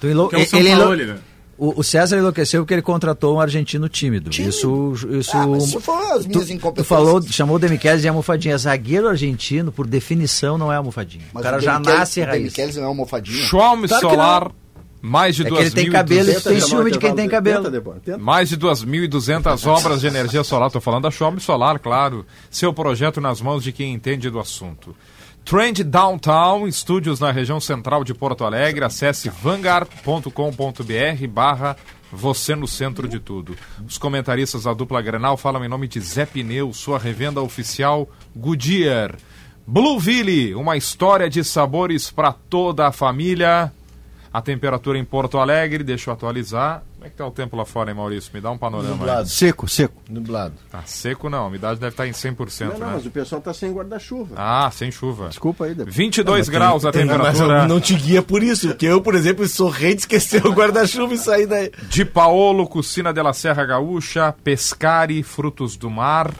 [0.00, 0.28] Tu enlou...
[0.28, 1.18] Que é o São ele Paulo, né?
[1.58, 4.30] O, o César enlouqueceu porque ele contratou um argentino tímido.
[4.30, 5.30] Isso, isso.
[5.34, 6.86] Ah, mas isso foram as minhas tu, tu incompetências.
[6.86, 8.58] falou, chamou o Demichelis de almofadinha.
[8.58, 11.24] Zagueiro argentino, por definição, não é almofadinha.
[11.24, 12.42] o Mas cara o já nasce O raiz.
[12.42, 13.42] Demichelis não é almofadinha.
[13.42, 14.50] Xiaomi Claro que Solar,
[15.02, 17.14] mais de É que duas ele tem mil e cabelo, duzentas- tem ciúme de quem
[17.14, 17.58] tem cabelo.
[17.58, 18.18] Tenta, Debora, tenta.
[18.18, 20.66] Mais de 2.200 obras de energia solar.
[20.68, 22.24] Estou falando da Xiaomi Solar, claro.
[22.50, 24.94] Seu projeto nas mãos de quem entende do assunto.
[25.44, 28.84] Trend Downtown, estúdios na região central de Porto Alegre.
[28.84, 31.76] Acesse vanguard.com.br barra
[32.12, 33.56] você no centro de tudo.
[33.86, 39.16] Os comentaristas da dupla Grenal falam em nome de Zé Pneu, sua revenda oficial Goodyear.
[39.66, 43.72] Blueville, uma história de sabores para toda a família.
[44.36, 46.82] A temperatura em Porto Alegre, deixa eu atualizar.
[46.92, 48.30] Como é que tá o tempo lá fora, hein, Maurício?
[48.34, 49.26] Me dá um panorama aí.
[49.26, 49.94] Seco, seco.
[50.10, 50.52] Nublado.
[50.70, 52.92] Tá seco não, a umidade deve estar em 100%, Não, não, né?
[52.96, 54.34] mas o pessoal tá sem guarda-chuva.
[54.36, 55.28] Ah, sem chuva.
[55.30, 55.90] Desculpa aí, Debora.
[55.90, 57.62] 22 graus a Tem- mas temperatura.
[57.62, 60.52] eu não te guia por isso, porque eu, por exemplo, sou rei de esquecer o
[60.52, 61.72] guarda-chuva e sair daí.
[61.88, 66.30] De Paolo, Cucina de la Serra Gaúcha, Pescari, Frutos do Mar,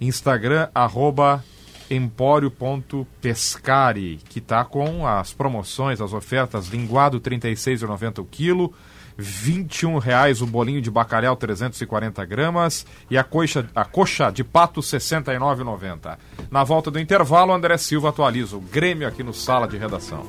[0.00, 1.44] Instagram, arroba
[1.90, 8.72] empório.pescari, que tá com as promoções, as ofertas, linguado R$ 36,90 o quilo,
[9.16, 14.78] 21 reais o bolinho de bacalhau 340 gramas e a coxa, a coxa de pato
[14.80, 16.16] R$ 69,90.
[16.50, 20.24] Na volta do intervalo, André Silva atualiza o Grêmio aqui no Sala de Redação.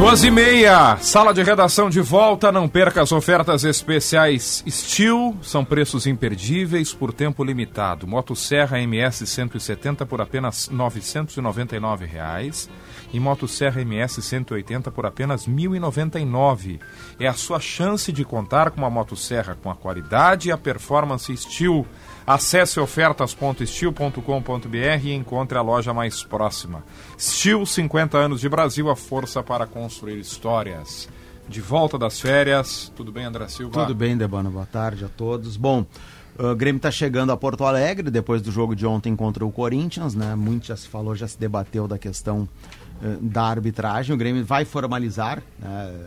[0.00, 2.50] Duas e meia, sala de redação de volta.
[2.50, 8.06] Não perca as ofertas especiais Steel, são preços imperdíveis por tempo limitado.
[8.06, 12.66] Motosserra MS 170 por apenas 999 reais
[13.12, 16.80] e Motosserra MS 180 por apenas R$ 1.099.
[17.20, 21.36] É a sua chance de contar com uma motosserra com a qualidade e a performance
[21.36, 21.86] Steel.
[22.26, 26.84] Acesse ofertas.steel.com.br e encontre a loja mais próxima.
[27.18, 31.08] Steel, 50 anos de Brasil, a força para construir histórias.
[31.48, 33.80] De volta das férias, tudo bem, André Silva?
[33.80, 35.56] Tudo bem, Debana, boa tarde a todos.
[35.56, 35.84] Bom,
[36.38, 40.14] o Grêmio está chegando a Porto Alegre depois do jogo de ontem contra o Corinthians,
[40.14, 40.36] né?
[40.36, 42.48] Muito já se falou, já se debateu da questão
[43.02, 44.14] eh, da arbitragem.
[44.14, 45.42] O Grêmio vai formalizar.
[45.58, 46.06] Né?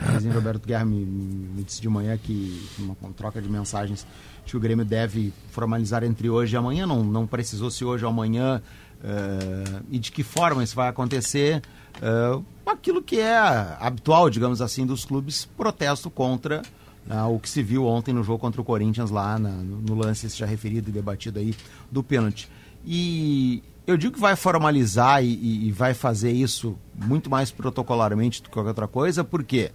[0.00, 4.06] O presidente Roberto Guerra me, me disse de manhã que, uma troca de mensagens,
[4.50, 6.86] que o Grêmio deve formalizar entre hoje e amanhã.
[6.86, 8.60] Não, não precisou se hoje ou amanhã
[9.04, 11.62] eh, e de que forma isso vai acontecer.
[12.02, 13.36] eh, aquilo que é
[13.80, 16.62] habitual, digamos assim, dos clubes, protesto contra
[17.06, 20.28] né, o que se viu ontem no jogo contra o Corinthians lá na- no, lance
[20.28, 21.54] já referido e debatido aí
[21.90, 22.48] do pênalti.
[22.84, 28.42] E eu digo que vai formalizar e, e- e vai fazer isso muito mais protocolarmente
[28.42, 29.72] do que qualquer outra coisa, porque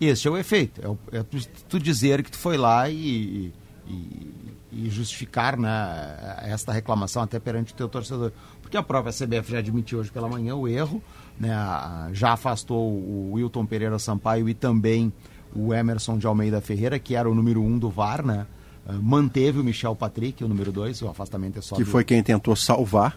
[0.00, 0.80] esse é o efeito.
[0.84, 3.52] É, o- é tu, tu dizer que tu foi lá e,
[3.88, 4.34] e-
[4.70, 8.32] e justificar né, esta reclamação até perante o teu torcedor.
[8.60, 11.02] Porque a própria CBF já admitiu hoje pela manhã o erro,
[11.40, 11.50] né,
[12.12, 15.12] já afastou o Wilton Pereira Sampaio e também
[15.54, 18.46] o Emerson de Almeida Ferreira, que era o número um do VAR, né?
[18.86, 22.04] Ah, Manteve o Michel Patrick, o número dois, o afastamento é só Que do- foi
[22.04, 23.16] quem tentou salvar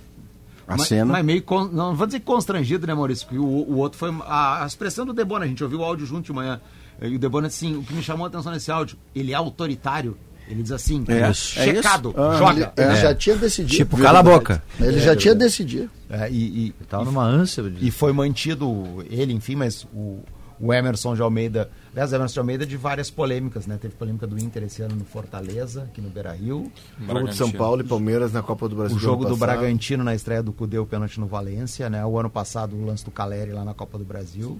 [0.67, 1.11] a mas, cena.
[1.11, 3.27] Mas meio, con- não vou dizer constrangido, né, Maurício?
[3.41, 4.09] O, o outro foi.
[4.25, 6.61] A, a expressão do Debona, a gente ouviu o áudio junto de manhã.
[7.01, 9.35] E o Debona disse assim: o que me chamou a atenção nesse áudio, ele é
[9.35, 10.17] autoritário.
[10.47, 11.19] Ele diz assim: É.
[11.19, 12.19] É checado, isso?
[12.21, 12.51] Ah, joga.
[12.51, 13.01] ele- ele É.
[13.01, 13.75] já tinha decidido.
[13.77, 14.61] Tipo, cala a boca.
[14.79, 15.89] Ele já tinha decidido.
[16.09, 17.63] É, e, e, Tava numa ânsia.
[17.63, 20.19] de- e foi mantido ele, enfim, mas o,
[20.59, 21.69] o Emerson de Almeida.
[21.93, 23.77] Aliás, o Emerson de Almeida de várias polêmicas, né?
[23.81, 26.69] Teve polêmica do Inter esse ano no Fortaleza, aqui no Beira Rio.
[27.07, 28.97] Jogo de São Paulo e Palmeiras na Copa do Brasil.
[28.97, 29.39] O jogo do passado.
[29.59, 32.05] Bragantino na estreia do Cudê, o pênalti no Valência, né?
[32.05, 34.59] O ano passado o lance do Caleri lá na Copa do Brasil.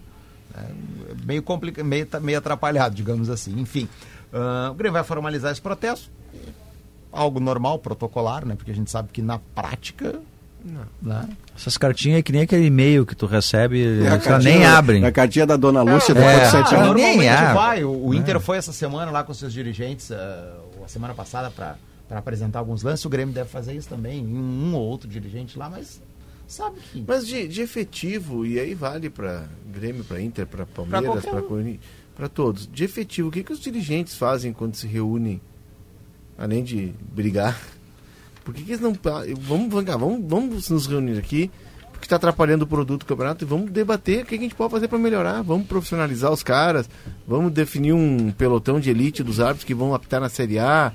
[0.53, 0.65] É,
[1.25, 3.57] meio complicado, meio, meio atrapalhado, digamos assim.
[3.59, 3.87] Enfim,
[4.33, 6.09] ah, o Grêmio vai formalizar esse protesto.
[7.11, 8.55] Algo normal, protocolar, né?
[8.55, 10.19] Porque a gente sabe que na prática.
[11.01, 11.27] Né?
[11.57, 14.65] Essas cartinhas é que nem aquele e-mail que tu recebe, É a eles cartinha nem
[14.65, 15.03] abrem.
[15.03, 16.49] A cartinha da Dona Lúcia do É.
[16.49, 16.87] Sete Ah, Anos.
[16.95, 17.53] Normalmente abre.
[17.55, 17.83] vai.
[17.83, 18.39] O, o Inter É.
[18.39, 20.53] foi essa semana lá com seus dirigentes, ah,
[20.85, 21.75] a semana passada, para
[22.11, 23.03] apresentar alguns lances.
[23.03, 25.99] O Grêmio deve fazer isso também, um, um ou outro dirigente lá, mas
[26.47, 27.03] sabe que...
[27.07, 31.41] Mas de, de efetivo, e aí vale para Grêmio, para Inter, para Palmeiras, para.
[31.41, 31.79] Corinthians,
[32.22, 32.69] para todos.
[32.72, 35.41] De efetivo, o que, que os dirigentes fazem quando se reúnem,
[36.38, 37.60] além de brigar?
[38.45, 38.95] Por que, que eles não.
[39.39, 41.49] Vamos, cá, vamos, vamos nos reunir aqui,
[41.91, 44.53] porque está atrapalhando o produto do campeonato, e vamos debater o que, que a gente
[44.53, 45.41] pode fazer para melhorar.
[45.41, 46.88] Vamos profissionalizar os caras,
[47.27, 50.93] vamos definir um pelotão de elite dos árbitros que vão apitar na Série A.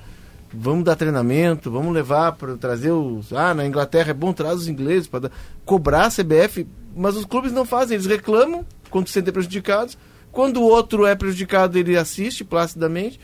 [0.53, 3.33] Vamos dar treinamento, vamos levar para trazer os.
[3.33, 5.29] Ah, na Inglaterra é bom, traz os ingleses para
[5.65, 9.97] cobrar a CBF, mas os clubes não fazem, eles reclamam quando se sentem prejudicados.
[10.37, 13.19] Quando o outro é prejudicado, ele assiste placidamente.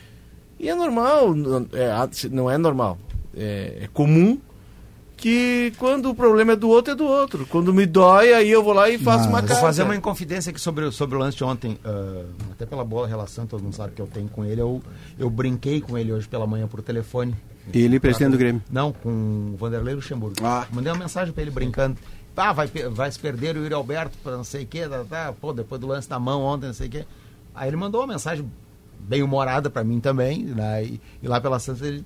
[0.58, 2.98] E é normal, não é, não é normal,
[3.36, 4.36] é, é comum
[5.16, 7.46] que quando o problema é do outro, é do outro.
[7.48, 9.62] Quando me dói, aí eu vou lá e faço uma Vou carta.
[9.62, 11.78] fazer uma inconfidência aqui sobre, o- sobre o lance de ontem.
[11.84, 14.60] ah, até pela boa relação, todo mundo sabe que eu tenho com ele.
[14.60, 14.82] Eu,
[15.18, 17.34] eu brinquei com ele hoje pela manhã por telefone.
[17.72, 18.60] Ele, presidente do Grêmio.
[18.70, 20.36] Não, com o Vanderlei Luxemburgo.
[20.42, 20.66] Ah.
[20.72, 21.96] Mandei uma mensagem pra ele brincando.
[22.36, 24.88] Ah, vai, vai se perder o Yuri Alberto pra não sei o quê.
[24.88, 27.04] Tá, tá, pô, depois do lance na mão ontem, não sei o quê.
[27.54, 28.50] Aí ele mandou uma mensagem
[28.98, 30.42] bem humorada pra mim também.
[30.42, 30.84] Né?
[30.84, 32.04] E, e lá pela Santos ele,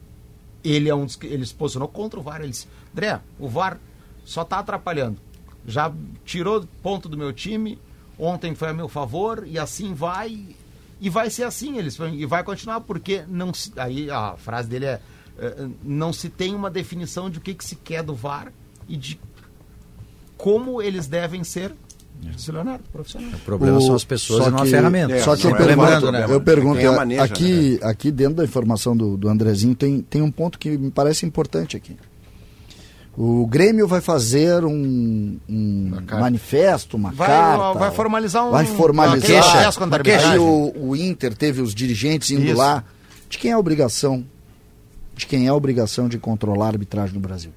[0.62, 2.40] ele é um dos ele se posicionou contra o VAR.
[2.40, 3.78] Ele disse, André, o VAR
[4.24, 5.18] só tá atrapalhando.
[5.66, 5.92] Já
[6.24, 7.78] tirou ponto do meu time,
[8.18, 10.56] ontem foi a meu favor e assim vai.
[11.00, 14.86] E vai ser assim, eles e vai continuar, porque não se, aí a frase dele
[14.86, 15.00] é
[15.38, 18.52] eh, não se tem uma definição de o que, que se quer do VAR
[18.88, 19.20] e de
[20.39, 21.73] como eles devem ser,
[22.48, 23.31] o Leonardo, profissional.
[23.35, 25.20] O problema são as pessoas só e não a ferramenta.
[25.20, 26.27] Só que eu é pergunto, né?
[26.28, 30.23] eu pergunto Quem a maneja, aqui, aqui dentro da informação do, do Andrezinho tem, tem
[30.23, 31.97] um ponto que me parece importante aqui.
[33.16, 37.78] O Grêmio vai fazer um, um manifesto, uma Vai- carta.
[37.78, 39.19] vai formalizar um- Vai formalizar.
[39.19, 39.73] uma queixa.
[39.78, 40.39] Contra a Porque arbitragem.
[40.39, 42.56] o, o Inter teve os dirigentes indo Isso.
[42.56, 42.85] lá.
[43.28, 44.24] De quem é a obrigação?
[45.16, 47.51] De quem é a obrigação de controlar a arbitragem no Brasil?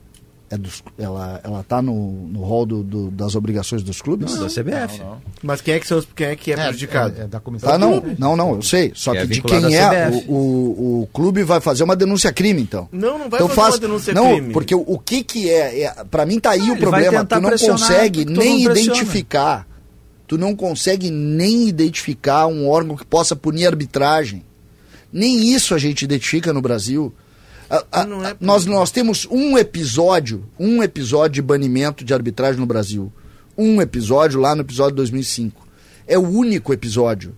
[0.52, 4.36] É dos, ela ela está no, no rol do- do- das obrigações dos clubes?
[4.36, 5.02] Não, da CBF.
[5.42, 7.16] Mas quem é que, são, os- quem é, que é, prejudicado?
[7.18, 7.70] É, é da comissão.
[7.70, 8.92] Tá, não, não, não, eu sei.
[8.94, 11.96] Só Que é que de vinculado quem é, o, o, o clube vai fazer uma
[11.96, 12.90] denúncia crime, então.
[12.92, 14.52] Não, não vai então fazer faz, uma denúncia não, crime.
[14.54, 17.26] porque o, o que que é, é para mim tá aí o ele vai problema,
[17.26, 19.68] tu não consegue nem identificar.
[20.28, 24.44] Tu não consegue nem identificar um órgão que possa punir arbitragem.
[25.12, 27.14] Nem isso a gente identifica no Brasil.
[27.72, 32.60] A- a- Não é nós, nós temos um episódio, um episódio de banimento de arbitragem
[32.60, 33.12] no Brasil.
[33.58, 35.66] Um episódio lá no episódio 2005.
[36.08, 37.34] É o único episódio.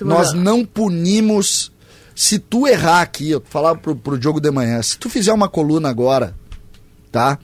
[0.00, 1.70] Nós não punimos.
[2.16, 5.48] Se tu errar aqui, eu falava pro, pro Diogo de manhã, se tu fizer uma
[5.48, 6.34] coluna agora,
[7.10, 7.38] tá?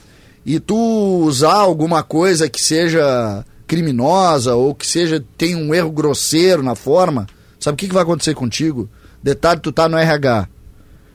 [0.46, 0.76] E tu
[1.24, 7.26] usar alguma coisa que seja criminosa ou que seja tem um erro grosseiro na forma,
[7.58, 8.88] sabe o que, que vai acontecer contigo?
[9.22, 10.48] Detalhe, tu tá no RH.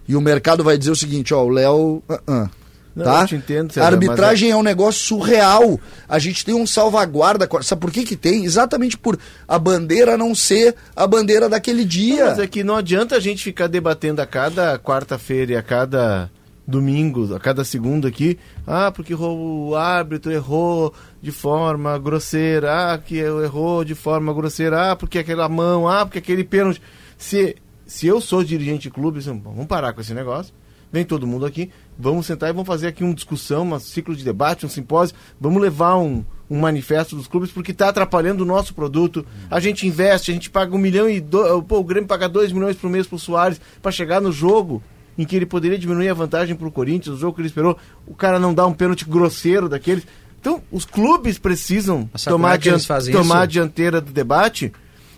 [0.08, 2.04] E o mercado vai dizer o seguinte, ó, o Léo.
[2.08, 2.50] ah, ah,
[2.96, 3.28] Não, tá?
[3.32, 5.80] entendo, a César, arbitragem é um negócio surreal.
[6.08, 7.50] A gente tem um salvaguarda.
[7.62, 8.46] Sabe por que, que tem?
[8.46, 9.18] Exatamente por
[9.48, 12.28] a bandeira não ser a bandeira daquele dia.
[12.28, 16.30] Mas é que não adianta a gente ficar debatendo a cada quarta-feira e a cada
[16.68, 23.18] domingo, a cada segunda aqui, ah, porque o árbitro errou de forma grosseira, ah, que
[23.18, 26.82] errou de forma grosseira, ah, porque aquela mão, ah, porque aquele pênalti.
[27.18, 27.56] Se,
[27.86, 30.54] se eu sou dirigente de clube, assim, bom, vamos parar com esse negócio.
[30.92, 34.24] Vem todo mundo aqui, vamos sentar e vamos fazer aqui uma discussão, um ciclo de
[34.24, 38.74] debate, um simpósio, vamos levar um, um manifesto dos clubes, porque está atrapalhando o nosso
[38.74, 39.26] produto.
[39.50, 41.20] A gente investe, a gente paga um milhão e.
[41.20, 41.62] Do...
[41.64, 44.82] Pô, o Grêmio paga dois milhões por mês pro Soares para chegar no jogo
[45.18, 47.78] em que ele poderia diminuir a vantagem pro Corinthians, o jogo que ele esperou.
[48.06, 50.06] O cara não dá um pênalti grosseiro daqueles.
[50.40, 54.72] Então, os clubes precisam tomar, é tomar a dianteira do debate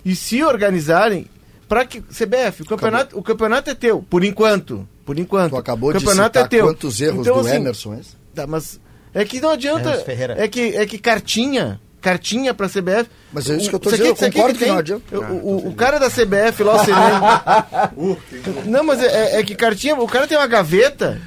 [0.06, 1.28] e se organizarem
[1.68, 2.02] para que.
[2.02, 4.88] CBF, o campeonato, o campeonato é teu, por enquanto.
[5.06, 5.52] Por enquanto.
[5.52, 6.66] Tu acabou o de campeonato citar é teu.
[6.66, 8.00] quantos erros Então, do assim, Emerson, é?
[8.36, 8.80] Tá, mas
[9.14, 10.04] é que não adianta.
[10.38, 13.10] É que, é que cartinha, cartinha pra CBF.
[13.32, 15.20] Mas é isso que eu tô Isso aqui- dizendo, eu concordo que tem- não adianta.
[15.20, 18.18] o- o, o cara da CBF lá, o Sereno.
[18.70, 19.96] não, mas é, é que cartinha.
[19.96, 21.20] O cara tem uma gaveta.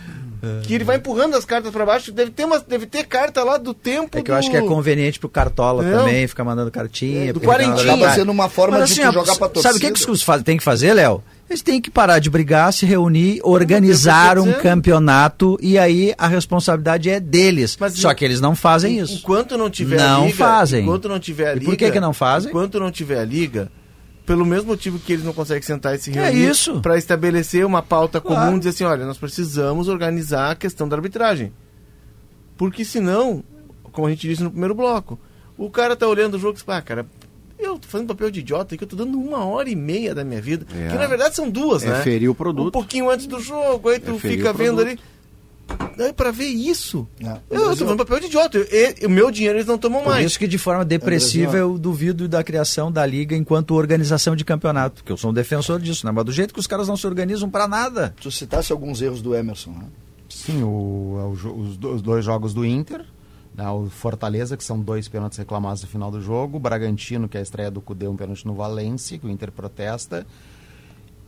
[0.62, 2.12] Que ele vai empurrando as cartas pra baixo.
[2.12, 4.16] Deve ter, uma, deve ter carta lá do tempo.
[4.18, 5.98] É que eu acho que é conveniente pro Cartola Não.
[6.00, 7.30] também, ficar mandando cartinha.
[7.30, 7.94] É, do Quarentinha.
[7.94, 9.62] Acaba sendo uma forma Mas, de assim, jogar pra torcida.
[9.62, 11.22] Sabe o que, que os clubes têm que fazer, Léo?
[11.48, 17.10] Eles têm que parar de brigar, se reunir, organizar um campeonato e aí a responsabilidade
[17.10, 17.76] é deles.
[17.80, 19.14] Mas Só que eles não fazem isso.
[19.18, 20.82] Enquanto não tiver Não a liga, fazem.
[20.84, 21.64] Enquanto não tiver a E liga.
[21.66, 22.50] por que que não fazem?
[22.50, 23.68] Enquanto não tiver a liga,
[24.30, 26.80] pelo mesmo motivo que eles não conseguem sentar e se É reunir isso.
[26.80, 28.46] para estabelecer uma pauta Claro.
[28.46, 31.52] comum, dizer assim, olha, nós precisamos organizar a questão da arbitragem.
[32.56, 33.42] Porque senão,
[33.90, 35.18] como a gente disse no primeiro bloco,
[35.58, 37.06] o cara tá olhando o jogo e diz, ah, cara,
[37.58, 40.22] eu tô fazendo papel de idiota que eu tô dando uma hora e meia da
[40.22, 40.64] minha vida.
[40.78, 40.90] É.
[40.90, 42.02] Que na verdade são duas, É né?
[42.02, 42.68] ferir o produto.
[42.68, 44.96] Um pouquinho antes do jogo, aí tu É fica vendo ali.
[45.96, 47.06] Daí pra ver isso.
[47.22, 47.38] É.
[47.50, 48.58] Eu, eu tô falando papel de idiota.
[48.58, 50.24] E- o meu dinheiro eles não tomam Por mais.
[50.26, 51.68] isso que de forma depressiva Brasil.
[51.72, 55.78] eu duvido da criação da liga enquanto organização de campeonato, porque eu sou um defensor
[55.80, 56.12] disso, né?
[56.12, 58.14] Mas do jeito que os caras não se organizam pra nada.
[58.20, 59.84] Tu citasse alguns erros do Emerson, né?
[60.28, 63.04] Sim, o- o jo- os, do- os dois jogos do Inter,
[63.54, 67.36] né, o Fortaleza, que são dois pênaltis reclamados no final do jogo, o Bragantino, que
[67.36, 70.24] é a estreia do Cudê, um pênalti no Valência, que o Inter protesta,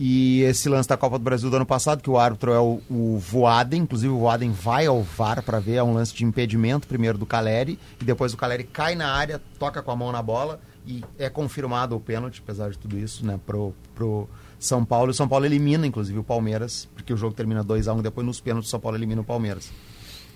[0.05, 2.81] e esse lance da Copa do Brasil do ano passado, que o árbitro é o,
[2.91, 6.89] o Voaden, inclusive o Voaden vai ao VAR para ver, é um lance de impedimento,
[6.89, 10.21] primeiro do Caleri, e depois o Caleri cai na área, toca com a mão na
[10.21, 15.11] bola, e é confirmado o pênalti, apesar de tudo isso, né, pro, pro São Paulo,
[15.11, 18.41] e o São Paulo elimina, inclusive, o Palmeiras, porque o jogo termina 2x1, depois nos
[18.41, 19.71] pênaltis o São Paulo elimina o Palmeiras.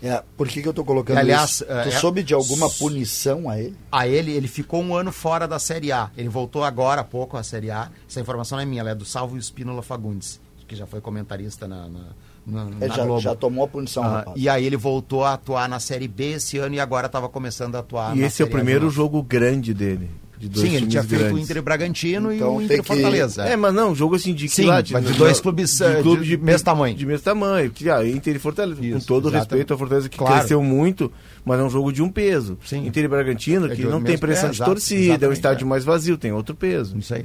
[0.02, 1.64] É, por que, que eu tô colocando E, aliás, isso?
[1.68, 3.74] é, Tu é- soube de alguma punição a ele?
[3.90, 6.10] A ele, ele ficou um ano fora da Série A.
[6.16, 7.90] Ele voltou agora há pouco à Série A.
[8.08, 11.66] Essa informação não é minha, ela é do Salvo Espínola Fagundes, que já foi comentarista
[11.66, 12.00] na, na,
[12.46, 13.20] na, Ele na já, Globo.
[13.20, 14.36] já tomou a punição, Ah, rapaz.
[14.36, 17.74] e aí ele voltou a atuar na Série B esse ano e agora estava começando
[17.76, 20.10] a atuar E na esse é o Série primeiro jogo grande dele.
[20.38, 21.44] De dois Sim, ele tinha feito o grandes.
[21.44, 23.42] Inter e Bragantino e Então o tem Inter e que- Fortaleza.
[23.44, 26.36] É, mas não, jogo assim de Sim, quilate, mas de dois clubes, eh, clube de
[26.36, 26.94] mesmo tamanho.
[26.94, 27.70] De mesmo tamanho.
[27.70, 28.80] Que, ah, Inter e Fortaleza.
[28.80, 29.48] com Isso, todo o exatamente.
[29.50, 30.34] respeito à Fortaleza, que Claro.
[30.34, 31.10] cresceu muito,
[31.44, 32.58] mas é um jogo de um peso.
[32.66, 32.86] Sim.
[32.86, 35.64] Inter e Bragantino, É que de não tem pressão é, de torcida, é um estádio
[35.64, 35.68] é.
[35.68, 36.94] mais vazio, tem outro peso.
[36.94, 37.24] Não sei.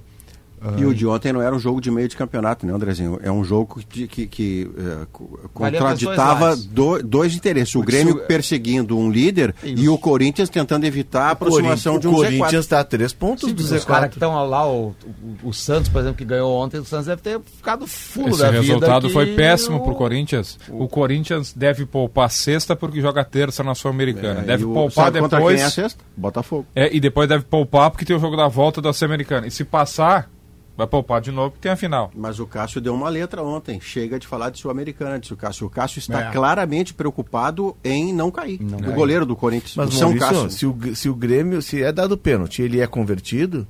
[0.78, 3.20] E o de ontem não era um jogo de meio de campeonato, né, Andrezinho?
[3.24, 5.08] É um jogo que, que, que, dois
[5.54, 7.74] contraditava do- dois interesses.
[7.76, 9.84] O Porque Grêmio se o- perseguindo um líder Isso.
[9.84, 12.60] e o Corinthians tentando evitar a aproximação o de um Corinthians Z4.
[12.60, 14.30] está a três pontos Sim, do os caras que Z4.
[14.30, 14.90] estão lá, o,
[15.44, 18.40] o, o Santos, por exemplo, que ganhou ontem, o Santos deve ter ficado fulo Esse
[18.40, 18.62] da vida.
[18.62, 20.60] resultado que foi péssimo o- pro Corinthians.
[20.70, 24.42] O Corinthians deve poupar sexta porque joga terça na Sul-Americana.
[24.42, 25.56] É, deve o- poupar contra depois.
[25.56, 26.04] quem é a sexta?
[26.16, 26.66] Botafogo.
[26.76, 29.48] É, e depois deve poupar porque tem o jogo da volta da Sul-Americana.
[29.48, 30.30] E se passar,
[30.78, 32.10] vai poupar de novo porque tem a final.
[32.16, 33.80] Mas o Cássio deu uma letra ontem.
[33.80, 35.68] Chega de falar de Sul-Americana, disse o Cássio.
[35.68, 36.32] O Cássio está É.
[36.32, 38.60] claramente preocupado em não cair.
[38.62, 38.94] o cair.
[38.96, 40.50] goleiro do Corinthians, Mas, o São Maurício, Cássio.
[40.52, 43.68] se o, se o Grêmio, se é dado pênalti ele é convertido,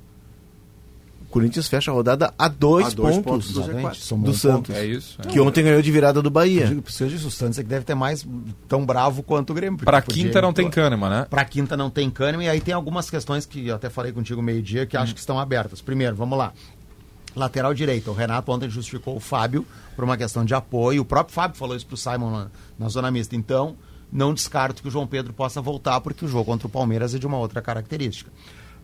[1.22, 4.02] o Corinthians fecha a rodada a dois, A dois pontos, pontos do Exatamente, Z4.
[4.02, 4.74] somou do Santos.
[4.76, 5.18] É isso.
[5.22, 5.26] é.
[5.28, 6.66] Que ontem ganhou de virada do Eu Bahia.
[6.66, 8.26] digo, precisa o Santos é que deve ter mais
[8.68, 9.78] tão bravo quanto o Grêmio.
[9.78, 11.26] podia- quinta não tem Kahneman, né?
[11.30, 14.42] Pra quinta não tem Kahneman, e aí tem algumas questões que eu até falei contigo
[14.42, 15.80] meio-dia que acho que estão abertas.
[15.80, 16.52] Primeiro, vamos lá.
[17.34, 18.10] Lateral direito.
[18.10, 19.64] O Renato ontem justificou o Fábio
[19.96, 21.02] por uma questão de apoio.
[21.02, 22.46] O próprio Fábio falou isso pro Simon na,
[22.78, 23.34] na zona mista.
[23.34, 23.74] Então,
[24.12, 27.18] não descarto que o João Pedro possa voltar, porque o jogo contra o Palmeiras é
[27.18, 28.30] de uma outra característica.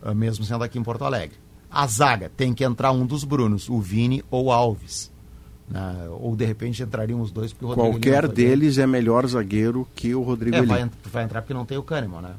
[0.01, 1.37] ah, Mesmo sendo aqui em Porto Alegre.
[1.71, 5.11] A zaga tem que entrar um dos Brunos, o Vini ou o Alves.
[5.69, 6.07] né?
[6.19, 10.15] ou de repente entrariam os dois porque o Rodrigo Qualquer deles é melhor zagueiro que
[10.15, 12.31] o Rodrigo É, vai, vai entrar porque não tem o Kahneman, né?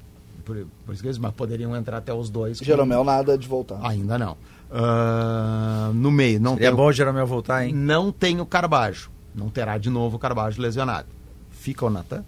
[0.45, 2.59] Por, por isso que eles mas poderiam entrar até os dois.
[2.59, 3.79] com- Jeromel nada de voltar.
[3.83, 4.37] Ainda não.
[4.73, 7.75] Ah, no meio, não Seria tem, bom o Jeromel voltar, hein?
[7.75, 9.11] não tem o Carbajo.
[9.35, 11.09] Não terá de novo o Carbajo lesionado.
[11.51, 12.25] Fica o Natan?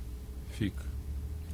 [0.52, 0.85] Fica.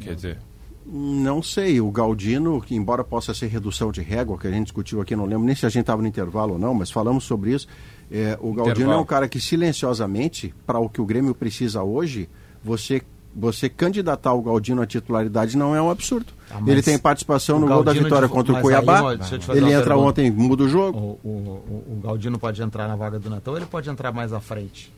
[0.00, 0.38] Quer dizer,
[0.86, 5.00] Não sei, o Galdino, que embora possa ser redução de régua, que a gente discutiu
[5.00, 7.52] aqui, não lembro nem se a gente estava no intervalo ou não, mas falamos sobre
[7.52, 7.66] isso.
[8.10, 8.98] É, o Galdino Intervalo.
[8.98, 12.28] é um cara que silenciosamente, para o que o Grêmio precisa hoje,
[12.64, 13.02] você,
[13.38, 16.26] você candidatar o Galdino à titularidade não é um absurdo.
[16.50, 19.10] Ah, Ele tem participação no gol da Galdino vitória de- contra o Cuiabá.
[19.10, 19.18] aí,
[19.56, 20.08] ele entra pergunta.
[20.08, 20.98] ontem, muda o jogo.
[20.98, 24.32] O, o, o, Galdino pode entrar na vaga do Natan ou ele pode entrar mais
[24.32, 24.92] à frente?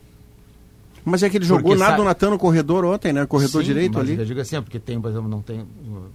[1.03, 3.25] Mas é que ele Porque jogou nada sabe- do Natan no corredor ontem, né?
[3.25, 4.17] Corredor Sim, direito mas ali.
[4.19, 5.61] Eu digo assim, é porque tem, por exemplo, não tem.
[5.61, 6.05] o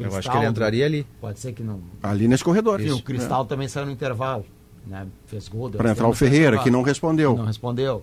[0.00, 1.06] Eu acho que ele entraria ali.
[1.20, 1.80] Pode ser que não.
[2.02, 2.80] Ali nesse corredor.
[2.80, 4.44] Sim, o Cristal também saiu no intervalo.
[4.86, 5.06] Né?
[5.26, 5.70] Fez gol.
[5.70, 7.36] Para entrar o Ferreira, que não respondeu.
[7.36, 8.02] Não respondeu.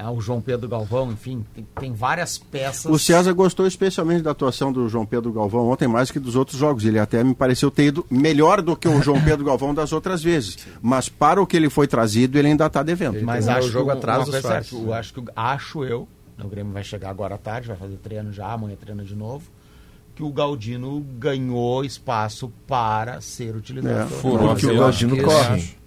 [0.00, 2.90] É, o João Pedro Galvão, enfim, tem, tem várias peças.
[2.90, 6.56] O César gostou especialmente da atuação do João Pedro Galvão ontem, mais que dos outros
[6.56, 6.86] jogos.
[6.86, 10.22] Ele até me pareceu ter ido melhor do que o João Pedro Galvão das outras
[10.22, 10.56] vezes.
[10.80, 13.22] Mas para o que ele foi trazido, ele ainda está devendo.
[13.22, 14.40] Mas terminou acho o jogo que atrás fatos.
[14.40, 16.08] certa, eu acho que acho eu,
[16.42, 19.50] o Grêmio vai chegar agora à tarde, vai fazer treino já, amanhã treina de novo,
[20.14, 24.14] que o Galdino ganhou espaço para ser utilizado.
[24.14, 24.78] É, furou Porque o.
[24.78, 25.79] Galdino que corre.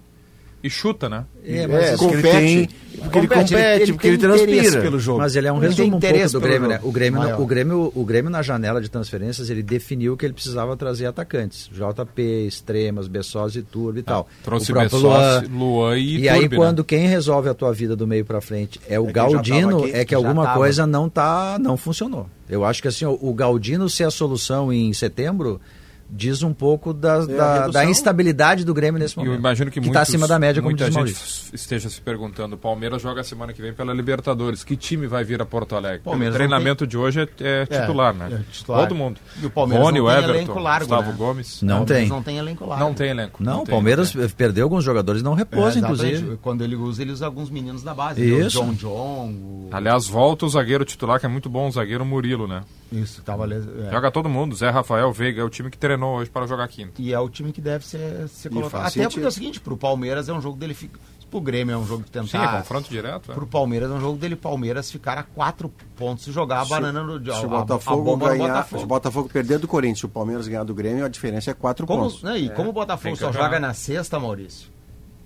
[0.64, 1.24] E chuta, né?
[1.44, 2.32] É, É, mas, porque ele compete.
[2.38, 2.68] tem.
[3.04, 4.80] Porque ele compete, porque ele tem interesse transpira.
[4.82, 5.18] pelo jogo.
[5.18, 6.80] mas ele é um Ele resumo um pouco do Grêmio, né?
[6.82, 7.40] O Grêmio, Maior.
[7.40, 11.68] o, Grêmio, o Grêmio na janela de transferências, ele definiu que ele precisava trazer atacantes.
[11.70, 14.26] JP, Extremas, Bessos e Turbo e tal.
[14.42, 15.44] Trouxe o próprio Bessos, Luan.
[15.52, 16.64] Luan e E aí, Turbi, né?
[16.64, 19.92] quando quem resolve a tua vida do meio pra frente é o É Galdino, aqui,
[19.92, 20.58] é que alguma tava.
[20.58, 22.26] coisa não tá, não funcionou.
[22.48, 25.60] Eu acho que assim, o, o Galdino ser a solução em setembro
[26.10, 29.32] diz um pouco da, É, da, da instabilidade do Grêmio nesse momento.
[29.32, 32.54] eu imagino que, está muitos- acima da média, como muita diz gente esteja se perguntando.
[32.54, 34.62] O Palmeiras joga a semana que vem pela Libertadores.
[34.64, 36.00] Que time vai vir a Porto Alegre?
[36.04, 38.28] Palmeiras o não treinamento de hoje é, é titular, né?
[38.32, 38.82] é titular.
[38.82, 39.18] Todo mundo.
[39.42, 41.16] E o Palmeiras Rony, não o tem Everton, elenco largo, Gustavo né?
[41.16, 41.62] Gomes.
[41.62, 42.08] Não Palmeiras tem.
[42.08, 42.84] Não tem elenco largo.
[42.84, 43.42] Não tem elenco.
[43.42, 46.38] Não, o tem, Palmeiras não perdeu alguns jogadores não repousa, É, inclusive.
[46.42, 48.22] Quando ele usa, ele usa alguns meninos da base.
[48.24, 48.60] Isso.
[48.62, 49.68] O John John, o...
[49.72, 52.62] Aliás, volta o zagueiro titular, que é muito bom, o zagueiro Murilo, né?
[53.02, 53.44] Isso, tava...
[53.46, 53.90] les- é.
[53.90, 54.54] Joga todo mundo.
[54.54, 56.92] Zé Rafael Veiga é o time que treinou hoje para jogar quinta.
[57.00, 58.80] E é o time que deve ser, ser colocado.
[58.82, 59.10] Até sentido.
[59.12, 60.74] porque é o seguinte, pro Palmeiras é um jogo dele...
[60.74, 60.98] Fica...
[61.30, 62.28] Pro Grêmio é um jogo de tentar...
[62.28, 63.32] Sim, é confronto direto.
[63.32, 63.34] é.
[63.34, 67.02] Pro Palmeiras é um jogo dele Palmeiras ficar a quatro pontos e jogar a banana
[67.02, 67.20] no...
[67.24, 68.78] Se a- o Botafogo a ganhar, Botafogo.
[68.78, 71.54] se o Botafogo perder do Corinthians, se o Palmeiras ganhar do Grêmio, a diferença é
[71.54, 72.22] quatro Como, pontos.
[72.22, 72.48] né, e É.
[72.50, 74.68] como o Botafogo só joga na sexta, Maurício?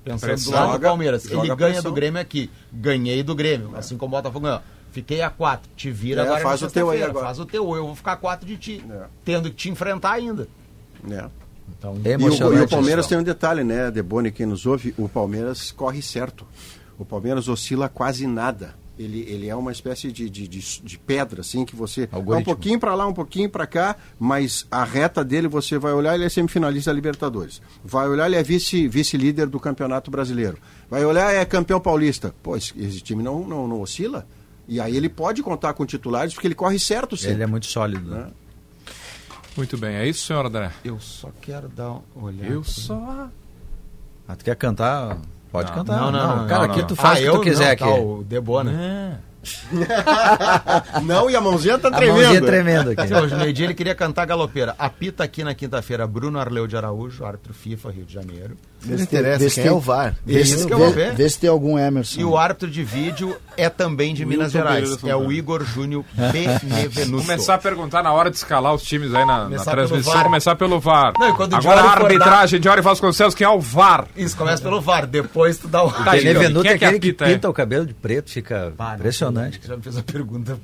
[0.03, 0.53] Pensando Pressão.
[0.53, 1.23] do lado do Palmeiras.
[1.25, 1.91] joga Ele ganha pressão.
[1.91, 2.51] do Grêmio aqui.
[2.73, 3.73] Ganhei do Grêmio.
[3.77, 4.61] Assim como o Botafogo ganhou.
[4.99, 5.71] Fiquei a quatro.
[5.77, 7.27] Te vira É, agora faz o teu aí agora.
[7.27, 7.75] Faz o teu.
[7.77, 8.85] Eu vou ficar a quatro de ti.
[9.25, 10.49] Tendo que te enfrentar ainda.
[11.09, 11.25] É.
[11.79, 13.09] Então, É E o, e o Palmeiras isso.
[13.11, 16.45] tem um detalhe, né, Deboni, quem nos ouve, o Palmeiras corre certo.
[16.99, 18.75] O Palmeiras oscila quase nada.
[18.99, 22.09] Ele, ele é uma espécie de, de, de, de pedra, assim, que você.
[22.11, 22.45] É um Algoritmo.
[22.47, 26.25] pouquinho para lá, um pouquinho para cá, mas a reta dele você vai olhar, ele
[26.25, 27.63] é semifinalista da Libertadores.
[27.85, 30.59] Vai olhar, ele é vice- vice-líder do Campeonato Brasileiro.
[30.91, 32.35] Vai olhar, é campeão paulista.
[32.43, 34.27] Pô, esse, esse time não, não, não oscila.
[34.69, 37.35] E aí ele pode contar com titulares, porque ele corre certo sempre.
[37.37, 38.11] Ele é muito sólido.
[38.11, 38.27] né?
[39.57, 40.71] Muito bem, é isso, senhor André?
[40.85, 42.53] Eu só quero dar uma olhada.
[42.53, 43.29] Eu só.
[44.29, 45.19] Ah, tu quer cantar?
[45.51, 45.79] Pode Não.
[45.79, 45.97] cantar.
[45.97, 46.87] Não, não, não, Cara, não, aqui não.
[46.87, 47.85] tu faz Ah, o que tu eu quiser não, aqui.
[47.85, 49.23] tá, o Debona.
[51.05, 53.13] Não, e a mãozinha tá A mãozinha tremendo aqui.
[53.15, 54.75] Hoje, meio-dia, ele queria cantar galopeira.
[54.79, 58.57] Apita aqui na quinta-feira Bruno Arleu de Araújo, árbitro FIFA, Rio de Janeiro.
[58.81, 60.15] Vê se tem- vê se quem tem- é o VAR.
[60.25, 61.13] vê se- que eu vou ver.
[61.15, 62.21] Vê se tem algum Emerson.
[62.21, 64.97] E o árbitro de vídeo é também de Minas Gerais.
[65.05, 65.33] É o.
[65.33, 67.23] Igor Júnior Benevenuto.
[67.27, 70.79] Começar a perguntar na hora de escalar os times aí na, na transmissão, começar pelo
[70.81, 71.13] VAR.
[71.19, 74.07] Não, e quando o Agora a arbitragem de Ori Vasconcelos, quem é o VAR?
[74.17, 75.07] Isso, começa pelo VAR.
[75.07, 77.33] Depois tu dá o Tá aí, Benevenuto é é que aquele que apita, é?
[77.35, 78.73] pinta o cabelo de preto, fica
[79.27, 79.61] não, impressionante.
[79.67, 80.59] Já me fez a pergunta.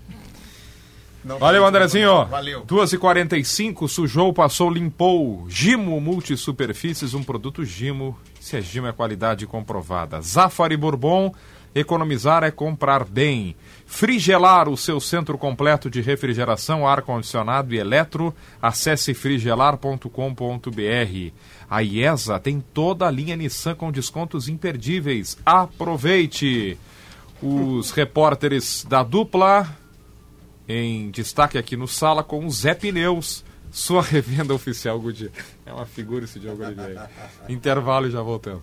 [1.24, 2.26] Não Valeu, Andrezinho.
[2.26, 2.66] Valeu.
[2.66, 5.46] 2h45, sujou, passou, limpou.
[5.48, 8.18] Gimo Multisuperfícies, um produto Gimo.
[8.38, 10.20] Se é Gimo, é qualidade comprovada.
[10.20, 11.34] Zafari Bourbon,
[11.74, 13.56] economizar é comprar bem.
[13.86, 18.34] Frigelar, o seu centro completo de refrigeração, ar-condicionado e eletro.
[18.60, 20.10] Acesse frigelar.com.br.
[21.70, 25.38] A IESA tem toda a linha Nissan com descontos imperdíveis.
[25.46, 26.76] Aproveite!
[27.46, 29.68] Os repórteres da dupla
[30.66, 35.30] em destaque aqui no Sala com o Zé Pneus, sua revenda oficial Goodyear.
[35.66, 37.10] É uma figura esse Diogo Oliveira.
[37.46, 38.62] Intervalo e já voltamos.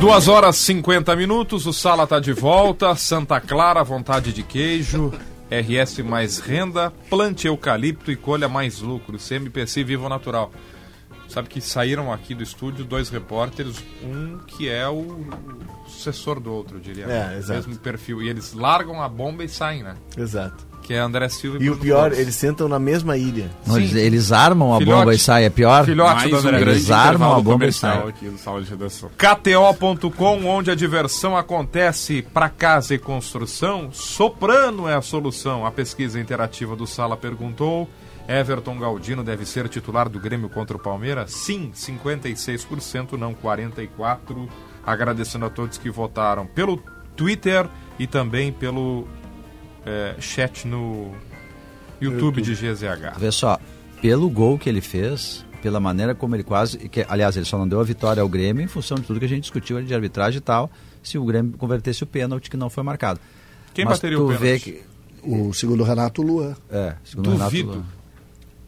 [0.00, 2.96] Duas horas e 50 minutos, o Sala está de volta.
[2.96, 5.12] Santa Clara, vontade de queijo.
[5.60, 9.18] RS mais renda, plante eucalipto e colha mais lucro.
[9.18, 10.50] CMPC Vivo Natural.
[11.28, 15.24] Sabe que saíram aqui do estúdio dois repórteres, um que é o
[15.86, 17.06] sucessor do outro, diria.
[17.06, 17.68] É, exato.
[17.68, 18.22] Mesmo perfil.
[18.22, 19.96] E eles largam a bomba e saem, né?
[20.16, 20.71] Exato.
[20.82, 22.18] Que é André Silva E o Bruno pior, Gomes.
[22.18, 23.50] eles sentam na mesma ilha.
[23.66, 24.98] Não, eles, eles armam a Filhote.
[25.00, 25.84] bomba e saem, é pior?
[25.84, 26.50] Filhote Mais do um André.
[26.60, 28.08] grande Eles armam intervalo a bomba e comercial saem.
[28.08, 29.10] aqui no sala de redação.
[29.16, 35.64] KTO.com, onde a diversão acontece para casa e construção, Soprano é a solução.
[35.64, 37.88] A pesquisa interativa do Sala perguntou:
[38.28, 41.32] Everton Galdino deve ser titular do Grêmio contra o Palmeiras?
[41.32, 44.48] Sim, 56%, não 44%.
[44.84, 46.82] Agradecendo a todos que votaram pelo
[47.16, 47.68] Twitter
[47.98, 49.06] e também pelo
[49.86, 51.12] eh, chat no
[52.00, 53.18] YouTube, de GZH.
[53.18, 53.58] Vê só,
[54.00, 56.78] pelo gol que ele fez, pela maneira como ele quase.
[56.88, 59.24] Que, aliás, ele só não deu a vitória ao Grêmio em função de tudo que
[59.26, 60.70] a gente discutiu ali de arbitragem e tal,
[61.02, 63.20] se o Grêmio convertesse o pênalti que não foi marcado.
[63.72, 64.64] Quem Mas bateria tu o vê pênalti?
[64.64, 64.92] que.
[65.24, 66.56] O segundo Renato Lua.
[66.68, 67.70] É, segundo Duvido.
[67.70, 67.86] Renato.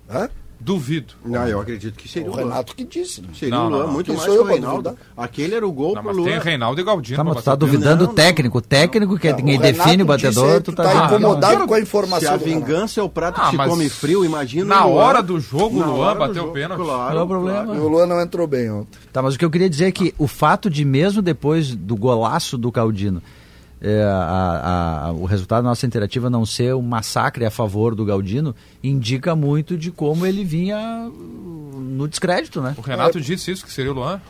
[0.08, 0.30] Hã?
[0.64, 1.12] Duvido.
[1.22, 2.36] Não, eu acredito que seria O o.
[2.36, 3.20] Renato que disse.
[3.20, 3.28] Né?
[3.34, 3.92] Seria Não, o Luan, não, não.
[3.92, 4.98] muito Quem mais sou que o Reinaldo.
[5.14, 6.26] Aquele era o gol Não, pro mas Luan.
[6.26, 7.16] tem Reinaldo e Galdino.
[7.18, 8.56] Tá, mas tu tá duvidando Não, o técnico.
[8.58, 10.84] O técnico que Não, quem o define o batedor, tu tá.
[10.84, 11.66] tá incomodado não.
[11.66, 12.66] com a Se informação a do Renato.
[12.66, 15.02] vingança é o prato Ah, que se come frio, imagina Na Luan.
[15.02, 16.82] hora do jogo, o Luan bateu o pênalti.
[16.82, 17.64] Claro, Qual é o problema?
[17.66, 17.82] claro.
[17.82, 18.98] O Luan não entrou bem ontem.
[19.12, 21.94] Tá, mas o que eu queria dizer é que o fato de, mesmo depois do
[21.94, 23.22] golaço do Galdino,
[23.84, 28.04] é, a- a- o resultado da nossa interativa não ser um massacre a favor do
[28.04, 31.10] Galdino, indica muito de como ele vinha
[31.76, 32.74] no descrédito, né?
[32.78, 34.20] O Renato disse isso, que seria o Luan?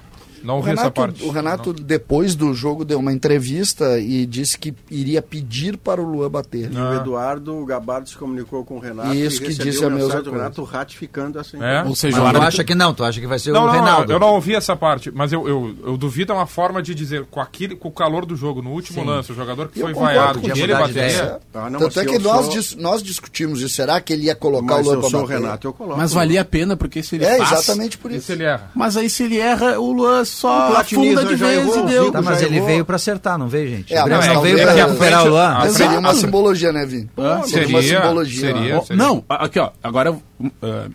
[0.44, 1.24] Não o ouvi essa Renato, parte.
[1.24, 6.04] O Renato, depois do jogo, deu uma entrevista e disse que iria pedir para o
[6.04, 6.70] Luan bater.
[6.72, 10.10] E o Eduardo Gabardo se comunicou com o Renato Isso e que disse a mesma
[10.10, 10.30] coisa.
[10.30, 11.82] Renato ratificando essa É?
[11.84, 13.66] Ou seja, Mas o tu acha que não, tu acha que vai ser Não, o
[13.66, 14.12] não, Reinaldo.
[14.12, 17.24] eu não ouvi essa parte, mas eu, eu, eu duvido é uma forma de dizer,
[17.30, 19.06] com, aquele, com o calor do jogo, no último Sim.
[19.06, 20.58] lance, o jogador que Eu foi vaiado, contigo.
[20.58, 21.38] ele bateria.
[21.54, 23.74] Ah, não, Tanto é que nós, sou- dis- nós discutimos isso.
[23.74, 25.34] Será que ele ia colocar Mas o Luan para bater?
[25.34, 25.96] Renato, eu coloco.
[25.98, 28.26] Mas valia a pena, porque se ele É, exatamente por isso.
[28.26, 28.70] Se ele erra.
[28.74, 32.10] Mas aí se ele erra, o Luan O só afunda de já vez e deu.
[32.12, 33.94] Tá, mas ele veio pra acertar, não veio, gente?
[33.94, 35.60] É, o Grêmio mas não veio pra é, recuperar frente- o Luan.
[35.60, 37.10] frente- seria uma simbologia, né, Vini?
[37.16, 38.54] Ah, Seria uma seria, simbologia.
[38.96, 40.20] Não, aqui ó, agora uh,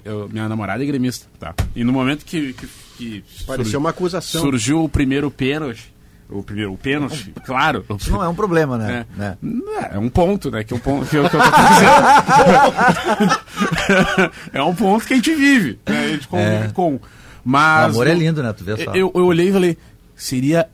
[0.06, 1.54] eu- minha namorada é gremista, tá?
[1.76, 2.68] E no momento que, que,
[2.98, 4.42] que Pareceu uma acusação.
[4.42, 5.94] surgiu o primeiro pênalti,
[6.30, 7.84] o primeiro o pênalti, claro.
[7.98, 9.06] Isso não é um problema, né?
[9.18, 9.20] É.
[9.20, 9.38] né?
[9.92, 10.64] É, é um ponto, né?
[10.64, 13.40] Que, é um ponto, que, eu, que eu tô dizendo.
[14.54, 16.06] é um ponto que a gente vive, né?
[16.06, 16.72] A gente convive É.
[16.74, 17.00] com.
[17.46, 17.94] O Mas.
[17.94, 18.54] amor é lindo, né?
[18.54, 18.92] Tu vê só.
[18.94, 19.78] Eu, eu olhei e falei,
[20.16, 20.70] seria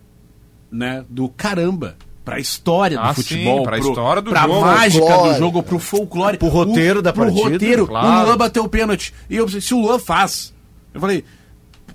[0.72, 1.96] né, do caramba.
[2.24, 4.62] Pra história Ah, do futebol, pra pro- história do pra jogo.
[4.62, 5.34] mágica Folclore.
[5.34, 6.38] do jogo, pro folclore.
[6.40, 8.08] Pro roteiro o, da pro partida, roteiro, claro.
[8.08, 9.14] o Luan bateu o pênalti.
[9.30, 10.52] E eu pensei, se o Luan faz,
[10.92, 11.24] eu falei,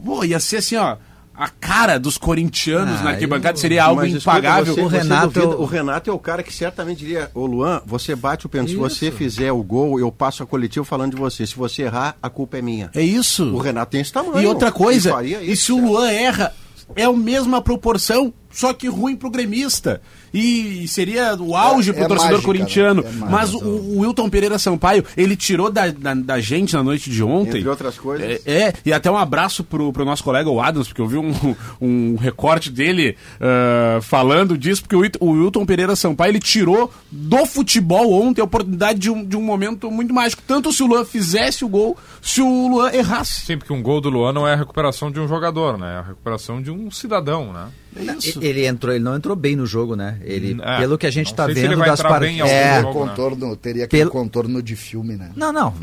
[0.04, 0.96] pô, ia ser assim, ó,
[1.40, 4.74] a cara dos corintianos Ah, na arquibancada eu- seria algo Mas escuta, impagável.
[4.74, 8.14] você- O Renato- duvida- o Renato é o cara que certamente diria: Ô Luan, você
[8.14, 8.70] bate o pênalti.
[8.72, 11.46] Se você fizer o gol, eu passo a coletiva falando de você.
[11.46, 12.90] Se você errar, a culpa é minha.
[12.94, 13.44] É isso.
[13.54, 14.40] O Renato tem esse tamanho.
[14.40, 15.88] E outra coisa, e isso, se o cara.
[15.88, 16.52] Luan erra,
[16.94, 20.00] é a mesma proporção, só que ruim pro gremista.
[20.32, 23.02] E seria o auge É- pro é torcedor mágica, corintiano.
[23.02, 23.10] né?
[23.10, 23.30] É.
[23.30, 27.22] Mas o, o Wilton Pereira Sampaio, ele tirou da, da, da gente na noite de
[27.22, 27.58] ontem.
[27.58, 28.40] Entre outras coisas.
[28.46, 31.16] É, é, e até um abraço pro, pro nosso colega o Adams, porque eu vi
[31.18, 31.32] um,
[31.80, 37.44] um recorte dele ah, falando disso, porque o, o Wilton Pereira Sampaio, ele tirou do
[37.46, 40.42] futebol ontem a oportunidade de um, de um momento muito mágico.
[40.46, 43.46] Tanto se o Luan fizesse o gol, se o Luan errasse.
[43.46, 45.94] Sim, porque um gol do Luan não é a recuperação de um jogador, né?
[45.94, 47.68] É a recuperação de um cidadão, né?
[47.96, 50.18] É Ele entrou, ele não entrou bem no jogo, né?
[50.22, 52.48] Ele, É, pelo que a gente tá ele vendo das partidas.
[52.48, 53.04] É, jogo.
[53.04, 53.08] né?
[53.10, 55.30] Contorno, teria aquele Pelo- contorno de filme, né?
[55.34, 55.74] Não, não.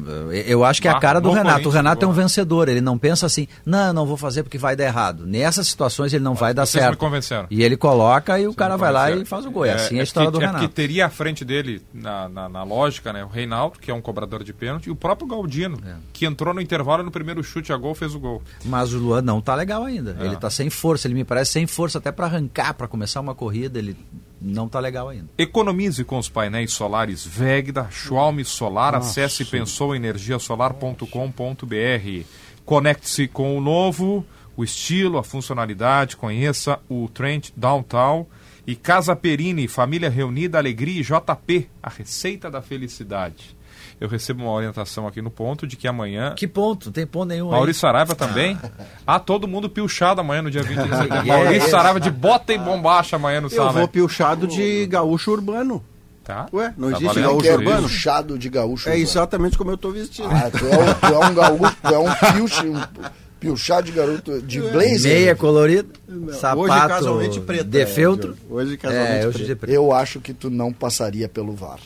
[0.46, 1.68] Eu acho que é a cara do Renato.
[1.68, 2.70] O Renato é um vencedor.
[2.70, 5.26] Ele não pensa assim, não, eu não vou fazer porque vai dar errado.
[5.28, 6.92] Nessas situações ele não vai dar vocês certo.
[6.94, 7.48] me convenceram.
[7.52, 9.66] E ele coloca e o cara vai lá e faz o gol.
[9.66, 10.68] É, assim a história que, do é Renato.
[10.68, 13.24] que teria à frente dele, na, na, na lógica, né?
[13.24, 15.96] O Reinaldo, que é um cobrador de pênalti, e o próprio Galdino, É.
[16.14, 18.42] que entrou no intervalo no primeiro chute a gol, fez o gol.
[18.66, 20.16] Mas o Luan não tá legal ainda.
[20.20, 20.26] É.
[20.26, 21.08] Ele tá sem força.
[21.08, 23.80] Ele me parece sem força até para arrancar, para começar uma corrida.
[23.80, 23.98] Ele
[24.42, 25.30] não tá legal ainda.
[25.38, 28.96] Economize com os painéis solares VEG da Schwalm Solar.
[28.96, 32.26] Acesse pensouenergiasolar.com.br.
[32.66, 34.26] Conecte-se com o novo,
[34.56, 36.16] o estilo, a funcionalidade.
[36.16, 38.28] Conheça o Trent Downtown.
[38.66, 43.57] E Casa Perini, Família Reunida, Alegria e JP, a receita da felicidade.
[44.00, 46.34] Eu recebo uma orientação aqui no ponto de que amanhã.
[46.36, 46.86] Que ponto?
[46.88, 47.52] Não tem ponto nenhum aí.
[47.52, 48.56] Maurício Saraiva também.
[49.08, 51.18] Ah, todo mundo pilchado amanhã no dia 20 de setembro.
[51.18, 51.72] É, Maurício é.
[51.72, 53.72] Saraiva de bota e bombacha amanhã no Eu sala.
[53.72, 55.84] vou pilchado de gaúcho urbano.
[56.24, 56.46] Tá?
[56.54, 57.82] Ué, não Tá existe gaúcho é urbano?
[57.84, 58.88] puxado de gaúcho.
[58.90, 59.04] É urbano.
[59.10, 60.28] exatamente como eu tô vestido.
[60.30, 62.82] Ah, tu é, um, tu é um gaúcho, tu é um pilch, um
[63.40, 65.14] pilchado de garoto, de blazer.
[65.14, 67.64] Meia colorida, Hoje sapato casualmente preta.
[67.64, 68.36] de é, feltro.
[68.50, 69.74] Hoje casualmente É, hoje preto.
[69.74, 71.80] Eu acho que tu não passaria pelo VAR.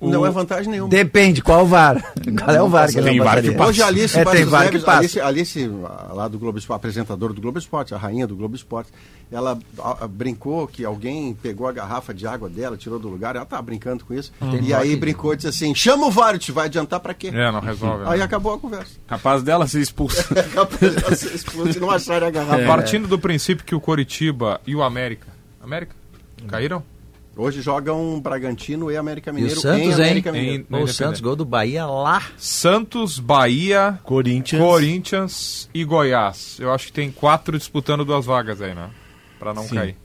[0.00, 0.88] Não é vantagem nenhuma.
[0.88, 2.02] Depende, qual VAR?
[2.38, 3.70] Qual é o VAR que ele Tem não VAR que passa.
[3.70, 4.98] Hoje a Alice É, tem VAR que Neves, passa.
[4.98, 8.56] Alice, Alice, ah, lá do Globo Esporte, apresentadora do Globo Esporte, a rainha do Globo
[8.56, 8.90] Esporte,
[9.30, 13.36] ela ah, ah, brincou que alguém pegou a garrafa de água dela, tirou do lugar,
[13.36, 16.38] ela tava brincando com isso, Tem e aí brincou e disse assim, chama o VAR,
[16.38, 17.28] te vai adiantar pra quê?
[17.28, 18.04] É, não resolve.
[18.06, 18.24] Aí né?
[18.24, 18.92] acabou a conversa.
[19.06, 20.34] Capaz dela ser expulsa.
[20.54, 22.64] Capaz de ser expulso e não acharem a garrafa.
[22.64, 25.26] Partindo do princípio que o Coritiba e o América.
[25.62, 25.94] América?
[26.48, 26.82] Caíram?
[27.36, 29.94] Hoje jogam Bragantino e América E o Mineiro Santos, em hein?
[29.94, 30.66] América Mineiro.
[30.70, 30.88] Em- o.
[30.88, 32.22] Santos, gol do Bahia lá.
[32.36, 34.60] Santos, Bahia, Corinthians.
[34.62, 36.56] Corinthians e Goiás.
[36.58, 38.90] Eu acho que tem quatro disputando duas vagas aí, né?
[39.38, 39.74] Pra não Sim.
[39.76, 39.96] cair.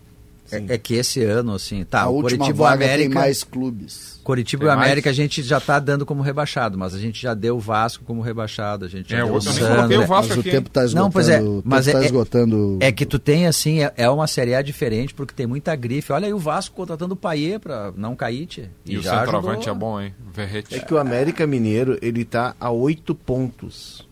[0.52, 3.10] É, é que esse ano, assim, tá, a o última Coritiba o vaga América.
[3.10, 4.15] tem mais clubes.
[4.26, 4.88] Coritiba Tem e o mais?
[4.88, 8.04] América a gente já tá dando como rebaixado, mas a gente já deu o Vasco
[8.04, 9.62] como rebaixado, a gente já É, deu eu o Santos.
[9.62, 11.04] o é- Vasco Mas o aqui, tempo está esgotando.
[11.06, 12.78] Não, pois é, o mas tá é- esgotando.
[12.82, 16.12] É que tu tem, assim, é, é uma Série A diferente, porque tem muita grife.
[16.12, 18.66] Olha aí o Vasco contratando o Paier pra não cair, tchê.
[18.86, 19.76] E, o já centroavante ajudou.
[19.76, 20.14] é bom, hein?
[20.34, 20.74] Verrete.
[20.76, 24.08] É que o América Mineiro, ele tá a oito pontos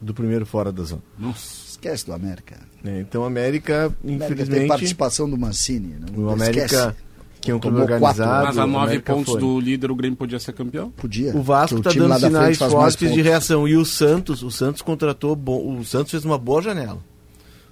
[0.00, 1.02] do primeiro fora da zona.
[1.34, 2.58] Esquece do América.
[2.84, 5.94] É, então o América, O América tem infelizmente, participação do Mancini.
[6.12, 6.94] Não o América, esquece.
[7.40, 7.94] Que é um clube quatro.
[7.94, 9.40] organizado, Mas a o nove pontos foi.
[9.40, 10.90] do líder, o Grêmio podia ser campeão.
[10.90, 11.36] Podia.
[11.36, 13.66] O Vasco está dando sinais fortes de reação.
[13.68, 15.78] E o Santos, o Santos contratou bom.
[15.78, 16.98] O Santos fez uma boa janela.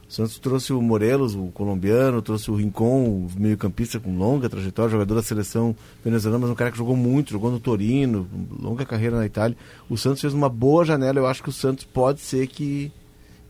[0.09, 4.93] O Santos trouxe o Morelos, o colombiano, trouxe o Rincon, o meio-campista com longa trajetória,
[4.93, 5.75] jogador da seleção
[6.05, 9.57] venezuelana, mas um cara que jogou muito, jogou no Torino, longa carreira na Itália.
[9.91, 12.93] O Santos fez uma boa janela, eu acho que o Santos pode ser que,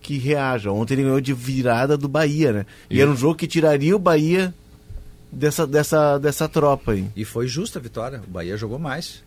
[0.01, 0.72] que reaja.
[0.72, 2.66] Ontem ele ganhou de virada do Bahia, né?
[2.88, 4.55] E, era um jogo que tiraria o Bahia
[5.37, 7.07] dessa, dessa, dessa tropa aí.
[7.15, 8.23] E foi justa a vitória.
[8.27, 9.23] O Bahia jogou mais.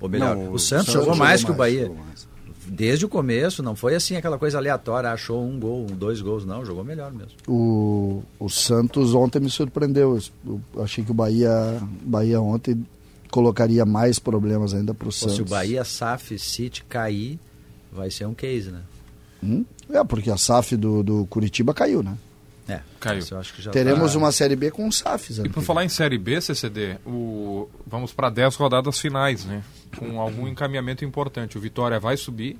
[0.00, 1.90] Ou melhor, Não, o Santos jogou mais que o Bahia.
[2.68, 6.64] Desde o começo, não foi assim aquela coisa aleatória, achou um gol, dois gols, não,
[6.64, 7.32] jogou melhor mesmo.
[7.46, 10.18] O, o Santos ontem me surpreendeu.
[10.44, 12.84] Eu achei que o Bahia, Bahia ontem
[13.30, 15.36] colocaria mais problemas ainda para o Santos.
[15.36, 17.38] se o Bahia, SAF, City cair,
[17.92, 18.80] vai ser um case, né?
[19.42, 19.64] Hum?
[19.88, 22.18] É, porque a SAF do, do Curitiba caiu, né?
[22.68, 23.20] É, Caiu.
[23.20, 25.38] isso eu acho que já Teremos tá- uma Série B com SAFs.
[25.38, 27.68] E por falar em Série B, CCD, o...
[27.86, 29.62] vamos para 10 rodadas finais, né?
[29.96, 31.56] Com algum encaminhamento importante.
[31.56, 32.58] O Vitória vai subir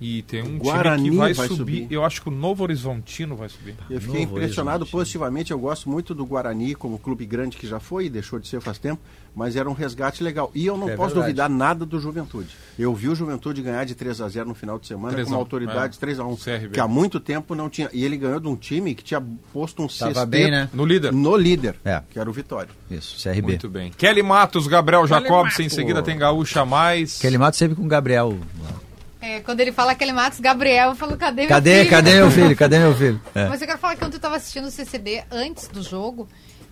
[0.00, 1.82] e tem um Guarani time que vai, vai subir.
[1.82, 1.86] subir.
[1.94, 3.74] Eu acho que o Novo Horizontino vai subir.
[3.90, 5.50] Eu fiquei impressionado positivamente.
[5.50, 8.60] Eu gosto muito do Guarani como clube grande que já foi e deixou de ser
[8.60, 9.00] faz tempo,
[9.34, 10.50] mas era um resgate legal.
[10.54, 11.32] E eu não É posso verdade.
[11.34, 12.48] duvidar nada do Juventude.
[12.78, 15.34] Eu vi o Juventude ganhar de 3 a 0 no final de semana 3 com
[15.34, 16.00] a 1, uma autoridade é.
[16.00, 16.68] 3 a 1 CRB.
[16.70, 17.90] que há muito tempo não tinha.
[17.92, 19.22] E ele ganhou de um time que tinha
[19.52, 20.68] posto um Tava bem, né?
[20.72, 21.12] No líder.
[21.12, 22.02] no líder, É.
[22.10, 22.70] que era o Vitória.
[22.90, 23.42] Isso, CRB.
[23.42, 23.90] Muito bem.
[23.96, 27.18] Kelly Matos, Gabriel Jacobs, em seguida tem Gaúcha Mais.
[27.18, 28.38] Kelly Matos sempre com o Gabriel.
[29.20, 31.90] É, quando ele fala aquele Matos Gabriel, eu falo, cadê meu Cadê, filho?
[31.90, 32.56] cadê meu filho?
[32.56, 33.20] Cadê meu filho?
[33.34, 33.48] É.
[33.48, 36.26] Mas eu quero falar que ontem eu tava assistindo o CCD antes do jogo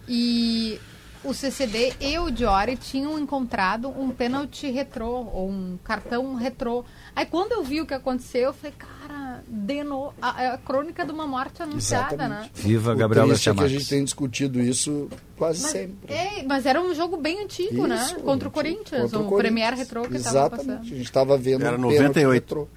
[0.09, 0.81] e
[1.24, 6.85] o CCD e o Diori tinham encontrado um pênalti retrô, ou um cartão retrô.
[7.15, 11.12] Aí quando eu vi o que aconteceu, eu falei, cara, denou a, a crônica de
[11.12, 12.49] uma morte anunciada, né?
[12.55, 16.12] Viva O Gabriel triste Garcia é que a gente tem discutido isso quase Mas, sempre.
[16.15, 17.97] é, mas era um jogo bem antigo, né?
[17.97, 19.39] Isso, Contra o Corinthians, Contra o, Corinthians.
[19.40, 20.66] Premier Retrô que tava Exatamente.
[20.66, 20.81] passando.
[20.81, 22.32] A gente estava vendo Era um pênalti 98.
[22.32, 22.69] retrô.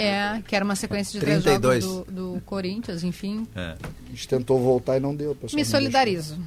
[0.00, 1.84] É, que era uma sequência de três 32.
[1.84, 3.46] jogos do, do Corinthians, enfim.
[3.54, 3.76] É.
[4.06, 5.36] A gente tentou voltar e não deu.
[5.52, 6.38] Me solidarizo.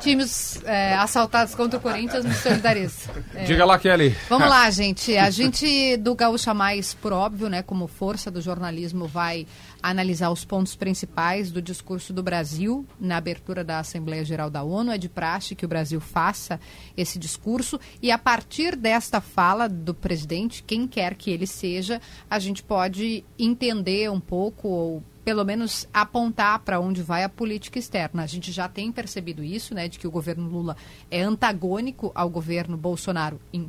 [0.00, 3.10] Times é, assaltados contra o Corinthians, me solidarizo.
[3.34, 3.44] É.
[3.44, 4.16] Diga lá, Kelly.
[4.28, 5.16] Vamos lá, gente.
[5.16, 9.46] A gente do Gaúcha Mais, por óbvio, né, como força do jornalismo, vai
[9.90, 14.90] analisar os pontos principais do discurso do Brasil na abertura da Assembleia Geral da ONU.
[14.90, 16.60] É de praxe que o Brasil faça
[16.96, 22.38] esse discurso e a partir desta fala do presidente, quem quer que ele seja, a
[22.38, 28.22] gente pode entender um pouco ou pelo menos apontar para onde vai a política externa.
[28.22, 30.76] A gente já tem percebido isso, né, de que o governo Lula
[31.10, 33.68] é antagônico ao governo Bolsonaro em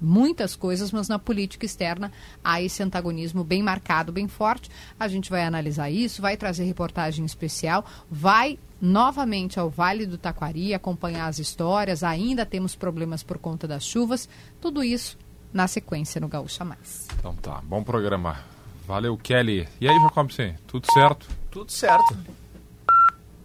[0.00, 2.10] muitas coisas, mas na política externa
[2.42, 4.70] há esse antagonismo bem marcado, bem forte.
[4.98, 10.72] A gente vai analisar isso, vai trazer reportagem especial, vai novamente ao Vale do Taquari
[10.72, 12.02] acompanhar as histórias.
[12.02, 14.28] Ainda temos problemas por conta das chuvas.
[14.60, 15.18] Tudo isso
[15.52, 17.06] na sequência no Gaúcha Mais.
[17.18, 18.38] Então tá, bom programa.
[18.86, 19.68] Valeu, Kelly.
[19.80, 21.28] E aí, Jacobsen, tudo certo?
[21.50, 22.16] Tudo certo.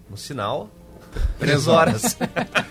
[0.09, 0.69] No sinal,
[1.39, 2.17] três horas.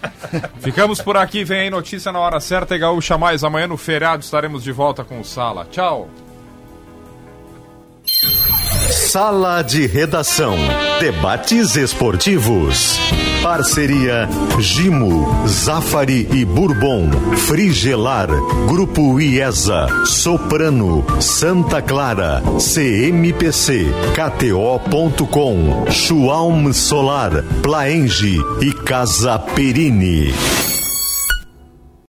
[0.60, 3.44] Ficamos por aqui, vem aí notícia na hora certa e Gaúcha Mais.
[3.44, 5.66] Amanhã no feriado estaremos de volta com o Sala.
[5.70, 6.08] Tchau.
[8.90, 10.56] Sala de Redação.
[11.00, 12.98] Debates esportivos.
[13.42, 17.10] Parceria Gimo, Zafari e Bourbon.
[17.36, 18.28] Frigelar.
[18.66, 19.86] Grupo IESA.
[20.06, 21.04] Soprano.
[21.20, 22.42] Santa Clara.
[22.58, 23.92] CMPC.
[24.14, 25.90] KTO.com.
[25.90, 27.42] Schwalm Solar.
[27.62, 30.32] Plaenge e Casa Perini.